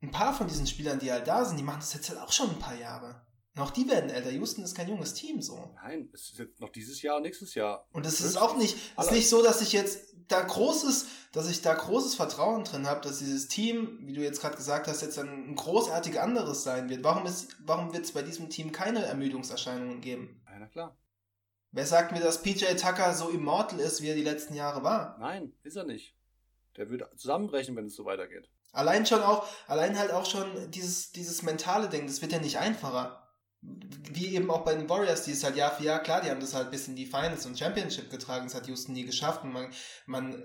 ein 0.00 0.10
paar 0.10 0.34
von 0.34 0.46
diesen 0.46 0.66
Spielern, 0.66 0.98
die 0.98 1.10
halt 1.10 1.26
da 1.26 1.44
sind, 1.44 1.56
die 1.56 1.62
machen 1.62 1.80
das 1.80 1.94
jetzt 1.94 2.08
halt 2.08 2.20
auch 2.20 2.32
schon 2.32 2.50
ein 2.50 2.58
paar 2.58 2.76
Jahre. 2.76 3.26
Und 3.54 3.62
auch 3.62 3.70
die 3.70 3.88
werden 3.88 4.10
älter. 4.10 4.30
Houston 4.30 4.64
ist 4.64 4.74
kein 4.74 4.88
junges 4.88 5.14
Team 5.14 5.40
so. 5.40 5.70
Nein, 5.76 6.10
es 6.12 6.30
ist 6.30 6.38
jetzt 6.38 6.60
noch 6.60 6.70
dieses 6.70 7.00
Jahr 7.02 7.16
und 7.16 7.22
nächstes 7.22 7.54
Jahr. 7.54 7.88
Und 7.92 8.04
es 8.04 8.20
ist 8.20 8.36
auch 8.36 8.56
nicht, 8.56 8.76
es 8.96 9.06
ist 9.06 9.12
nicht 9.12 9.28
so, 9.28 9.42
dass 9.42 9.60
ich 9.60 9.72
jetzt 9.72 10.13
da 10.28 10.40
großes, 10.40 11.06
dass 11.32 11.50
ich 11.50 11.62
da 11.62 11.74
großes 11.74 12.14
Vertrauen 12.14 12.64
drin 12.64 12.86
habe, 12.86 13.00
dass 13.00 13.18
dieses 13.18 13.48
Team, 13.48 13.98
wie 14.02 14.14
du 14.14 14.22
jetzt 14.22 14.40
gerade 14.40 14.56
gesagt 14.56 14.86
hast, 14.86 15.02
jetzt 15.02 15.18
ein 15.18 15.54
großartig 15.54 16.20
anderes 16.20 16.62
sein 16.64 16.88
wird. 16.88 17.04
Warum 17.04 17.26
ist, 17.26 17.56
warum 17.64 17.92
wird 17.92 18.04
es 18.04 18.12
bei 18.12 18.22
diesem 18.22 18.50
Team 18.50 18.72
keine 18.72 19.04
Ermüdungserscheinungen 19.04 20.00
geben? 20.00 20.42
Ja, 20.46 20.58
na 20.58 20.66
klar. 20.66 20.96
Wer 21.72 21.86
sagt 21.86 22.12
mir, 22.12 22.20
dass 22.20 22.42
PJ 22.42 22.64
Tucker 22.76 23.14
so 23.14 23.30
immortal 23.30 23.80
ist, 23.80 24.00
wie 24.00 24.08
er 24.08 24.14
die 24.14 24.22
letzten 24.22 24.54
Jahre 24.54 24.84
war? 24.84 25.16
Nein, 25.18 25.52
ist 25.64 25.76
er 25.76 25.84
nicht. 25.84 26.14
Der 26.76 26.88
wird 26.88 27.02
zusammenbrechen, 27.18 27.74
wenn 27.76 27.86
es 27.86 27.96
so 27.96 28.04
weitergeht. 28.04 28.48
Allein 28.72 29.06
schon 29.06 29.22
auch, 29.22 29.46
allein 29.66 29.98
halt 29.98 30.12
auch 30.12 30.26
schon 30.26 30.70
dieses, 30.70 31.12
dieses 31.12 31.42
mentale 31.42 31.88
Ding, 31.88 32.06
das 32.06 32.22
wird 32.22 32.32
ja 32.32 32.40
nicht 32.40 32.58
einfacher. 32.58 33.23
Wie 34.10 34.34
eben 34.34 34.50
auch 34.50 34.64
bei 34.64 34.74
den 34.74 34.88
Warriors, 34.88 35.24
die 35.24 35.32
es 35.32 35.42
halt 35.42 35.56
Jahr 35.56 35.74
für 35.74 35.84
Jahr, 35.84 36.00
klar, 36.00 36.20
die 36.20 36.30
haben 36.30 36.40
das 36.40 36.54
halt 36.54 36.70
bis 36.70 36.88
in 36.88 36.96
die 36.96 37.06
Finals 37.06 37.46
und 37.46 37.58
Championship 37.58 38.10
getragen, 38.10 38.46
das 38.46 38.54
hat 38.54 38.66
Houston 38.68 38.92
nie 38.92 39.04
geschafft 39.04 39.42
und 39.44 39.52
man, 39.52 39.72
man 40.06 40.42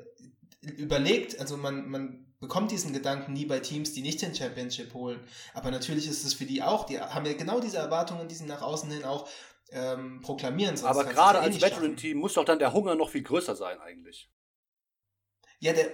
überlegt, 0.61 1.39
also 1.39 1.57
man, 1.57 1.87
man 1.89 2.25
bekommt 2.39 2.71
diesen 2.71 2.93
Gedanken 2.93 3.33
nie 3.33 3.45
bei 3.45 3.59
Teams, 3.59 3.93
die 3.93 4.01
nicht 4.01 4.21
den 4.21 4.33
Championship 4.33 4.93
holen. 4.93 5.19
Aber 5.53 5.71
natürlich 5.71 6.07
ist 6.07 6.23
es 6.23 6.33
für 6.33 6.45
die 6.45 6.63
auch, 6.63 6.85
die 6.85 6.99
haben 6.99 7.25
ja 7.25 7.33
genau 7.33 7.59
diese 7.59 7.77
Erwartungen, 7.77 8.27
die 8.27 8.35
sie 8.35 8.45
nach 8.45 8.61
außen 8.61 8.89
hin 8.89 9.03
auch 9.03 9.27
ähm, 9.71 10.21
proklamieren. 10.21 10.77
sonst 10.77 10.89
Aber 10.89 11.05
gerade 11.05 11.39
eh 11.39 11.41
als. 11.41 11.61
Veteran-Team 11.61 12.17
muss 12.17 12.33
doch 12.33 12.45
dann 12.45 12.59
der 12.59 12.73
Hunger 12.73 12.95
noch 12.95 13.09
viel 13.09 13.23
größer 13.23 13.55
sein, 13.55 13.79
eigentlich. 13.79 14.29
Ja, 15.59 15.73
der, 15.73 15.91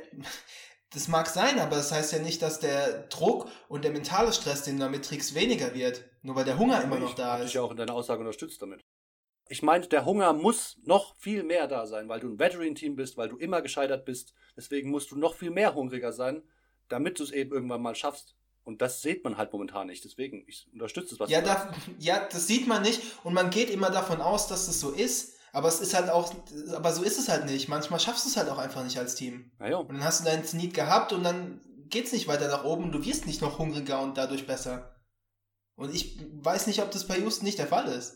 das 0.94 1.08
mag 1.08 1.28
sein, 1.28 1.60
aber 1.60 1.78
das 1.78 1.92
heißt 1.92 2.14
ja 2.14 2.20
nicht, 2.20 2.42
dass 2.42 2.60
der 2.60 3.08
Druck 3.08 3.50
und 3.68 3.84
der 3.84 3.92
mentale 3.92 4.32
Stress, 4.32 4.64
den 4.64 4.78
du 4.78 4.84
damit 4.84 5.06
trägst, 5.06 5.36
weniger 5.36 5.74
wird. 5.74 6.06
Nur 6.26 6.36
weil 6.36 6.46
der 6.46 6.58
Hunger 6.58 6.82
immer 6.84 6.98
noch 7.00 7.10
ich 7.10 7.16
da 7.16 7.38
dich 7.38 7.46
ist. 7.48 7.54
ja 7.54 7.62
auch 7.62 7.72
in 7.72 7.78
deiner 7.78 7.94
Aussage 7.94 8.20
unterstützt 8.20 8.62
damit. 8.62 8.82
Ich 9.48 9.62
meinte, 9.62 9.88
der 9.90 10.06
Hunger 10.06 10.34
muss 10.34 10.78
noch 10.84 11.16
viel 11.20 11.44
mehr 11.44 11.68
da 11.68 11.86
sein, 11.86 12.10
weil 12.10 12.20
du 12.20 12.28
ein 12.30 12.40
Veteran-Team 12.40 12.96
bist, 12.96 13.16
weil 13.16 13.30
du 13.30 13.38
immer 13.38 13.62
gescheitert 13.62 14.04
bist. 14.04 14.34
Deswegen 14.58 14.90
musst 14.90 15.12
du 15.12 15.18
noch 15.18 15.36
viel 15.36 15.52
mehr 15.52 15.76
hungriger 15.76 16.12
sein, 16.12 16.42
damit 16.90 17.20
du 17.20 17.24
es 17.24 17.32
eben 17.32 17.52
irgendwann 17.52 17.82
mal 17.84 17.94
schaffst. 17.94 18.36
Und 18.64 18.82
das 18.82 19.04
sieht 19.04 19.24
man 19.24 19.38
halt 19.38 19.54
momentan 19.54 19.86
nicht. 19.86 20.04
Deswegen, 20.04 20.44
ich 20.48 20.68
unterstütze 20.74 21.14
es, 21.14 21.20
was 21.20 21.30
Ja, 21.30 21.42
du 21.42 21.46
sagst. 21.48 21.66
da, 21.88 21.92
ja, 22.00 22.28
das 22.28 22.48
sieht 22.48 22.68
man 22.68 22.82
nicht 22.82 23.02
und 23.24 23.36
man 23.36 23.52
geht 23.52 23.70
immer 23.70 23.92
davon 23.92 24.20
aus, 24.22 24.48
dass 24.48 24.66
das 24.66 24.80
so 24.80 24.90
ist. 24.90 25.36
Aber 25.54 25.68
es 25.68 25.80
ist 25.80 25.94
halt 25.94 26.10
auch, 26.10 26.34
aber 26.74 26.92
so 26.92 27.04
ist 27.04 27.20
es 27.20 27.30
halt 27.30 27.46
nicht. 27.46 27.70
Manchmal 27.70 28.00
schaffst 28.00 28.26
du 28.26 28.30
es 28.30 28.36
halt 28.38 28.50
auch 28.50 28.58
einfach 28.58 28.84
nicht 28.84 28.98
als 28.98 29.14
Team. 29.14 29.52
Ja. 29.60 29.78
Und 29.78 29.90
dann 29.90 30.04
hast 30.04 30.22
du 30.22 30.26
deinen 30.26 30.44
Need 30.54 30.74
gehabt 30.74 31.14
und 31.14 31.24
dann 31.24 31.62
geht's 31.88 32.12
nicht 32.12 32.28
weiter 32.28 32.48
nach 32.48 32.64
oben 32.64 32.92
du 32.92 33.06
wirst 33.06 33.28
nicht 33.28 33.44
noch 33.44 33.60
hungriger 33.60 34.02
und 34.02 34.18
dadurch 34.18 34.48
besser. 34.48 34.95
Und 35.76 35.94
ich 35.94 36.20
weiß 36.42 36.68
nicht, 36.68 36.82
ob 36.82 36.92
das 36.92 37.08
bei 37.08 37.18
Houston 37.20 37.46
nicht 37.46 37.60
der 37.60 37.68
Fall 37.68 37.88
ist. 37.88 38.16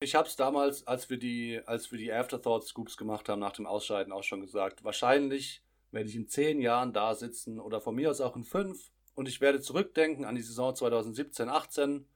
Ich 0.00 0.14
habe 0.14 0.28
es 0.28 0.36
damals, 0.36 0.86
als 0.86 1.10
wir 1.10 1.18
die, 1.18 1.60
als 1.66 1.90
wir 1.90 1.98
die 1.98 2.12
Afterthought-Scoops 2.12 2.96
gemacht 2.96 3.28
haben 3.28 3.40
nach 3.40 3.52
dem 3.52 3.66
Ausscheiden, 3.66 4.12
auch 4.12 4.22
schon 4.22 4.40
gesagt. 4.40 4.84
Wahrscheinlich 4.84 5.62
werde 5.90 6.08
ich 6.08 6.16
in 6.16 6.28
zehn 6.28 6.60
Jahren 6.60 6.92
da 6.92 7.14
sitzen 7.14 7.58
oder 7.58 7.80
von 7.80 7.94
mir 7.94 8.10
aus 8.10 8.20
auch 8.20 8.36
in 8.36 8.44
fünf 8.44 8.90
und 9.18 9.26
ich 9.26 9.40
werde 9.40 9.60
zurückdenken 9.60 10.24
an 10.24 10.36
die 10.36 10.42
Saison 10.42 10.76
2017, 10.76 11.48
18, 11.48 12.06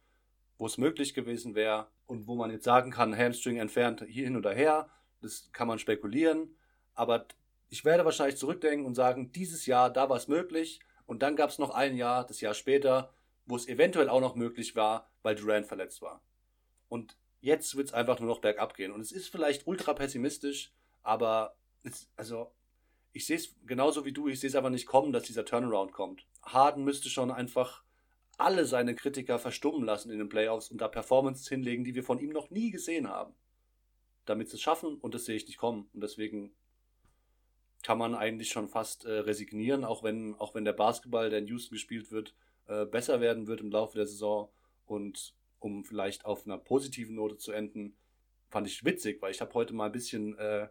wo 0.59 0.67
es 0.67 0.79
möglich 0.79 1.15
gewesen 1.15 1.57
wäre 1.57 1.89
und 2.07 2.29
wo 2.29 2.37
man 2.37 2.53
jetzt 2.53 2.63
sagen 2.63 2.93
kann, 2.93 3.17
Hamstring 3.17 3.57
entfernt 3.57 4.05
hier 4.07 4.25
hin 4.25 4.37
oder 4.37 4.55
her. 4.55 4.89
Das 5.21 5.51
kann 5.53 5.67
man 5.67 5.81
spekulieren. 5.81 6.55
Aber 6.95 7.27
ich 7.71 7.85
werde 7.85 8.05
wahrscheinlich 8.05 8.37
zurückdenken 8.37 8.87
und 8.87 8.95
sagen, 8.95 9.33
dieses 9.33 9.67
Jahr, 9.67 9.91
da 9.91 10.09
war 10.11 10.17
es 10.17 10.29
möglich. 10.29 10.79
Und 11.07 11.25
dann 11.25 11.35
gab 11.35 11.51
es 11.51 11.59
noch 11.59 11.71
ein 11.71 11.97
Jahr, 11.97 12.25
das 12.25 12.41
Jahr 12.41 12.55
später, 12.55 13.13
wo 13.47 13.57
es 13.57 13.69
eventuell 13.69 14.09
auch 14.09 14.21
noch 14.21 14.35
möglich 14.35 14.77
war, 14.77 15.11
weil 15.23 15.35
Durant 15.35 15.67
verletzt 15.67 16.03
war. 16.03 16.23
Und 16.89 17.17
jetzt 17.41 17.77
wird 17.77 17.89
es 17.89 17.95
einfach 17.95 18.21
nur 18.21 18.29
noch 18.29 18.41
bergab 18.41 18.75
gehen. 18.75 18.93
Und 18.93 19.01
es 19.01 19.13
ist 19.13 19.29
vielleicht 19.29 19.67
ultra 19.67 19.95
pessimistisch, 19.95 20.73
aber 21.03 21.57
es, 21.83 22.09
also 22.17 22.53
ich 23.13 23.27
sehe 23.27 23.37
es 23.37 23.55
genauso 23.67 24.05
wie 24.05 24.13
du, 24.13 24.29
ich 24.29 24.41
sehe 24.41 24.49
es 24.49 24.57
aber 24.57 24.71
nicht 24.71 24.87
kommen, 24.87 25.13
dass 25.13 25.25
dieser 25.25 25.45
Turnaround 25.45 25.93
kommt. 25.93 26.27
Harden 26.43 26.85
müsste 26.85 27.09
schon 27.11 27.31
einfach 27.31 27.83
alle 28.39 28.65
seine 28.65 28.95
Kritiker 28.95 29.39
verstummen 29.39 29.85
lassen 29.85 30.11
in 30.11 30.19
den 30.19 30.29
Playoffs 30.29 30.71
und 30.71 30.81
da 30.81 30.89
Performances 30.89 31.49
hinlegen, 31.49 31.85
die 31.85 31.95
wir 31.95 32.05
von 32.05 32.19
ihm 32.19 32.31
noch 32.31 32.51
nie 32.51 32.71
gesehen 32.71 33.09
haben. 33.09 33.35
Damit 34.25 34.49
sie 34.49 34.57
es 34.57 34.63
schaffen 34.63 34.97
und 34.97 35.15
das 35.15 35.25
sehe 35.25 35.37
ich 35.37 35.47
nicht 35.47 35.59
kommen. 35.59 35.89
Und 35.93 36.03
deswegen 36.03 36.55
kann 37.83 37.99
man 37.99 38.15
eigentlich 38.15 38.51
schon 38.51 38.69
fast 38.69 39.05
äh, 39.05 39.11
resignieren, 39.11 39.85
auch 39.85 40.03
wenn, 40.03 40.35
auch 40.37 40.55
wenn 40.55 40.65
der 40.65 40.73
Basketball, 40.73 41.31
der 41.31 41.41
in 41.41 41.49
Houston 41.49 41.75
gespielt 41.75 42.11
wird, 42.13 42.35
äh, 42.67 42.85
besser 42.87 43.21
werden 43.21 43.47
wird 43.47 43.61
im 43.61 43.71
Laufe 43.71 43.97
der 43.97 44.07
Saison. 44.07 44.51
Und 44.87 45.35
um 45.59 45.85
vielleicht 45.85 46.25
auf 46.25 46.47
einer 46.47 46.59
positiven 46.59 47.15
Note 47.15 47.37
zu 47.37 47.53
enden, 47.53 47.97
fand 48.49 48.67
ich 48.67 48.85
witzig, 48.85 49.23
weil 49.23 49.31
ich 49.31 49.41
habe 49.41 49.55
heute 49.55 49.73
mal 49.75 49.87
ein 49.87 49.93
bisschen 49.93 50.37
äh, 50.39 50.69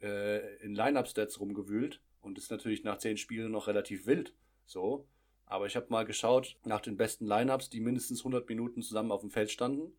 äh, 0.00 0.56
in 0.62 0.74
Line-Up-Stats 0.74 1.40
rumgewühlt 1.40 2.00
und 2.20 2.38
ist 2.38 2.50
natürlich 2.50 2.84
nach 2.84 2.98
zehn 2.98 3.16
Spielen 3.16 3.52
noch 3.52 3.66
relativ 3.66 4.06
wild. 4.06 4.34
So. 4.66 5.06
Aber 5.46 5.66
ich 5.66 5.76
habe 5.76 5.86
mal 5.90 6.04
geschaut 6.04 6.56
nach 6.64 6.80
den 6.80 6.96
besten 6.96 7.26
Lineups, 7.26 7.70
die 7.70 7.80
mindestens 7.80 8.20
100 8.20 8.48
Minuten 8.48 8.82
zusammen 8.82 9.12
auf 9.12 9.20
dem 9.20 9.30
Feld 9.30 9.50
standen. 9.50 9.92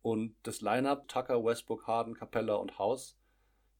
Und 0.00 0.34
das 0.42 0.60
Lineup 0.60 1.08
Tucker, 1.08 1.44
Westbrook, 1.44 1.86
Harden, 1.86 2.14
Capella 2.14 2.54
und 2.54 2.78
House 2.78 3.16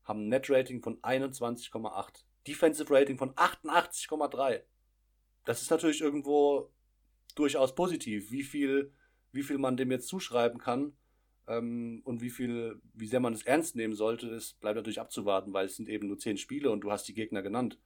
haben 0.04 0.24
ein 0.24 0.28
Net-Rating 0.28 0.82
von 0.82 1.00
21,8. 1.02 2.24
Defensive 2.46 2.92
Rating 2.92 3.18
von 3.18 3.32
88,3. 3.34 4.62
Das 5.44 5.62
ist 5.62 5.70
natürlich 5.70 6.00
irgendwo 6.00 6.70
durchaus 7.34 7.74
positiv. 7.74 8.30
Wie 8.30 8.42
viel, 8.42 8.92
wie 9.32 9.42
viel 9.42 9.58
man 9.58 9.76
dem 9.76 9.90
jetzt 9.90 10.08
zuschreiben 10.08 10.58
kann 10.58 10.92
ähm, 11.46 12.02
und 12.04 12.20
wie 12.20 12.30
viel, 12.30 12.80
wie 12.94 13.06
sehr 13.06 13.20
man 13.20 13.32
es 13.32 13.42
ernst 13.42 13.76
nehmen 13.76 13.94
sollte, 13.94 14.30
das 14.30 14.54
bleibt 14.54 14.76
natürlich 14.76 15.00
abzuwarten, 15.00 15.52
weil 15.52 15.66
es 15.66 15.76
sind 15.76 15.88
eben 15.88 16.08
nur 16.08 16.18
zehn 16.18 16.36
Spiele 16.36 16.70
und 16.70 16.82
du 16.82 16.92
hast 16.92 17.08
die 17.08 17.14
Gegner 17.14 17.42
genannt. 17.42 17.78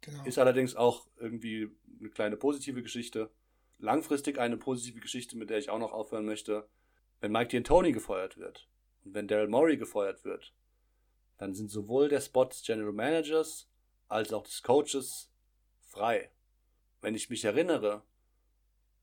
Genau. 0.00 0.24
Ist 0.24 0.38
allerdings 0.38 0.76
auch 0.76 1.06
irgendwie 1.18 1.70
eine 2.00 2.10
kleine 2.10 2.36
positive 2.36 2.82
Geschichte. 2.82 3.30
Langfristig 3.78 4.38
eine 4.38 4.56
positive 4.56 5.00
Geschichte, 5.00 5.36
mit 5.36 5.50
der 5.50 5.58
ich 5.58 5.70
auch 5.70 5.78
noch 5.78 5.92
aufhören 5.92 6.26
möchte. 6.26 6.68
Wenn 7.20 7.32
Mike 7.32 7.56
D'Antoni 7.56 7.92
gefeuert 7.92 8.36
wird 8.36 8.68
und 9.04 9.14
wenn 9.14 9.28
Daryl 9.28 9.48
Morey 9.48 9.76
gefeuert 9.76 10.24
wird, 10.24 10.54
dann 11.38 11.54
sind 11.54 11.70
sowohl 11.70 12.08
der 12.08 12.20
Spot 12.20 12.46
des 12.46 12.62
General 12.62 12.92
Managers 12.92 13.68
als 14.08 14.32
auch 14.32 14.42
des 14.42 14.62
Coaches 14.62 15.30
frei. 15.80 16.30
Wenn 17.06 17.14
ich 17.14 17.30
mich 17.30 17.44
erinnere, 17.44 18.02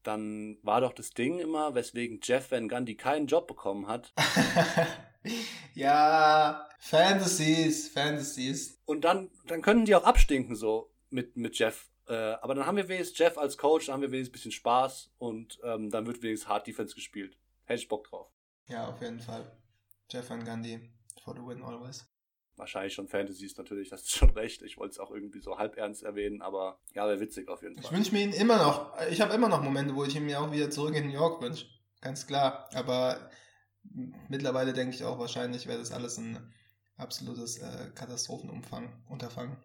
dann 0.04 0.58
war 0.62 0.82
doch 0.82 0.92
das 0.92 1.12
Ding 1.12 1.40
immer, 1.40 1.74
weswegen 1.74 2.20
Jeff 2.22 2.52
Van 2.52 2.68
Gundy 2.68 2.96
keinen 2.96 3.28
Job 3.28 3.48
bekommen 3.48 3.88
hat. 3.88 4.12
ja, 5.74 6.68
Fantasies, 6.80 7.88
Fantasies. 7.88 8.78
Und 8.84 9.06
dann, 9.06 9.32
dann 9.48 9.62
können 9.62 9.86
die 9.86 9.96
auch 9.96 10.04
abstinken 10.04 10.58
so 10.58 10.92
mit, 11.12 11.38
mit 11.38 11.58
Jeff. 11.58 11.90
Äh, 12.10 12.14
aber 12.14 12.56
dann 12.56 12.66
haben 12.66 12.76
wir 12.76 12.90
wenigstens 12.90 13.20
Jeff 13.20 13.38
als 13.38 13.58
Coach, 13.58 13.86
dann 13.86 13.94
haben 13.94 14.02
wir 14.02 14.12
wenigstens 14.12 14.32
ein 14.32 14.34
bisschen 14.34 14.52
Spaß 14.52 15.14
und 15.18 15.62
ähm, 15.64 15.90
dann 15.90 16.06
wird 16.06 16.22
wenigstens 16.22 16.50
Hard 16.50 16.68
Defense 16.68 16.96
gespielt. 16.96 17.38
Hätte 17.64 17.84
ich 17.84 17.88
Bock 17.88 18.10
drauf. 18.10 18.30
Ja, 18.68 18.90
auf 18.90 19.02
jeden 19.02 19.22
Fall. 19.22 19.50
Jeff 20.12 20.30
Van 20.30 20.44
Gundy, 20.44 20.92
for 21.24 21.34
the 21.34 21.42
win 21.42 21.64
always. 21.64 22.06
Wahrscheinlich 22.56 22.94
schon 22.94 23.08
Fantasies 23.08 23.58
natürlich, 23.58 23.92
hast 23.92 24.06
du 24.06 24.18
schon 24.18 24.30
recht. 24.32 24.62
Ich 24.62 24.78
wollte 24.78 24.92
es 24.94 25.00
auch 25.00 25.10
irgendwie 25.12 25.40
so 25.42 25.58
halb 25.58 25.76
ernst 25.76 26.04
erwähnen, 26.04 26.42
aber 26.42 26.80
ja, 26.94 27.08
wäre 27.08 27.20
witzig 27.20 27.48
auf 27.50 27.64
jeden 27.64 27.78
Ich 27.80 27.88
Fall. 27.88 27.98
wünsche 27.98 28.12
mir 28.14 28.22
ihn 28.24 28.32
immer 28.34 28.58
noch. 28.58 28.96
Ich 29.10 29.22
habe 29.22 29.34
immer 29.34 29.50
noch 29.50 29.62
Momente, 29.64 29.96
wo 29.96 30.04
ich 30.04 30.16
ihn 30.16 30.26
mir 30.26 30.40
auch 30.40 30.52
wieder 30.52 30.70
zurück 30.70 30.96
in 30.96 31.08
New 31.08 31.14
York 31.14 31.42
wünsche. 31.42 31.66
Ganz 32.02 32.28
klar. 32.28 32.70
Aber 32.74 33.30
mittlerweile 34.30 34.74
denke 34.74 34.96
ich 34.96 35.04
auch, 35.04 35.18
wahrscheinlich 35.18 35.68
wäre 35.68 35.80
das 35.80 35.92
alles 35.92 36.18
ein 36.18 36.54
absolutes 36.96 37.58
äh, 37.58 37.90
Katastrophenumfang, 37.96 39.04
Unterfangen. 39.10 39.58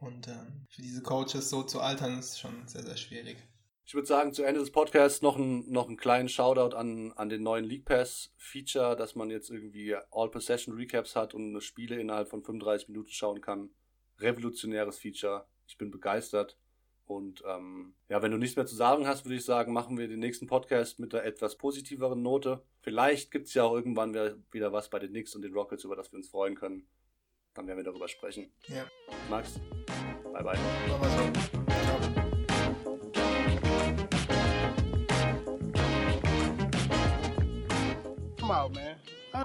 Und 0.00 0.26
ähm, 0.26 0.66
für 0.68 0.82
diese 0.82 1.02
Coaches 1.02 1.48
so 1.48 1.62
zu 1.62 1.80
altern, 1.80 2.18
ist 2.18 2.40
schon 2.40 2.66
sehr, 2.66 2.82
sehr 2.82 2.96
schwierig. 2.96 3.36
Ich 3.88 3.94
würde 3.94 4.08
sagen, 4.08 4.32
zu 4.32 4.42
Ende 4.42 4.58
des 4.58 4.72
Podcasts 4.72 5.22
noch, 5.22 5.36
ein, 5.36 5.70
noch 5.70 5.86
einen 5.86 5.96
kleinen 5.96 6.28
Shoutout 6.28 6.76
an, 6.76 7.12
an 7.12 7.28
den 7.28 7.44
neuen 7.44 7.64
League 7.64 7.84
Pass 7.84 8.34
Feature, 8.36 8.96
dass 8.96 9.14
man 9.14 9.30
jetzt 9.30 9.48
irgendwie 9.48 9.94
All-Possession 10.10 10.74
Recaps 10.74 11.14
hat 11.14 11.34
und 11.34 11.60
Spiele 11.60 11.94
innerhalb 11.94 12.28
von 12.28 12.42
35 12.42 12.88
Minuten 12.88 13.10
schauen 13.10 13.40
kann. 13.40 13.70
Revolutionäres 14.18 14.98
Feature. 14.98 15.46
Ich 15.68 15.78
bin 15.78 15.92
begeistert. 15.92 16.58
Und 17.04 17.44
ähm, 17.46 17.94
ja, 18.08 18.20
wenn 18.22 18.32
du 18.32 18.38
nichts 18.38 18.56
mehr 18.56 18.66
zu 18.66 18.74
sagen 18.74 19.06
hast, 19.06 19.24
würde 19.24 19.36
ich 19.36 19.44
sagen, 19.44 19.72
machen 19.72 19.96
wir 19.96 20.08
den 20.08 20.18
nächsten 20.18 20.48
Podcast 20.48 20.98
mit 20.98 21.14
einer 21.14 21.22
etwas 21.22 21.56
positiveren 21.56 22.22
Note. 22.22 22.64
Vielleicht 22.80 23.30
gibt 23.30 23.46
es 23.46 23.54
ja 23.54 23.62
auch 23.62 23.74
irgendwann 23.74 24.12
wieder 24.50 24.72
was 24.72 24.90
bei 24.90 24.98
den 24.98 25.10
Knicks 25.10 25.36
und 25.36 25.42
den 25.42 25.52
Rockets, 25.52 25.84
über 25.84 25.94
das 25.94 26.10
wir 26.10 26.16
uns 26.16 26.28
freuen 26.28 26.56
können. 26.56 26.88
Dann 27.54 27.68
werden 27.68 27.78
wir 27.78 27.84
darüber 27.84 28.08
sprechen. 28.08 28.52
Ja. 28.66 28.84
Max, 29.30 29.60
bye 30.32 30.42
bye. 30.42 30.58
Machen 30.88 31.32
wir 31.52 31.65
out, 38.56 38.74
man. 38.74 38.96
I'm. 39.34 39.44